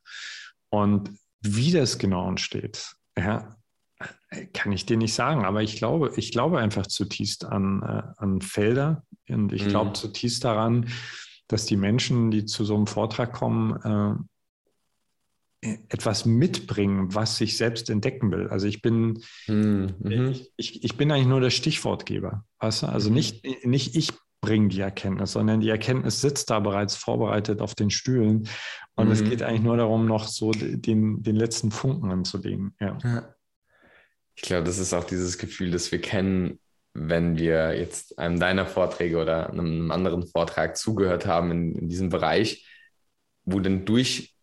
Und 0.69 1.11
wie 1.41 1.71
das 1.71 1.97
genau 1.97 2.27
entsteht, 2.27 2.95
ja, 3.17 3.55
kann 4.53 4.71
ich 4.71 4.85
dir 4.85 4.97
nicht 4.97 5.13
sagen, 5.13 5.45
aber 5.45 5.61
ich 5.61 5.77
glaube, 5.77 6.13
ich 6.15 6.31
glaube 6.31 6.59
einfach 6.59 6.87
zutiefst 6.87 7.45
an, 7.45 7.81
äh, 7.83 8.03
an 8.17 8.41
Felder 8.41 9.03
und 9.29 9.53
ich 9.53 9.65
mhm. 9.65 9.69
glaube 9.69 9.93
zutiefst 9.93 10.43
daran, 10.43 10.89
dass 11.47 11.65
die 11.65 11.75
Menschen, 11.75 12.31
die 12.31 12.45
zu 12.45 12.63
so 12.63 12.75
einem 12.75 12.87
Vortrag 12.87 13.33
kommen, 13.33 13.75
äh, 13.83 15.75
etwas 15.89 16.25
mitbringen, 16.25 17.13
was 17.13 17.37
sich 17.37 17.55
selbst 17.55 17.89
entdecken 17.89 18.31
will. 18.31 18.47
Also 18.47 18.65
ich 18.65 18.81
bin, 18.81 19.21
mhm. 19.47 19.93
ich, 20.09 20.51
ich, 20.57 20.83
ich, 20.83 20.97
bin 20.97 21.11
eigentlich 21.11 21.27
nur 21.27 21.39
der 21.39 21.51
Stichwortgeber. 21.51 22.45
Weißt 22.59 22.83
du? 22.83 22.87
Also 22.87 23.09
mhm. 23.09 23.15
nicht, 23.15 23.65
nicht 23.65 23.95
ich 23.95 24.11
bringe 24.41 24.69
die 24.69 24.81
Erkenntnis, 24.81 25.33
sondern 25.33 25.61
die 25.61 25.69
Erkenntnis 25.69 26.19
sitzt 26.19 26.49
da 26.49 26.59
bereits 26.59 26.95
vorbereitet 26.95 27.61
auf 27.61 27.75
den 27.75 27.91
Stühlen. 27.91 28.49
Und 28.95 29.05
mhm. 29.05 29.11
es 29.11 29.23
geht 29.23 29.43
eigentlich 29.43 29.61
nur 29.61 29.77
darum, 29.77 30.07
noch 30.07 30.27
so 30.27 30.51
den, 30.51 31.21
den 31.21 31.35
letzten 31.35 31.71
Funken 31.71 32.11
anzulegen. 32.11 32.75
Ja. 32.79 32.97
ja. 33.03 33.35
Ich 34.35 34.41
glaube, 34.41 34.63
das 34.63 34.79
ist 34.79 34.93
auch 34.93 35.03
dieses 35.03 35.37
Gefühl, 35.37 35.71
das 35.71 35.91
wir 35.91 36.01
kennen, 36.01 36.59
wenn 36.93 37.37
wir 37.37 37.77
jetzt 37.77 38.17
einem 38.19 38.39
deiner 38.39 38.65
Vorträge 38.65 39.17
oder 39.17 39.49
einem 39.51 39.91
anderen 39.91 40.25
Vortrag 40.25 40.75
zugehört 40.75 41.25
haben 41.25 41.51
in, 41.51 41.75
in 41.75 41.89
diesem 41.89 42.09
Bereich, 42.09 42.67
wo 43.45 43.59
dann 43.59 43.85
durch 43.85 44.35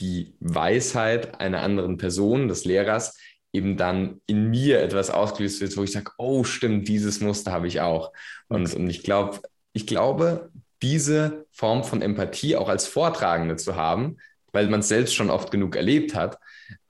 die 0.00 0.36
Weisheit 0.40 1.40
einer 1.40 1.62
anderen 1.62 1.96
Person, 1.96 2.48
des 2.48 2.64
Lehrers, 2.64 3.18
eben 3.56 3.76
dann 3.76 4.20
in 4.26 4.50
mir 4.50 4.80
etwas 4.80 5.10
ausgelöst 5.10 5.60
wird, 5.60 5.76
wo 5.76 5.82
ich 5.82 5.92
sage, 5.92 6.12
oh 6.18 6.44
stimmt, 6.44 6.86
dieses 6.86 7.20
Muster 7.20 7.52
habe 7.52 7.66
ich 7.66 7.80
auch. 7.80 8.12
Und, 8.48 8.72
und 8.74 8.88
ich 8.90 9.02
glaube, 9.02 9.40
ich 9.72 9.86
glaube, 9.86 10.50
diese 10.82 11.46
Form 11.50 11.82
von 11.82 12.02
Empathie 12.02 12.56
auch 12.56 12.68
als 12.68 12.86
Vortragende 12.86 13.56
zu 13.56 13.76
haben, 13.76 14.18
weil 14.52 14.68
man 14.68 14.80
es 14.80 14.88
selbst 14.88 15.14
schon 15.14 15.30
oft 15.30 15.50
genug 15.50 15.74
erlebt 15.74 16.14
hat, 16.14 16.38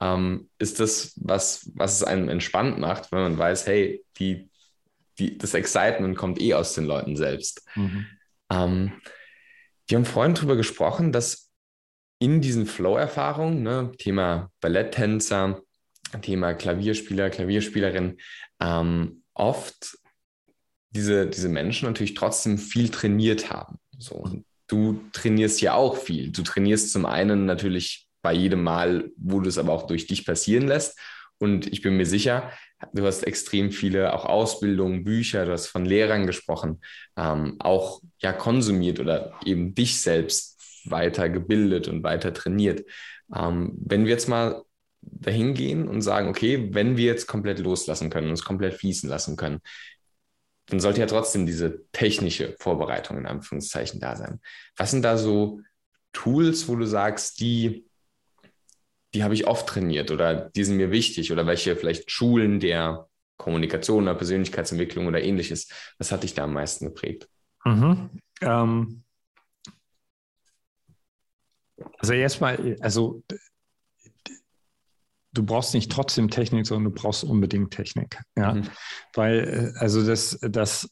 ähm, 0.01 0.49
ist 0.59 0.79
das, 0.79 1.13
was, 1.15 1.71
was 1.73 1.95
es 1.95 2.03
einem 2.03 2.29
entspannt 2.29 2.79
macht, 2.79 3.11
wenn 3.11 3.19
man 3.19 3.37
weiß, 3.37 3.65
hey, 3.65 4.03
die, 4.17 4.49
die, 5.19 5.37
das 5.37 5.53
Excitement 5.53 6.17
kommt 6.17 6.41
eh 6.41 6.53
aus 6.53 6.73
den 6.73 6.85
Leuten 6.85 7.15
selbst. 7.15 7.65
Mhm. 7.75 8.05
Ähm, 8.51 8.91
wir 9.87 9.97
haben 9.97 10.05
vorhin 10.05 10.35
darüber 10.35 10.57
gesprochen, 10.57 11.11
dass 11.11 11.49
in 12.19 12.41
diesen 12.41 12.65
Flow-Erfahrungen, 12.65 13.63
ne, 13.63 13.91
Thema 13.97 14.51
Balletttänzer, 14.59 15.61
Thema 16.21 16.53
Klavierspieler, 16.53 17.29
Klavierspielerin, 17.29 18.17
ähm, 18.59 19.23
oft 19.33 19.97
diese, 20.91 21.27
diese 21.27 21.49
Menschen 21.49 21.87
natürlich 21.87 22.13
trotzdem 22.13 22.57
viel 22.57 22.89
trainiert 22.89 23.51
haben. 23.51 23.77
So, 23.97 24.43
du 24.67 25.01
trainierst 25.11 25.61
ja 25.61 25.73
auch 25.73 25.97
viel. 25.97 26.31
Du 26.31 26.43
trainierst 26.43 26.91
zum 26.91 27.05
einen 27.05 27.45
natürlich 27.45 28.07
bei 28.21 28.33
jedem 28.33 28.63
Mal, 28.63 29.11
wo 29.17 29.39
du 29.39 29.49
es 29.49 29.57
aber 29.57 29.73
auch 29.73 29.87
durch 29.87 30.07
dich 30.07 30.25
passieren 30.25 30.67
lässt. 30.67 30.97
Und 31.39 31.67
ich 31.67 31.81
bin 31.81 31.97
mir 31.97 32.05
sicher, 32.05 32.51
du 32.93 33.05
hast 33.05 33.23
extrem 33.23 33.71
viele 33.71 34.13
auch 34.13 34.25
Ausbildungen, 34.25 35.03
Bücher, 35.03 35.45
du 35.45 35.51
hast 35.51 35.67
von 35.67 35.85
Lehrern 35.85 36.25
gesprochen, 36.25 36.81
ähm, 37.15 37.57
auch 37.59 38.01
ja 38.19 38.33
konsumiert 38.33 38.99
oder 38.99 39.33
eben 39.45 39.75
dich 39.75 40.01
selbst 40.01 40.57
weiter 40.85 41.29
gebildet 41.29 41.87
und 41.87 42.03
weiter 42.03 42.33
trainiert. 42.33 42.85
Ähm, 43.35 43.73
wenn 43.77 44.05
wir 44.05 44.11
jetzt 44.11 44.27
mal 44.27 44.63
dahin 45.11 45.53
gehen 45.53 45.87
und 45.87 46.01
sagen, 46.01 46.29
okay, 46.29 46.69
wenn 46.73 46.97
wir 46.97 47.05
jetzt 47.05 47.27
komplett 47.27 47.59
loslassen 47.59 48.09
können, 48.09 48.29
uns 48.29 48.43
komplett 48.43 48.75
fließen 48.75 49.09
lassen 49.09 49.35
können, 49.35 49.59
dann 50.67 50.79
sollte 50.79 50.99
ja 50.99 51.05
trotzdem 51.05 51.45
diese 51.45 51.85
technische 51.91 52.55
Vorbereitung 52.59 53.17
in 53.17 53.25
Anführungszeichen 53.25 53.99
da 53.99 54.15
sein. 54.15 54.41
Was 54.75 54.91
sind 54.91 55.03
da 55.03 55.17
so 55.17 55.61
Tools, 56.13 56.67
wo 56.67 56.75
du 56.75 56.85
sagst, 56.85 57.39
die 57.39 57.87
die 59.13 59.23
habe 59.23 59.33
ich 59.33 59.47
oft 59.47 59.67
trainiert 59.67 60.11
oder 60.11 60.49
die 60.49 60.63
sind 60.63 60.77
mir 60.77 60.91
wichtig 60.91 61.31
oder 61.31 61.47
welche 61.47 61.75
vielleicht 61.75 62.11
Schulen 62.11 62.59
der 62.59 63.07
Kommunikation 63.37 64.03
oder 64.03 64.15
Persönlichkeitsentwicklung 64.15 65.07
oder 65.07 65.23
ähnliches. 65.23 65.69
Was 65.97 66.11
hat 66.11 66.23
dich 66.23 66.33
da 66.33 66.43
am 66.43 66.53
meisten 66.53 66.85
geprägt? 66.85 67.29
Mhm. 67.63 68.09
Ähm, 68.41 69.03
also 71.97 72.13
erstmal, 72.13 72.77
also 72.79 73.23
du 75.37 75.43
brauchst 75.43 75.73
nicht 75.73 75.91
trotzdem 75.91 76.29
Technik, 76.29 76.65
sondern 76.65 76.93
du 76.93 77.01
brauchst 77.01 77.23
unbedingt 77.23 77.71
Technik. 77.71 78.19
Ja? 78.37 78.55
Mhm. 78.55 78.63
Weil, 79.13 79.73
äh, 79.75 79.79
also 79.79 80.05
das, 80.05 80.39
das, 80.41 80.89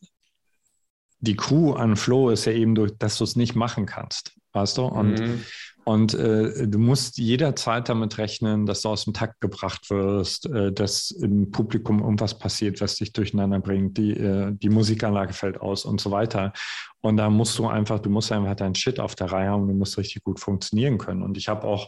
die 1.19 1.35
Crew 1.35 1.73
an 1.73 1.95
Flow 1.95 2.29
ist 2.29 2.45
ja 2.45 2.51
eben, 2.51 2.75
durch, 2.75 2.91
dass 2.97 3.17
du 3.17 3.23
es 3.23 3.35
nicht 3.35 3.55
machen 3.55 3.85
kannst, 3.85 4.33
weißt 4.53 4.77
du? 4.77 4.83
Und 4.85 5.19
mhm. 5.19 5.41
Und 5.87 6.15
äh, 6.15 6.67
du 6.67 6.79
musst 6.79 7.19
jederzeit 7.19 7.89
damit 7.89 8.17
rechnen, 8.17 8.65
dass 8.65 8.81
du 8.81 8.89
aus 8.89 9.03
dem 9.03 9.13
Takt 9.13 9.39
gebracht 9.39 9.91
wirst, 9.91 10.47
äh, 10.47 10.71
dass 10.71 11.11
im 11.11 11.51
Publikum 11.51 11.99
irgendwas 11.99 12.39
passiert, 12.39 12.81
was 12.81 12.95
dich 12.95 13.13
durcheinander 13.13 13.59
bringt, 13.59 13.95
die, 13.99 14.13
äh, 14.13 14.51
die 14.51 14.69
Musikanlage 14.69 15.33
fällt 15.33 15.61
aus 15.61 15.85
und 15.85 16.01
so 16.01 16.09
weiter. 16.09 16.53
Und 17.01 17.17
da 17.17 17.29
musst 17.29 17.59
du 17.59 17.67
einfach, 17.67 17.99
du 17.99 18.09
musst 18.09 18.31
einfach 18.31 18.55
deinen 18.55 18.73
Shit 18.73 18.99
auf 18.99 19.13
der 19.13 19.31
Reihe 19.31 19.49
haben, 19.49 19.67
du 19.67 19.75
musst 19.75 19.99
richtig 19.99 20.23
gut 20.23 20.39
funktionieren 20.39 20.97
können. 20.97 21.21
Und 21.21 21.37
ich 21.37 21.49
habe 21.49 21.67
auch 21.67 21.87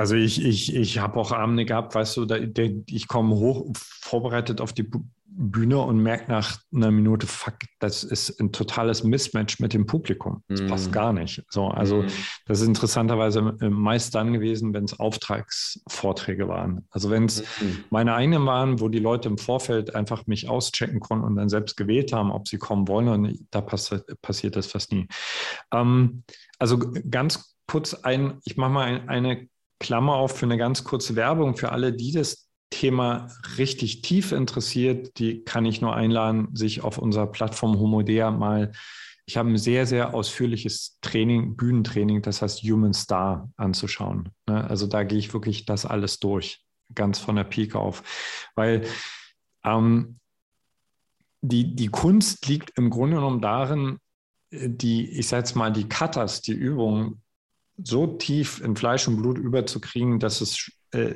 also 0.00 0.14
ich, 0.14 0.42
ich, 0.42 0.74
ich 0.74 0.98
habe 0.98 1.20
auch 1.20 1.30
Abende 1.30 1.66
gehabt, 1.66 1.94
weißt 1.94 2.16
du, 2.16 2.24
da, 2.24 2.36
ich 2.86 3.06
komme 3.06 3.34
hoch 3.36 3.70
vorbereitet 3.76 4.62
auf 4.62 4.72
die 4.72 4.90
Bühne 5.26 5.78
und 5.78 6.02
merke 6.02 6.30
nach 6.30 6.58
einer 6.74 6.90
Minute, 6.90 7.26
fuck, 7.26 7.56
das 7.80 8.02
ist 8.02 8.40
ein 8.40 8.50
totales 8.50 9.04
Mismatch 9.04 9.60
mit 9.60 9.74
dem 9.74 9.84
Publikum. 9.84 10.42
Das 10.48 10.62
mm. 10.62 10.66
passt 10.68 10.90
gar 10.90 11.12
nicht. 11.12 11.44
So, 11.50 11.68
also 11.68 12.00
mm. 12.02 12.06
das 12.46 12.62
ist 12.62 12.66
interessanterweise 12.66 13.42
meist 13.42 14.14
dann 14.14 14.32
gewesen, 14.32 14.72
wenn 14.72 14.84
es 14.84 14.98
Auftragsvorträge 14.98 16.48
waren. 16.48 16.86
Also 16.88 17.10
wenn 17.10 17.26
es 17.26 17.42
mm. 17.42 17.84
meine 17.90 18.14
eigenen 18.14 18.46
waren, 18.46 18.80
wo 18.80 18.88
die 18.88 19.00
Leute 19.00 19.28
im 19.28 19.36
Vorfeld 19.36 19.94
einfach 19.94 20.26
mich 20.26 20.48
auschecken 20.48 21.00
konnten 21.00 21.26
und 21.26 21.36
dann 21.36 21.50
selbst 21.50 21.76
gewählt 21.76 22.14
haben, 22.14 22.32
ob 22.32 22.48
sie 22.48 22.56
kommen 22.56 22.88
wollen, 22.88 23.08
und 23.08 23.46
da 23.50 23.60
pass 23.60 23.94
passiert 24.22 24.56
das 24.56 24.66
fast 24.66 24.92
nie. 24.92 25.08
Ähm, 25.74 26.22
also 26.58 26.78
ganz 27.10 27.54
kurz 27.70 27.94
ein, 27.94 28.40
ich 28.44 28.56
mache 28.56 28.70
mal 28.70 28.84
ein, 28.84 29.08
eine 29.08 29.49
Klammer 29.80 30.14
auf 30.14 30.36
für 30.36 30.46
eine 30.46 30.58
ganz 30.58 30.84
kurze 30.84 31.16
Werbung 31.16 31.56
für 31.56 31.72
alle, 31.72 31.92
die 31.92 32.12
das 32.12 32.48
Thema 32.70 33.26
richtig 33.58 34.02
tief 34.02 34.30
interessiert, 34.30 35.18
die 35.18 35.42
kann 35.42 35.64
ich 35.64 35.80
nur 35.80 35.96
einladen, 35.96 36.54
sich 36.54 36.82
auf 36.82 36.98
unserer 36.98 37.26
Plattform 37.26 37.80
Homodea 37.80 38.30
mal, 38.30 38.70
ich 39.26 39.36
habe 39.36 39.48
ein 39.48 39.58
sehr, 39.58 39.86
sehr 39.86 40.14
ausführliches 40.14 40.98
Training, 41.00 41.56
Bühnentraining, 41.56 42.22
das 42.22 42.42
heißt 42.42 42.62
Human 42.62 42.94
Star 42.94 43.50
anzuschauen. 43.56 44.28
Ne? 44.46 44.64
Also 44.68 44.86
da 44.86 45.02
gehe 45.02 45.18
ich 45.18 45.32
wirklich 45.32 45.66
das 45.66 45.84
alles 45.84 46.20
durch, 46.20 46.62
ganz 46.94 47.18
von 47.18 47.36
der 47.36 47.44
Pike 47.44 47.78
auf, 47.78 48.02
weil 48.54 48.86
ähm, 49.64 50.20
die, 51.42 51.74
die 51.74 51.88
Kunst 51.88 52.46
liegt 52.46 52.76
im 52.76 52.90
Grunde 52.90 53.16
genommen 53.16 53.40
darin, 53.40 53.98
die, 54.52 55.10
ich 55.10 55.28
sage 55.28 55.40
jetzt 55.40 55.56
mal, 55.56 55.72
die 55.72 55.88
Cutters, 55.88 56.42
die 56.42 56.52
Übungen 56.52 57.22
so 57.84 58.06
tief 58.06 58.60
in 58.60 58.76
Fleisch 58.76 59.08
und 59.08 59.16
Blut 59.16 59.38
überzukriegen, 59.38 60.18
dass 60.18 60.40
es 60.40 60.70
äh, 60.92 61.14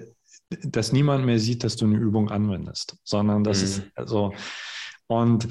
dass 0.62 0.92
niemand 0.92 1.24
mehr 1.24 1.38
sieht, 1.38 1.64
dass 1.64 1.76
du 1.76 1.86
eine 1.86 1.96
Übung 1.96 2.30
anwendest, 2.30 2.96
sondern 3.02 3.44
das 3.44 3.58
mhm. 3.58 3.64
ist 3.64 3.82
also 3.94 4.32
und 5.06 5.48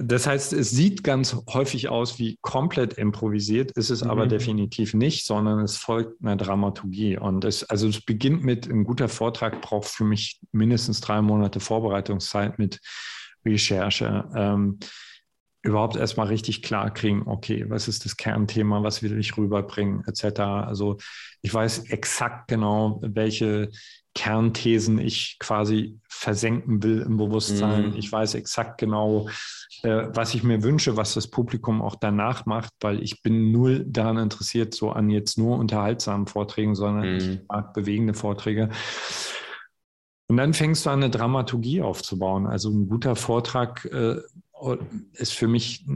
das 0.00 0.28
heißt, 0.28 0.52
es 0.52 0.70
sieht 0.70 1.02
ganz 1.02 1.36
häufig 1.52 1.88
aus 1.88 2.20
wie 2.20 2.38
komplett 2.40 2.94
improvisiert, 2.94 3.72
ist 3.72 3.90
es 3.90 4.04
mhm. 4.04 4.10
aber 4.10 4.26
definitiv 4.28 4.94
nicht, 4.94 5.26
sondern 5.26 5.58
es 5.58 5.76
folgt 5.76 6.22
einer 6.22 6.36
Dramaturgie. 6.36 7.18
Und 7.18 7.44
es, 7.44 7.64
also 7.64 7.88
es 7.88 8.00
beginnt 8.00 8.44
mit, 8.44 8.68
ein 8.68 8.84
guter 8.84 9.08
Vortrag 9.08 9.60
braucht 9.60 9.88
für 9.88 10.04
mich 10.04 10.40
mindestens 10.52 11.00
drei 11.00 11.20
Monate 11.20 11.58
Vorbereitungszeit 11.58 12.60
mit 12.60 12.80
Recherche. 13.44 14.24
Ähm, 14.36 14.78
überhaupt 15.62 15.96
erstmal 15.96 16.28
richtig 16.28 16.62
klar 16.62 16.92
kriegen, 16.92 17.22
okay, 17.26 17.64
was 17.68 17.88
ist 17.88 18.04
das 18.04 18.16
Kernthema, 18.16 18.82
was 18.82 19.02
will 19.02 19.18
ich 19.18 19.36
rüberbringen, 19.36 20.04
etc. 20.06 20.40
Also 20.40 20.98
ich 21.42 21.52
weiß 21.52 21.90
exakt 21.90 22.48
genau, 22.48 23.00
welche 23.02 23.70
Kernthesen 24.14 24.98
ich 24.98 25.36
quasi 25.38 26.00
versenken 26.08 26.82
will 26.82 27.02
im 27.02 27.16
Bewusstsein. 27.16 27.90
Mhm. 27.90 27.96
Ich 27.96 28.10
weiß 28.10 28.34
exakt 28.34 28.78
genau, 28.78 29.28
äh, 29.82 30.06
was 30.08 30.34
ich 30.34 30.42
mir 30.42 30.62
wünsche, 30.62 30.96
was 30.96 31.14
das 31.14 31.28
Publikum 31.28 31.82
auch 31.82 31.94
danach 31.94 32.44
macht, 32.46 32.72
weil 32.80 33.02
ich 33.02 33.22
bin 33.22 33.52
null 33.52 33.84
daran 33.86 34.18
interessiert, 34.18 34.74
so 34.74 34.90
an 34.90 35.10
jetzt 35.10 35.38
nur 35.38 35.58
unterhaltsamen 35.58 36.26
Vorträgen, 36.26 36.74
sondern 36.74 37.12
mhm. 37.12 37.18
ich 37.18 37.40
mag 37.48 37.72
bewegende 37.74 38.14
Vorträge. 38.14 38.70
Und 40.26 40.36
dann 40.36 40.52
fängst 40.52 40.84
du 40.84 40.90
an, 40.90 41.02
eine 41.02 41.10
Dramaturgie 41.10 41.80
aufzubauen. 41.80 42.46
Also 42.46 42.70
ein 42.70 42.88
guter 42.88 43.16
Vortrag 43.16 43.84
äh, 43.86 44.16
ist 45.12 45.32
für 45.32 45.48
mich 45.48 45.86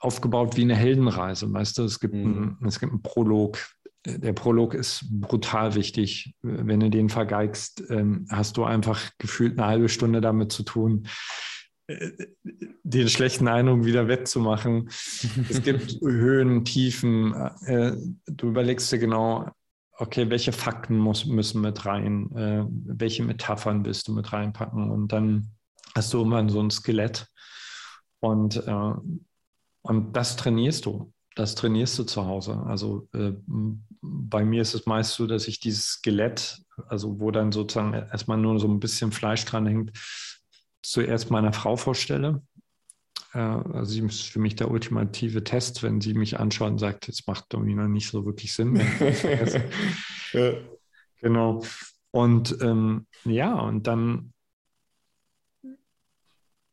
aufgebaut 0.00 0.56
wie 0.56 0.62
eine 0.62 0.76
Heldenreise. 0.76 1.52
Weißt 1.52 1.78
du, 1.78 1.84
es 1.84 2.00
gibt, 2.00 2.14
mhm. 2.14 2.56
einen, 2.60 2.68
es 2.68 2.80
gibt 2.80 2.92
einen 2.92 3.02
Prolog. 3.02 3.58
Der 4.06 4.32
Prolog 4.32 4.74
ist 4.74 5.04
brutal 5.10 5.74
wichtig. 5.74 6.34
Wenn 6.42 6.80
du 6.80 6.88
den 6.88 7.08
vergeigst, 7.08 7.82
ähm, 7.90 8.26
hast 8.30 8.56
du 8.56 8.64
einfach 8.64 9.10
gefühlt 9.18 9.58
eine 9.58 9.66
halbe 9.66 9.88
Stunde 9.88 10.20
damit 10.20 10.52
zu 10.52 10.62
tun, 10.62 11.08
äh, 11.88 12.10
den 12.84 13.08
schlechten 13.08 13.48
Eindruck 13.48 13.84
wieder 13.84 14.08
wettzumachen. 14.08 14.88
es 15.48 15.62
gibt 15.62 16.00
Höhen, 16.00 16.64
Tiefen. 16.64 17.34
Äh, 17.64 17.96
du 18.26 18.48
überlegst 18.48 18.90
dir 18.92 18.98
genau, 18.98 19.50
okay, 19.98 20.30
welche 20.30 20.52
Fakten 20.52 20.96
muss, 20.96 21.26
müssen 21.26 21.60
mit 21.60 21.84
rein, 21.84 22.30
äh, 22.36 22.64
welche 22.68 23.24
Metaphern 23.24 23.84
willst 23.84 24.06
du 24.06 24.12
mit 24.12 24.32
reinpacken 24.32 24.90
und 24.90 25.12
dann 25.12 25.50
hast 25.94 26.12
du 26.12 26.18
irgendwann 26.18 26.48
so 26.48 26.60
ein 26.60 26.70
Skelett 26.70 27.26
und, 28.20 28.56
äh, 28.56 28.92
und 29.82 30.12
das 30.12 30.36
trainierst 30.36 30.86
du. 30.86 31.12
Das 31.34 31.54
trainierst 31.54 31.98
du 31.98 32.04
zu 32.04 32.26
Hause. 32.26 32.62
Also 32.66 33.08
äh, 33.14 33.32
bei 34.00 34.44
mir 34.44 34.62
ist 34.62 34.74
es 34.74 34.86
meist 34.86 35.14
so, 35.14 35.26
dass 35.26 35.46
ich 35.46 35.60
dieses 35.60 35.84
Skelett, 35.84 36.60
also 36.88 37.20
wo 37.20 37.30
dann 37.30 37.52
sozusagen 37.52 37.94
erstmal 37.94 38.38
nur 38.38 38.58
so 38.58 38.66
ein 38.66 38.80
bisschen 38.80 39.12
Fleisch 39.12 39.44
dran 39.44 39.66
hängt, 39.66 39.92
zuerst 40.82 41.30
meiner 41.30 41.52
Frau 41.52 41.76
vorstelle. 41.76 42.42
Äh, 43.34 43.38
also 43.38 43.84
sie 43.84 44.00
ist 44.00 44.22
für 44.22 44.40
mich 44.40 44.56
der 44.56 44.70
ultimative 44.70 45.44
Test, 45.44 45.82
wenn 45.82 46.00
sie 46.00 46.14
mich 46.14 46.38
anschaut 46.38 46.72
und 46.72 46.78
sagt, 46.78 47.08
es 47.08 47.26
macht 47.26 47.44
Domina 47.50 47.86
nicht 47.86 48.10
so 48.10 48.24
wirklich 48.24 48.52
Sinn. 48.52 48.76
ja. 50.32 50.52
Genau. 51.20 51.62
Und 52.10 52.56
ähm, 52.62 53.06
ja, 53.24 53.54
und 53.54 53.86
dann 53.86 54.32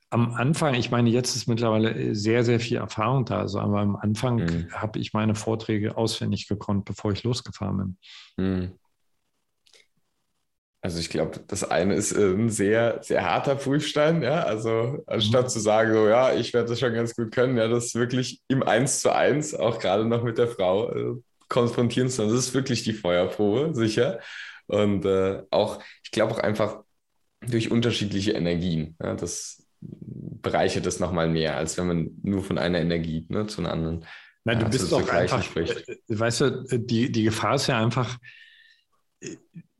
am 0.10 0.34
Anfang, 0.34 0.76
ich 0.76 0.92
meine, 0.92 1.10
jetzt 1.10 1.36
ist 1.36 1.48
mittlerweile 1.48 2.16
sehr, 2.16 2.44
sehr 2.44 2.60
viel 2.60 2.78
Erfahrung 2.78 3.26
da. 3.26 3.40
Also, 3.40 3.60
aber 3.60 3.80
am 3.80 3.96
Anfang 3.96 4.38
mhm. 4.38 4.72
habe 4.72 5.00
ich 5.00 5.14
meine 5.14 5.36
Vorträge 5.36 5.98
auswendig 5.98 6.48
gekonnt, 6.48 6.86
bevor 6.86 7.12
ich 7.12 7.24
losgefahren 7.24 7.78
bin. 7.78 8.46
Mhm. 8.46 8.72
Also 10.86 11.00
ich 11.00 11.10
glaube, 11.10 11.40
das 11.48 11.64
eine 11.64 11.96
ist 11.96 12.12
äh, 12.12 12.32
ein 12.32 12.52
sehr, 12.52 13.02
sehr 13.02 13.24
harter 13.24 13.56
Prüfstein, 13.56 14.22
ja. 14.22 14.44
Also 14.44 15.04
anstatt 15.08 15.46
mhm. 15.46 15.50
zu 15.50 15.60
sagen, 15.60 15.94
so 15.94 16.08
ja, 16.08 16.34
ich 16.36 16.54
werde 16.54 16.70
das 16.70 16.80
schon 16.80 16.94
ganz 16.94 17.16
gut 17.16 17.34
können, 17.34 17.58
ja, 17.58 17.68
das 17.68 17.96
wirklich 17.96 18.42
im 18.48 18.62
Eins 18.62 19.02
zu 19.02 19.12
eins, 19.12 19.56
auch 19.56 19.80
gerade 19.80 20.06
noch 20.06 20.24
mit 20.24 20.38
der 20.38 20.48
Frau, 20.48 20.92
äh, 20.92 21.16
konfrontieren 21.50 22.10
zu. 22.10 22.24
Das 22.24 22.34
ist 22.34 22.54
wirklich 22.54 22.84
die 22.84 22.94
Feuerprobe, 22.94 23.74
sicher. 23.74 24.20
Und 24.68 25.06
äh, 25.06 25.42
auch, 25.50 25.82
ich 26.04 26.12
glaube 26.12 26.34
auch 26.34 26.40
einfach 26.40 26.84
durch 27.42 27.72
unterschiedliche 27.72 28.34
Energien. 28.34 28.96
Ja, 29.02 29.16
das 29.16 29.65
bereichert 29.82 30.86
es 30.86 31.00
nochmal 31.00 31.28
mehr, 31.28 31.58
als 31.58 31.78
wenn 31.78 31.88
man 31.88 32.12
nur 32.24 32.44
von 32.44 32.58
einer 32.58 32.80
Energie 32.80 33.26
ne, 33.30 33.48
zu 33.48 33.62
einer 33.62 33.72
anderen. 33.72 34.06
Nein, 34.44 34.60
du 34.60 34.70
bist 34.70 34.92
doch 34.92 35.08
einfach, 35.10 35.44
spricht. 35.44 35.90
Äh, 35.90 35.98
weißt 36.08 36.42
du, 36.42 36.64
die, 36.78 37.12
die 37.12 37.24
Gefahr 37.24 37.56
ist 37.56 37.68
ja 37.68 37.84
einfach, 37.84 38.18
äh, 39.22 39.38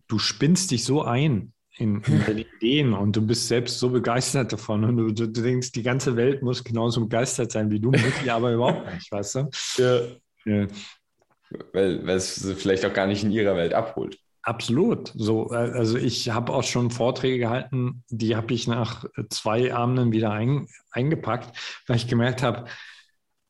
du 0.08 0.18
spinnst 0.18 0.72
dich 0.72 0.84
so 0.84 1.04
ein 1.04 1.54
in, 1.78 2.02
in 2.02 2.24
deine 2.26 2.42
Ideen 2.42 2.94
und 2.94 3.16
du 3.16 3.22
bist 3.22 3.48
selbst 3.48 3.80
so 3.80 3.90
begeistert 3.90 4.54
davon 4.54 4.84
und 4.84 4.98
du, 4.98 5.28
du, 5.28 5.42
denkst, 5.42 5.72
die 5.72 5.84
ganze 5.84 6.16
Welt 6.16 6.42
muss 6.42 6.64
genauso 6.64 7.02
begeistert 7.02 7.52
sein 7.52 7.70
wie 7.70 7.80
du, 7.80 7.92
muss 7.92 8.28
aber 8.28 8.54
überhaupt 8.54 8.92
nicht, 8.94 9.12
weißt 9.12 9.36
du? 9.36 9.50
Ja. 9.78 10.02
ja. 10.46 10.68
Weil, 11.74 12.06
weil 12.06 12.18
es 12.18 12.52
vielleicht 12.58 12.86
auch 12.86 12.94
gar 12.94 13.08
nicht 13.08 13.24
in 13.24 13.32
ihrer 13.32 13.56
Welt 13.56 13.74
abholt. 13.74 14.18
Absolut. 14.46 15.12
So, 15.16 15.52
äh, 15.52 15.56
also 15.56 15.98
ich 15.98 16.30
habe 16.30 16.54
auch 16.54 16.64
schon 16.64 16.92
Vorträge 16.92 17.40
gehalten, 17.40 18.04
die 18.10 18.36
habe 18.36 18.54
ich 18.54 18.68
nach 18.68 19.06
zwei 19.30 19.74
Abenden 19.74 20.12
wieder 20.12 20.32
ein, 20.32 20.68
eingepackt, 20.92 21.58
weil 21.88 21.98
ich 21.98 22.08
gemerkt 22.08 22.44
habe, 22.44 22.66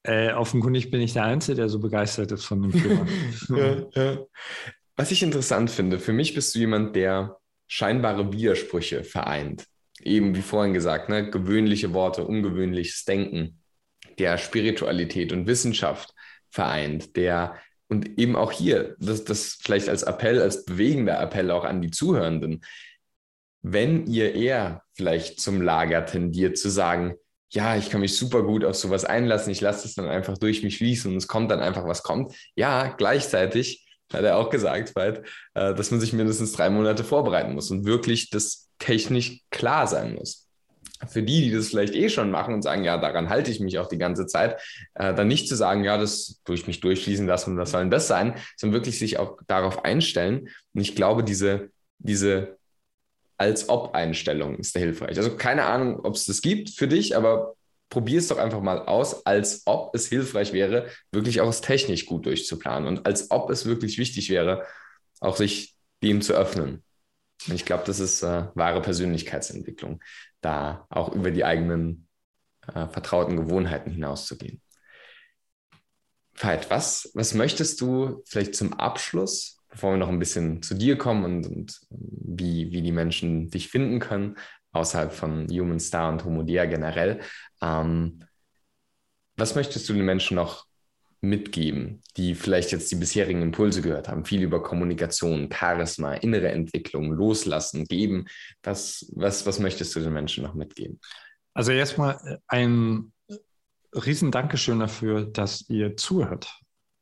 äh, 0.03 0.31
offenkundig 0.31 0.91
bin 0.91 1.01
ich 1.01 1.11
der 1.11 1.25
Einzige, 1.25 1.57
der 1.57 1.69
so 1.69 1.79
begeistert 1.79 2.31
ist 2.31 2.45
von 2.45 2.61
dem 2.61 2.71
Thema. 2.81 3.05
ja, 3.49 3.85
ja. 3.93 4.17
Was 4.95 5.11
ich 5.11 5.21
interessant 5.21 5.69
finde, 5.69 5.99
für 5.99 6.13
mich 6.13 6.33
bist 6.33 6.55
du 6.55 6.59
jemand, 6.59 6.95
der 6.95 7.37
scheinbare 7.67 8.31
Widersprüche 8.31 9.03
vereint. 9.03 9.65
Eben 10.01 10.33
wie 10.33 10.41
vorhin 10.41 10.73
gesagt, 10.73 11.09
ne? 11.09 11.29
gewöhnliche 11.29 11.93
Worte, 11.93 12.23
ungewöhnliches 12.23 13.03
Denken, 13.03 13.59
der 14.17 14.37
Spiritualität 14.37 15.33
und 15.33 15.45
Wissenschaft 15.45 16.13
vereint, 16.49 17.17
der 17.17 17.59
und 17.87 18.17
eben 18.19 18.35
auch 18.35 18.51
hier, 18.51 18.95
das, 18.99 19.23
das 19.23 19.57
vielleicht 19.61 19.89
als 19.89 20.03
Appell, 20.03 20.41
als 20.41 20.65
bewegender 20.65 21.19
Appell 21.19 21.51
auch 21.51 21.63
an 21.63 21.81
die 21.81 21.91
Zuhörenden, 21.91 22.63
wenn 23.61 24.05
ihr 24.07 24.35
eher 24.35 24.83
vielleicht 24.93 25.39
zum 25.39 25.61
Lager 25.61 26.05
tendiert 26.05 26.57
zu 26.57 26.69
sagen, 26.69 27.15
ja, 27.49 27.75
ich 27.77 27.89
kann 27.89 28.01
mich 28.01 28.17
super 28.17 28.43
gut 28.43 28.65
auf 28.65 28.75
sowas 28.75 29.05
einlassen, 29.05 29.51
ich 29.51 29.61
lasse 29.61 29.87
es 29.87 29.95
dann 29.95 30.07
einfach 30.07 30.37
durch 30.37 30.61
mich 30.61 30.77
fließen 30.77 31.11
und 31.11 31.17
es 31.17 31.27
kommt 31.27 31.51
dann 31.51 31.61
einfach, 31.61 31.85
was 31.87 32.03
kommt. 32.03 32.35
Ja, 32.55 32.89
gleichzeitig 32.89 33.87
hat 34.11 34.23
er 34.23 34.37
auch 34.37 34.49
gesagt, 34.49 34.95
Veit, 34.95 35.19
äh, 35.53 35.73
dass 35.73 35.91
man 35.91 35.99
sich 35.99 36.13
mindestens 36.13 36.51
drei 36.51 36.69
Monate 36.69 37.03
vorbereiten 37.03 37.53
muss 37.53 37.71
und 37.71 37.85
wirklich 37.85 38.29
das 38.29 38.69
technisch 38.77 39.41
klar 39.49 39.87
sein 39.87 40.15
muss. 40.15 40.44
Für 41.07 41.23
die, 41.23 41.41
die 41.41 41.51
das 41.51 41.67
vielleicht 41.67 41.93
eh 41.93 42.09
schon 42.09 42.31
machen 42.31 42.53
und 42.53 42.61
sagen, 42.61 42.83
ja, 42.83 42.97
daran 42.97 43.29
halte 43.29 43.51
ich 43.51 43.59
mich 43.59 43.79
auch 43.79 43.87
die 43.87 43.97
ganze 43.97 44.27
Zeit, 44.27 44.59
äh, 44.93 45.13
dann 45.13 45.27
nicht 45.27 45.47
zu 45.47 45.55
sagen, 45.55 45.83
ja, 45.83 45.97
das 45.97 46.41
durch 46.45 46.67
mich 46.67 46.79
durchfließen 46.79 47.27
lassen, 47.27 47.57
was 47.57 47.71
soll 47.71 47.81
denn 47.81 47.91
das 47.91 48.07
sein, 48.07 48.35
sondern 48.55 48.79
wirklich 48.79 48.97
sich 48.97 49.19
auch 49.19 49.37
darauf 49.47 49.83
einstellen. 49.83 50.49
Und 50.73 50.81
ich 50.81 50.95
glaube, 50.95 51.23
diese, 51.23 51.69
diese 51.99 52.57
als 53.37 53.67
ob 53.67 53.93
Einstellung 53.93 54.57
ist 54.57 54.75
da 54.75 54.79
hilfreich. 54.79 55.17
Also 55.17 55.35
keine 55.35 55.65
Ahnung, 55.65 55.99
ob 56.05 56.15
es 56.15 56.25
das 56.25 56.41
gibt 56.41 56.69
für 56.69 56.87
dich, 56.87 57.17
aber 57.17 57.55
probier 57.89 58.19
es 58.19 58.29
doch 58.29 58.37
einfach 58.37 58.61
mal 58.61 58.79
aus, 58.79 59.25
als 59.25 59.63
ob 59.65 59.93
es 59.93 60.07
hilfreich 60.07 60.53
wäre, 60.53 60.87
wirklich 61.11 61.41
auch 61.41 61.49
es 61.49 61.61
technisch 61.61 62.05
gut 62.05 62.25
durchzuplanen 62.25 62.87
und 62.87 63.05
als 63.05 63.31
ob 63.31 63.49
es 63.49 63.65
wirklich 63.65 63.97
wichtig 63.97 64.29
wäre, 64.29 64.65
auch 65.19 65.35
sich 65.35 65.75
dem 66.01 66.21
zu 66.21 66.33
öffnen. 66.33 66.83
Und 67.47 67.53
ich 67.53 67.65
glaube, 67.65 67.83
das 67.85 67.99
ist 67.99 68.23
äh, 68.23 68.47
wahre 68.55 68.81
Persönlichkeitsentwicklung, 68.81 70.01
da 70.41 70.85
auch 70.89 71.13
über 71.13 71.31
die 71.31 71.45
eigenen 71.45 72.07
äh, 72.67 72.87
vertrauten 72.87 73.35
Gewohnheiten 73.35 73.91
hinauszugehen. 73.91 74.61
Veit, 76.33 76.69
was, 76.69 77.11
was 77.13 77.33
möchtest 77.33 77.79
du 77.81 78.23
vielleicht 78.25 78.55
zum 78.55 78.73
Abschluss, 78.73 79.59
bevor 79.69 79.91
wir 79.91 79.97
noch 79.97 80.09
ein 80.09 80.19
bisschen 80.19 80.61
zu 80.61 80.73
dir 80.75 80.97
kommen 80.97 81.23
und, 81.23 81.47
und 81.47 81.79
wie, 81.89 82.71
wie 82.71 82.81
die 82.81 82.91
Menschen 82.91 83.49
dich 83.49 83.69
finden 83.69 83.99
können, 83.99 84.37
außerhalb 84.71 85.13
von 85.13 85.47
Human 85.49 85.79
Star 85.79 86.09
und 86.11 86.25
Homo 86.25 86.43
Dia 86.43 86.65
generell, 86.65 87.21
ähm, 87.61 88.25
was 89.37 89.55
möchtest 89.55 89.87
du 89.87 89.93
den 89.93 90.05
Menschen 90.05 90.35
noch 90.35 90.65
mitgeben, 91.27 92.01
die 92.17 92.35
vielleicht 92.35 92.71
jetzt 92.71 92.91
die 92.91 92.95
bisherigen 92.95 93.41
Impulse 93.41 93.81
gehört 93.81 94.07
haben, 94.07 94.25
viel 94.25 94.41
über 94.41 94.61
Kommunikation, 94.63 95.49
Charisma, 95.51 96.13
innere 96.15 96.49
Entwicklung, 96.49 97.11
Loslassen, 97.11 97.85
Geben. 97.85 98.25
Was, 98.63 99.11
was, 99.15 99.45
was 99.45 99.59
möchtest 99.59 99.95
du 99.95 99.99
den 99.99 100.13
Menschen 100.13 100.43
noch 100.43 100.53
mitgeben? 100.53 100.99
Also 101.53 101.71
erstmal 101.71 102.19
äh, 102.25 102.37
ein 102.47 103.11
riesen 103.93 104.31
Dankeschön 104.31 104.79
dafür, 104.79 105.25
dass 105.25 105.69
ihr 105.69 105.95
zuhört, 105.97 106.59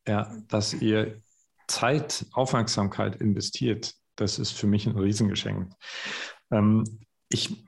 ja, 0.07 0.35
dass 0.47 0.73
ihr 0.73 1.21
Zeit, 1.67 2.25
Aufmerksamkeit 2.33 3.15
investiert. 3.15 3.93
Das 4.15 4.37
ist 4.37 4.51
für 4.51 4.67
mich 4.67 4.85
ein 4.85 4.97
Riesengeschenk. 4.97 5.73
Ähm, 6.51 6.83
ich 7.29 7.63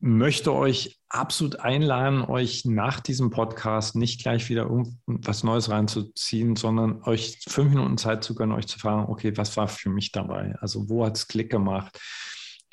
möchte 0.00 0.52
euch 0.52 0.98
absolut 1.08 1.60
einladen, 1.60 2.22
euch 2.22 2.64
nach 2.64 3.00
diesem 3.00 3.30
Podcast 3.30 3.96
nicht 3.96 4.22
gleich 4.22 4.48
wieder 4.48 4.68
was 5.06 5.42
Neues 5.42 5.70
reinzuziehen, 5.70 6.56
sondern 6.56 7.02
euch 7.02 7.40
fünf 7.48 7.70
Minuten 7.70 7.98
Zeit 7.98 8.22
zu 8.22 8.34
gönnen, 8.34 8.56
euch 8.56 8.66
zu 8.66 8.78
fragen, 8.78 9.10
okay, 9.10 9.36
was 9.36 9.56
war 9.56 9.68
für 9.68 9.90
mich 9.90 10.12
dabei? 10.12 10.54
Also 10.60 10.88
wo 10.88 11.04
hat 11.04 11.16
es 11.16 11.26
Klick 11.26 11.50
gemacht? 11.50 11.98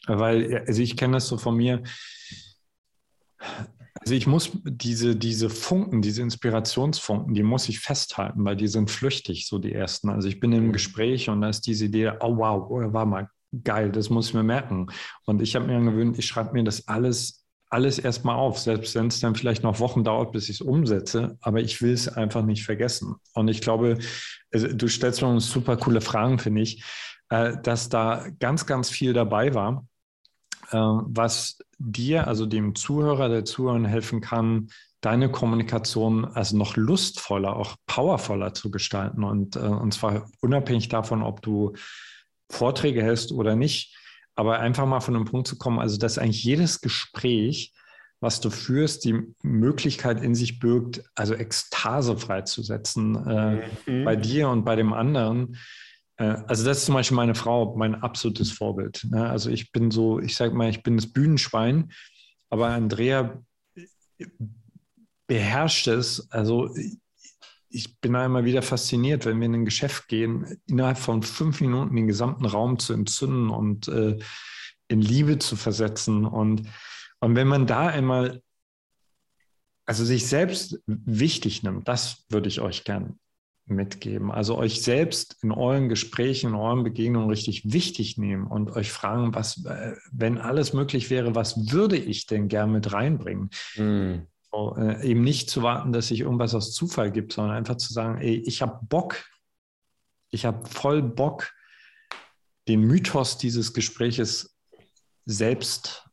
Weil, 0.05 0.63
also 0.67 0.81
ich 0.81 0.97
kenne 0.97 1.13
das 1.13 1.27
so 1.27 1.37
von 1.37 1.55
mir. 1.55 1.81
Also 4.01 4.13
ich 4.13 4.27
muss 4.27 4.51
diese, 4.63 5.15
diese 5.15 5.49
Funken, 5.49 6.01
diese 6.01 6.21
Inspirationsfunken, 6.21 7.33
die 7.33 7.43
muss 7.43 7.69
ich 7.69 7.79
festhalten, 7.79 8.45
weil 8.45 8.55
die 8.55 8.67
sind 8.67 8.91
flüchtig, 8.91 9.47
so 9.47 9.57
die 9.57 9.73
ersten. 9.73 10.09
Also 10.09 10.27
ich 10.27 10.39
bin 10.39 10.51
im 10.51 10.67
mhm. 10.67 10.73
Gespräch 10.73 11.29
und 11.29 11.41
da 11.41 11.49
ist 11.49 11.61
diese 11.61 11.85
Idee, 11.85 12.11
oh 12.19 12.37
wow, 12.37 12.67
oh, 12.69 12.93
war 12.93 13.05
mal 13.05 13.29
geil, 13.63 13.91
das 13.91 14.09
muss 14.09 14.29
ich 14.29 14.33
mir 14.33 14.43
merken. 14.43 14.87
Und 15.25 15.41
ich 15.41 15.55
habe 15.55 15.65
mir 15.65 15.77
angewöhnt, 15.77 16.17
ich 16.17 16.25
schreibe 16.25 16.53
mir 16.53 16.63
das 16.63 16.87
alles, 16.87 17.45
alles 17.69 17.99
erstmal 17.99 18.35
auf, 18.35 18.59
selbst 18.59 18.95
wenn 18.95 19.07
es 19.07 19.19
dann 19.19 19.35
vielleicht 19.35 19.63
noch 19.63 19.79
Wochen 19.79 20.03
dauert, 20.03 20.31
bis 20.31 20.49
ich 20.49 20.57
es 20.57 20.61
umsetze, 20.61 21.37
aber 21.41 21.61
ich 21.61 21.81
will 21.81 21.93
es 21.93 22.07
einfach 22.07 22.43
nicht 22.43 22.63
vergessen. 22.63 23.15
Und 23.33 23.47
ich 23.47 23.61
glaube, 23.61 23.97
also, 24.51 24.67
du 24.67 24.87
stellst 24.87 25.21
mir 25.21 25.39
super 25.39 25.77
coole 25.77 26.01
Fragen, 26.01 26.39
finde 26.39 26.61
ich, 26.61 26.83
äh, 27.29 27.57
dass 27.63 27.89
da 27.89 28.27
ganz, 28.39 28.65
ganz 28.65 28.89
viel 28.89 29.13
dabei 29.13 29.53
war, 29.53 29.87
äh, 30.71 30.77
was 30.77 31.59
dir, 31.77 32.27
also 32.27 32.45
dem 32.45 32.75
Zuhörer, 32.75 33.29
der 33.29 33.45
Zuhörer 33.45 33.87
helfen 33.87 34.21
kann, 34.21 34.69
deine 35.01 35.29
Kommunikation 35.29 36.25
also 36.25 36.57
noch 36.57 36.77
lustvoller, 36.77 37.55
auch 37.55 37.75
powervoller 37.85 38.53
zu 38.53 38.71
gestalten. 38.71 39.23
Und, 39.23 39.55
äh, 39.55 39.59
und 39.59 39.93
zwar 39.93 40.27
unabhängig 40.41 40.89
davon, 40.89 41.21
ob 41.21 41.41
du 41.41 41.73
Vorträge 42.49 43.03
hältst 43.03 43.31
oder 43.31 43.55
nicht, 43.55 43.95
aber 44.35 44.59
einfach 44.59 44.85
mal 44.85 44.99
von 44.99 45.13
dem 45.13 45.25
Punkt 45.25 45.47
zu 45.47 45.57
kommen, 45.57 45.79
also 45.79 45.97
dass 45.97 46.17
eigentlich 46.17 46.43
jedes 46.43 46.81
Gespräch, 46.81 47.73
was 48.19 48.39
du 48.39 48.49
führst, 48.49 49.05
die 49.05 49.21
Möglichkeit 49.43 50.21
in 50.21 50.35
sich 50.35 50.59
birgt, 50.59 51.03
also 51.15 51.33
Ekstase 51.35 52.17
freizusetzen 52.17 53.15
äh, 53.27 53.69
mhm. 53.85 54.05
bei 54.05 54.15
dir 54.15 54.49
und 54.49 54.63
bei 54.63 54.75
dem 54.75 54.93
anderen. 54.93 55.57
Äh, 56.17 56.35
also 56.47 56.65
das 56.65 56.79
ist 56.79 56.85
zum 56.85 56.95
Beispiel 56.95 57.15
meine 57.15 57.35
Frau, 57.35 57.75
mein 57.75 57.95
absolutes 57.95 58.51
Vorbild. 58.51 59.05
Ne? 59.09 59.29
Also 59.29 59.49
ich 59.49 59.71
bin 59.71 59.91
so, 59.91 60.19
ich 60.19 60.35
sage 60.35 60.55
mal, 60.55 60.69
ich 60.69 60.81
bin 60.83 60.95
das 60.95 61.11
Bühnenschwein, 61.11 61.91
aber 62.49 62.69
Andrea 62.69 63.41
beherrscht 65.27 65.87
es. 65.87 66.31
Also 66.31 66.73
ich 67.75 67.99
bin 67.99 68.13
da 68.13 68.25
immer 68.25 68.45
wieder 68.45 68.61
fasziniert, 68.61 69.25
wenn 69.25 69.39
wir 69.39 69.47
in 69.47 69.55
ein 69.55 69.65
Geschäft 69.65 70.07
gehen, 70.07 70.57
innerhalb 70.65 70.97
von 70.97 71.21
fünf 71.23 71.59
Minuten 71.59 71.95
den 71.95 72.07
gesamten 72.07 72.45
Raum 72.45 72.79
zu 72.79 72.93
entzünden 72.93 73.49
und 73.49 73.89
äh, 73.89 74.17
in 74.87 75.01
Liebe 75.01 75.39
zu 75.39 75.57
versetzen. 75.57 76.25
Und, 76.25 76.69
und 77.19 77.35
wenn 77.35 77.47
man 77.47 77.67
da 77.67 77.87
einmal, 77.87 78.41
also 79.85 80.05
sich 80.05 80.27
selbst 80.27 80.81
wichtig 80.87 81.63
nimmt, 81.63 81.87
das 81.87 82.25
würde 82.29 82.47
ich 82.47 82.61
euch 82.61 82.85
gern 82.85 83.19
mitgeben. 83.65 84.31
Also 84.31 84.57
euch 84.57 84.81
selbst 84.81 85.37
in 85.43 85.51
euren 85.51 85.89
Gesprächen, 85.89 86.51
in 86.51 86.55
euren 86.55 86.83
Begegnungen 86.83 87.29
richtig 87.29 87.73
wichtig 87.73 88.17
nehmen 88.17 88.47
und 88.47 88.71
euch 88.71 88.91
fragen, 88.91 89.35
was, 89.35 89.65
äh, 89.65 89.95
wenn 90.11 90.37
alles 90.37 90.73
möglich 90.73 91.09
wäre, 91.09 91.35
was 91.35 91.71
würde 91.71 91.97
ich 91.97 92.25
denn 92.25 92.47
gern 92.47 92.71
mit 92.71 92.93
reinbringen? 92.93 93.49
Mm. 93.75 94.27
So, 94.55 94.73
äh, 94.77 95.05
eben 95.05 95.21
nicht 95.21 95.49
zu 95.49 95.63
warten, 95.63 95.91
dass 95.91 96.07
sich 96.07 96.21
irgendwas 96.21 96.55
aus 96.55 96.73
Zufall 96.73 97.11
gibt, 97.11 97.33
sondern 97.33 97.57
einfach 97.57 97.75
zu 97.75 97.91
sagen, 97.91 98.21
ey, 98.21 98.35
ich 98.35 98.61
habe 98.61 98.79
Bock, 98.87 99.25
ich 100.29 100.45
habe 100.45 100.65
voll 100.65 101.01
Bock, 101.01 101.51
den 102.69 102.79
Mythos 102.79 103.37
dieses 103.37 103.73
Gespräches 103.73 104.57
selbst, 105.25 106.09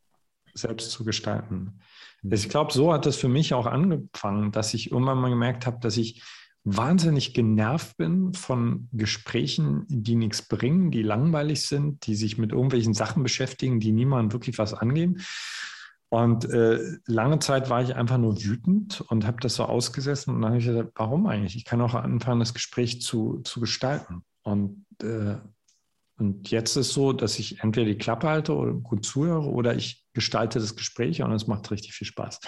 selbst 0.55 0.90
zu 0.90 1.05
gestalten. 1.05 1.78
Mhm. 2.22 2.32
Ich 2.32 2.49
glaube, 2.49 2.72
so 2.72 2.93
hat 2.93 3.07
es 3.07 3.14
für 3.14 3.28
mich 3.28 3.55
auch 3.55 3.66
angefangen, 3.66 4.51
dass 4.51 4.74
ich 4.74 4.90
irgendwann 4.90 5.20
mal 5.20 5.30
gemerkt 5.30 5.64
habe, 5.64 5.78
dass 5.78 5.97
ich 5.97 6.20
wahnsinnig 6.64 7.34
genervt 7.34 7.97
bin 7.97 8.34
von 8.34 8.88
Gesprächen, 8.93 9.84
die 9.88 10.16
nichts 10.16 10.43
bringen, 10.49 10.90
die 10.90 11.03
langweilig 11.03 11.62
sind, 11.62 12.07
die 12.07 12.16
sich 12.16 12.38
mit 12.38 12.51
irgendwelchen 12.51 12.95
Sachen 12.95 13.22
beschäftigen, 13.22 13.78
die 13.78 13.93
niemandem 13.93 14.32
wirklich 14.32 14.59
was 14.59 14.74
angehen. 14.74 15.22
Und 16.12 16.44
äh, 16.50 16.78
lange 17.06 17.38
Zeit 17.38 17.70
war 17.70 17.82
ich 17.82 17.94
einfach 17.94 18.18
nur 18.18 18.36
wütend 18.44 19.00
und 19.08 19.26
habe 19.26 19.40
das 19.40 19.54
so 19.54 19.64
ausgesessen. 19.64 20.34
Und 20.34 20.42
dann 20.42 20.50
habe 20.50 20.60
ich 20.60 20.66
gesagt, 20.66 20.92
warum 20.96 21.26
eigentlich? 21.26 21.56
Ich 21.56 21.64
kann 21.64 21.80
auch 21.80 21.94
anfangen, 21.94 22.40
das 22.40 22.52
Gespräch 22.52 23.00
zu, 23.00 23.40
zu 23.44 23.60
gestalten. 23.60 24.22
Und, 24.42 24.84
äh, 25.02 25.36
und 26.18 26.50
jetzt 26.50 26.76
ist 26.76 26.90
so, 26.90 27.14
dass 27.14 27.38
ich 27.38 27.60
entweder 27.60 27.86
die 27.86 27.96
Klappe 27.96 28.28
halte 28.28 28.54
oder 28.54 28.74
gut 28.74 29.06
zuhöre 29.06 29.48
oder 29.48 29.74
ich 29.74 30.04
gestalte 30.12 30.58
das 30.58 30.76
Gespräch 30.76 31.22
und 31.22 31.32
es 31.32 31.46
macht 31.46 31.70
richtig 31.70 31.94
viel 31.94 32.06
Spaß. 32.06 32.40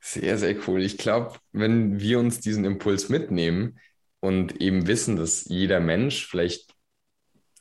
Sehr, 0.00 0.36
sehr 0.36 0.56
cool. 0.66 0.82
Ich 0.82 0.98
glaube, 0.98 1.38
wenn 1.52 2.00
wir 2.00 2.18
uns 2.18 2.40
diesen 2.40 2.64
Impuls 2.64 3.08
mitnehmen 3.08 3.78
und 4.18 4.60
eben 4.60 4.88
wissen, 4.88 5.14
dass 5.14 5.44
jeder 5.44 5.78
Mensch 5.78 6.26
vielleicht 6.26 6.74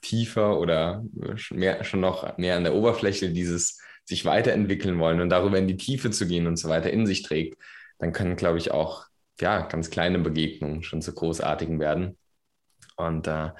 tiefer 0.01 0.57
oder 0.57 1.05
mehr, 1.51 1.83
schon 1.83 1.99
noch 1.99 2.37
mehr 2.39 2.55
an 2.55 2.63
der 2.63 2.73
Oberfläche 2.73 3.29
dieses 3.29 3.79
sich 4.09 4.25
weiterentwickeln 4.25 4.97
wollen 4.97 5.21
und 5.21 5.29
darüber 5.29 5.59
in 5.59 5.67
die 5.67 5.77
Tiefe 5.77 6.09
zu 6.09 6.27
gehen 6.27 6.47
und 6.47 6.57
so 6.57 6.67
weiter 6.67 6.91
in 6.91 7.05
sich 7.05 7.21
trägt, 7.21 7.61
dann 7.99 8.11
können, 8.11 8.35
glaube 8.35 8.57
ich, 8.57 8.71
auch 8.71 9.05
ja, 9.39 9.61
ganz 9.61 9.91
kleine 9.91 10.17
Begegnungen 10.17 10.81
schon 10.81 11.03
zu 11.03 11.13
großartigen 11.13 11.79
werden. 11.79 12.17
Und 12.95 13.27
äh, 13.27 13.51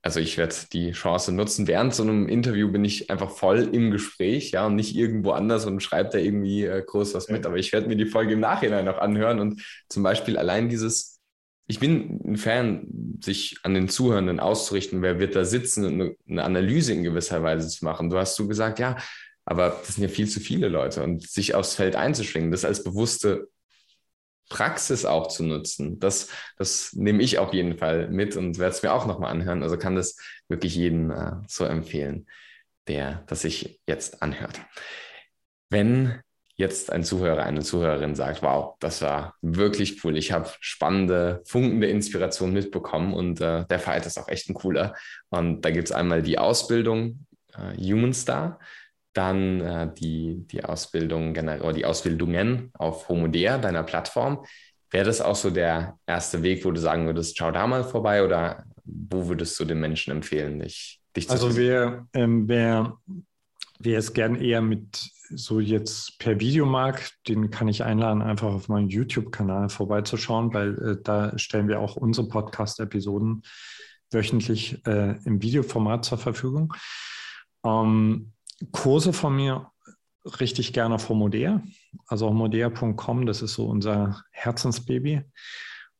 also 0.00 0.20
ich 0.20 0.38
werde 0.38 0.54
die 0.72 0.92
Chance 0.92 1.32
nutzen. 1.32 1.66
Während 1.66 1.92
so 1.92 2.04
einem 2.04 2.28
Interview 2.28 2.70
bin 2.70 2.84
ich 2.84 3.10
einfach 3.10 3.30
voll 3.30 3.68
im 3.72 3.90
Gespräch, 3.90 4.52
ja, 4.52 4.66
und 4.66 4.76
nicht 4.76 4.94
irgendwo 4.94 5.32
anders 5.32 5.66
und 5.66 5.82
schreibe 5.82 6.10
da 6.10 6.18
irgendwie 6.18 6.64
äh, 6.64 6.82
groß 6.86 7.14
was 7.14 7.28
mit. 7.28 7.44
Aber 7.44 7.56
ich 7.56 7.72
werde 7.72 7.88
mir 7.88 7.96
die 7.96 8.06
Folge 8.06 8.34
im 8.34 8.40
Nachhinein 8.40 8.84
noch 8.84 8.98
anhören 8.98 9.40
und 9.40 9.60
zum 9.88 10.04
Beispiel 10.04 10.38
allein 10.38 10.68
dieses, 10.68 11.20
ich 11.66 11.80
bin 11.80 12.20
ein 12.24 12.36
Fan, 12.36 12.86
sich 13.24 13.58
an 13.64 13.74
den 13.74 13.88
Zuhörenden 13.88 14.38
auszurichten, 14.38 15.02
wer 15.02 15.18
wird 15.18 15.34
da 15.34 15.44
sitzen 15.44 15.84
und 15.84 16.16
eine 16.28 16.44
Analyse 16.44 16.92
in 16.92 17.02
gewisser 17.02 17.42
Weise 17.42 17.68
zu 17.68 17.84
machen. 17.84 18.08
Du 18.08 18.18
hast 18.18 18.36
so 18.36 18.46
gesagt, 18.46 18.78
ja, 18.78 18.96
aber 19.44 19.80
das 19.84 19.96
sind 19.96 20.02
ja 20.02 20.08
viel 20.08 20.28
zu 20.28 20.40
viele 20.40 20.68
Leute 20.68 21.02
und 21.02 21.28
sich 21.28 21.54
aufs 21.54 21.74
Feld 21.74 21.96
einzuschwingen, 21.96 22.50
das 22.50 22.64
als 22.64 22.82
bewusste 22.82 23.48
Praxis 24.48 25.04
auch 25.04 25.28
zu 25.28 25.42
nutzen, 25.42 25.98
das, 26.00 26.28
das 26.56 26.92
nehme 26.92 27.22
ich 27.22 27.38
auf 27.38 27.52
jeden 27.52 27.78
Fall 27.78 28.08
mit 28.08 28.36
und 28.36 28.58
werde 28.58 28.74
es 28.74 28.82
mir 28.82 28.92
auch 28.92 29.06
nochmal 29.06 29.30
anhören. 29.30 29.62
Also 29.62 29.78
kann 29.78 29.96
das 29.96 30.16
wirklich 30.48 30.74
jeden 30.74 31.10
äh, 31.10 31.32
so 31.48 31.64
empfehlen, 31.64 32.26
der 32.86 33.24
das 33.26 33.42
sich 33.42 33.80
jetzt 33.86 34.22
anhört. 34.22 34.60
Wenn 35.70 36.20
jetzt 36.56 36.92
ein 36.92 37.02
Zuhörer, 37.02 37.42
eine 37.42 37.62
Zuhörerin 37.62 38.14
sagt, 38.14 38.42
wow, 38.42 38.76
das 38.78 39.02
war 39.02 39.34
wirklich 39.40 40.04
cool, 40.04 40.16
ich 40.16 40.30
habe 40.30 40.48
spannende, 40.60 41.42
funkende 41.46 41.88
Inspiration 41.88 42.52
mitbekommen 42.52 43.12
und 43.12 43.40
äh, 43.40 43.64
der 43.66 43.78
Fight 43.80 44.06
ist 44.06 44.18
auch 44.18 44.28
echt 44.28 44.48
ein 44.48 44.54
cooler. 44.54 44.94
Und 45.30 45.62
da 45.62 45.70
gibt 45.70 45.88
es 45.88 45.92
einmal 45.92 46.22
die 46.22 46.38
Ausbildung 46.38 47.26
äh, 47.54 47.76
Human 47.82 48.12
Star 48.12 48.60
dann 49.14 49.60
äh, 49.60 49.94
die, 49.94 50.46
die 50.50 50.64
Ausbildung 50.64 51.30
oder 51.30 51.72
die 51.72 51.86
Ausbildungen 51.86 52.70
auf 52.74 53.08
Homodea, 53.08 53.58
deiner 53.58 53.82
Plattform. 53.82 54.44
Wäre 54.90 55.06
das 55.06 55.20
auch 55.20 55.36
so 55.36 55.50
der 55.50 55.98
erste 56.06 56.42
Weg, 56.42 56.64
wo 56.64 56.70
du 56.70 56.80
sagen 56.80 57.06
würdest, 57.06 57.38
schau 57.38 57.50
da 57.50 57.66
mal 57.66 57.84
vorbei 57.84 58.24
oder 58.24 58.64
wo 58.84 59.28
würdest 59.28 59.58
du 59.58 59.64
den 59.64 59.80
Menschen 59.80 60.10
empfehlen, 60.10 60.60
dich, 60.60 61.00
dich 61.16 61.26
zu 61.26 61.32
Also 61.32 61.56
wer, 61.56 62.06
ähm, 62.12 62.48
wer, 62.48 62.98
wer 63.78 63.98
es 63.98 64.12
gern 64.12 64.36
eher 64.36 64.60
mit 64.60 65.10
so 65.30 65.58
jetzt 65.58 66.18
per 66.18 66.38
Video 66.38 66.66
mag, 66.66 67.10
den 67.26 67.50
kann 67.50 67.68
ich 67.68 67.82
einladen, 67.82 68.22
einfach 68.22 68.52
auf 68.52 68.68
meinem 68.68 68.88
YouTube-Kanal 68.88 69.68
vorbeizuschauen, 69.68 70.52
weil 70.52 70.78
äh, 70.78 71.02
da 71.02 71.36
stellen 71.38 71.68
wir 71.68 71.80
auch 71.80 71.96
unsere 71.96 72.28
Podcast-Episoden 72.28 73.42
wöchentlich 74.12 74.86
äh, 74.86 75.16
im 75.24 75.42
Videoformat 75.42 76.04
zur 76.04 76.18
Verfügung. 76.18 76.74
Ähm, 77.64 78.33
Kurse 78.72 79.12
von 79.12 79.36
mir 79.36 79.70
richtig 80.40 80.72
gerne 80.72 80.94
auf 80.94 81.08
Homodea, 81.08 81.62
also 82.06 82.28
homodea.com, 82.28 83.26
das 83.26 83.42
ist 83.42 83.54
so 83.54 83.66
unser 83.66 84.22
Herzensbaby. 84.30 85.22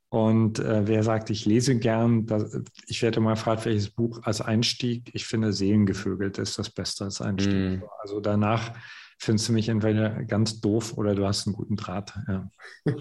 Und 0.09 0.61
äh, 0.61 0.87
wer 0.87 1.03
sagt, 1.03 1.31
ich 1.31 1.45
lese 1.45 1.77
gern, 1.77 2.27
das, 2.27 2.57
ich 2.87 3.03
werde 3.03 3.21
mal 3.21 3.35
gefragt, 3.35 3.65
welches 3.65 3.91
Buch 3.91 4.21
als 4.23 4.41
Einstieg. 4.41 5.11
Ich 5.13 5.27
finde, 5.27 5.53
Seelengevögelt 5.53 6.39
ist 6.39 6.57
das 6.57 6.71
Beste 6.71 7.05
als 7.05 7.21
Einstieg. 7.21 7.81
Mm. 7.81 7.85
Also 7.99 8.21
danach 8.21 8.73
findest 9.19 9.49
du 9.49 9.53
mich 9.53 9.69
entweder 9.69 10.23
ganz 10.23 10.61
doof 10.61 10.97
oder 10.97 11.17
du 11.17 11.27
hast 11.27 11.49
einen 11.49 11.57
guten 11.57 11.75
Draht. 11.75 12.15
Ja. 12.29 12.49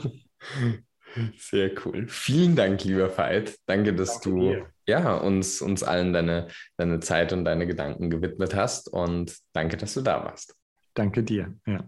Sehr 1.38 1.72
cool. 1.86 2.08
Vielen 2.08 2.56
Dank, 2.56 2.84
lieber 2.84 3.16
Veit. 3.16 3.60
Danke, 3.68 3.94
dass 3.94 4.20
Danke 4.20 4.30
du 4.30 4.66
ja, 4.88 5.16
uns, 5.16 5.62
uns 5.62 5.84
allen 5.84 6.14
deine, 6.14 6.48
deine 6.78 7.00
Zeit 7.00 7.34
und 7.34 7.46
deine 7.46 7.68
Gedanken 7.68 8.10
gewidmet 8.10 8.56
hast. 8.56 8.88
Und 8.88 9.38
danke, 9.54 9.78
dass 9.78 9.94
du 9.94 10.02
da 10.02 10.24
warst. 10.24 10.56
Danke 10.94 11.24
dir. 11.24 11.54
Ja. 11.66 11.88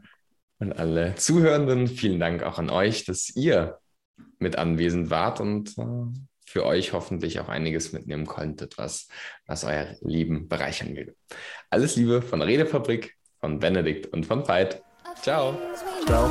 Und 0.59 0.73
alle 0.73 1.15
Zuhörenden, 1.15 1.87
vielen 1.87 2.19
Dank 2.19 2.43
auch 2.43 2.59
an 2.59 2.69
euch, 2.69 3.05
dass 3.05 3.35
ihr 3.35 3.77
mit 4.39 4.57
anwesend 4.57 5.09
wart 5.09 5.41
und 5.41 5.77
äh, 5.77 5.83
für 6.45 6.65
euch 6.65 6.93
hoffentlich 6.93 7.39
auch 7.39 7.49
einiges 7.49 7.91
mitnehmen 7.91 8.25
konntet, 8.25 8.77
was, 8.77 9.09
was 9.45 9.63
euer 9.65 9.95
Leben 10.01 10.47
bereichern 10.47 10.95
will. 10.95 11.15
Alles 11.69 11.95
Liebe 11.95 12.21
von 12.21 12.41
Redefabrik, 12.41 13.15
von 13.39 13.59
Benedikt 13.59 14.07
und 14.07 14.25
von 14.25 14.47
Veit. 14.47 14.81
Ciao. 15.21 15.57
Ciao. 16.05 16.29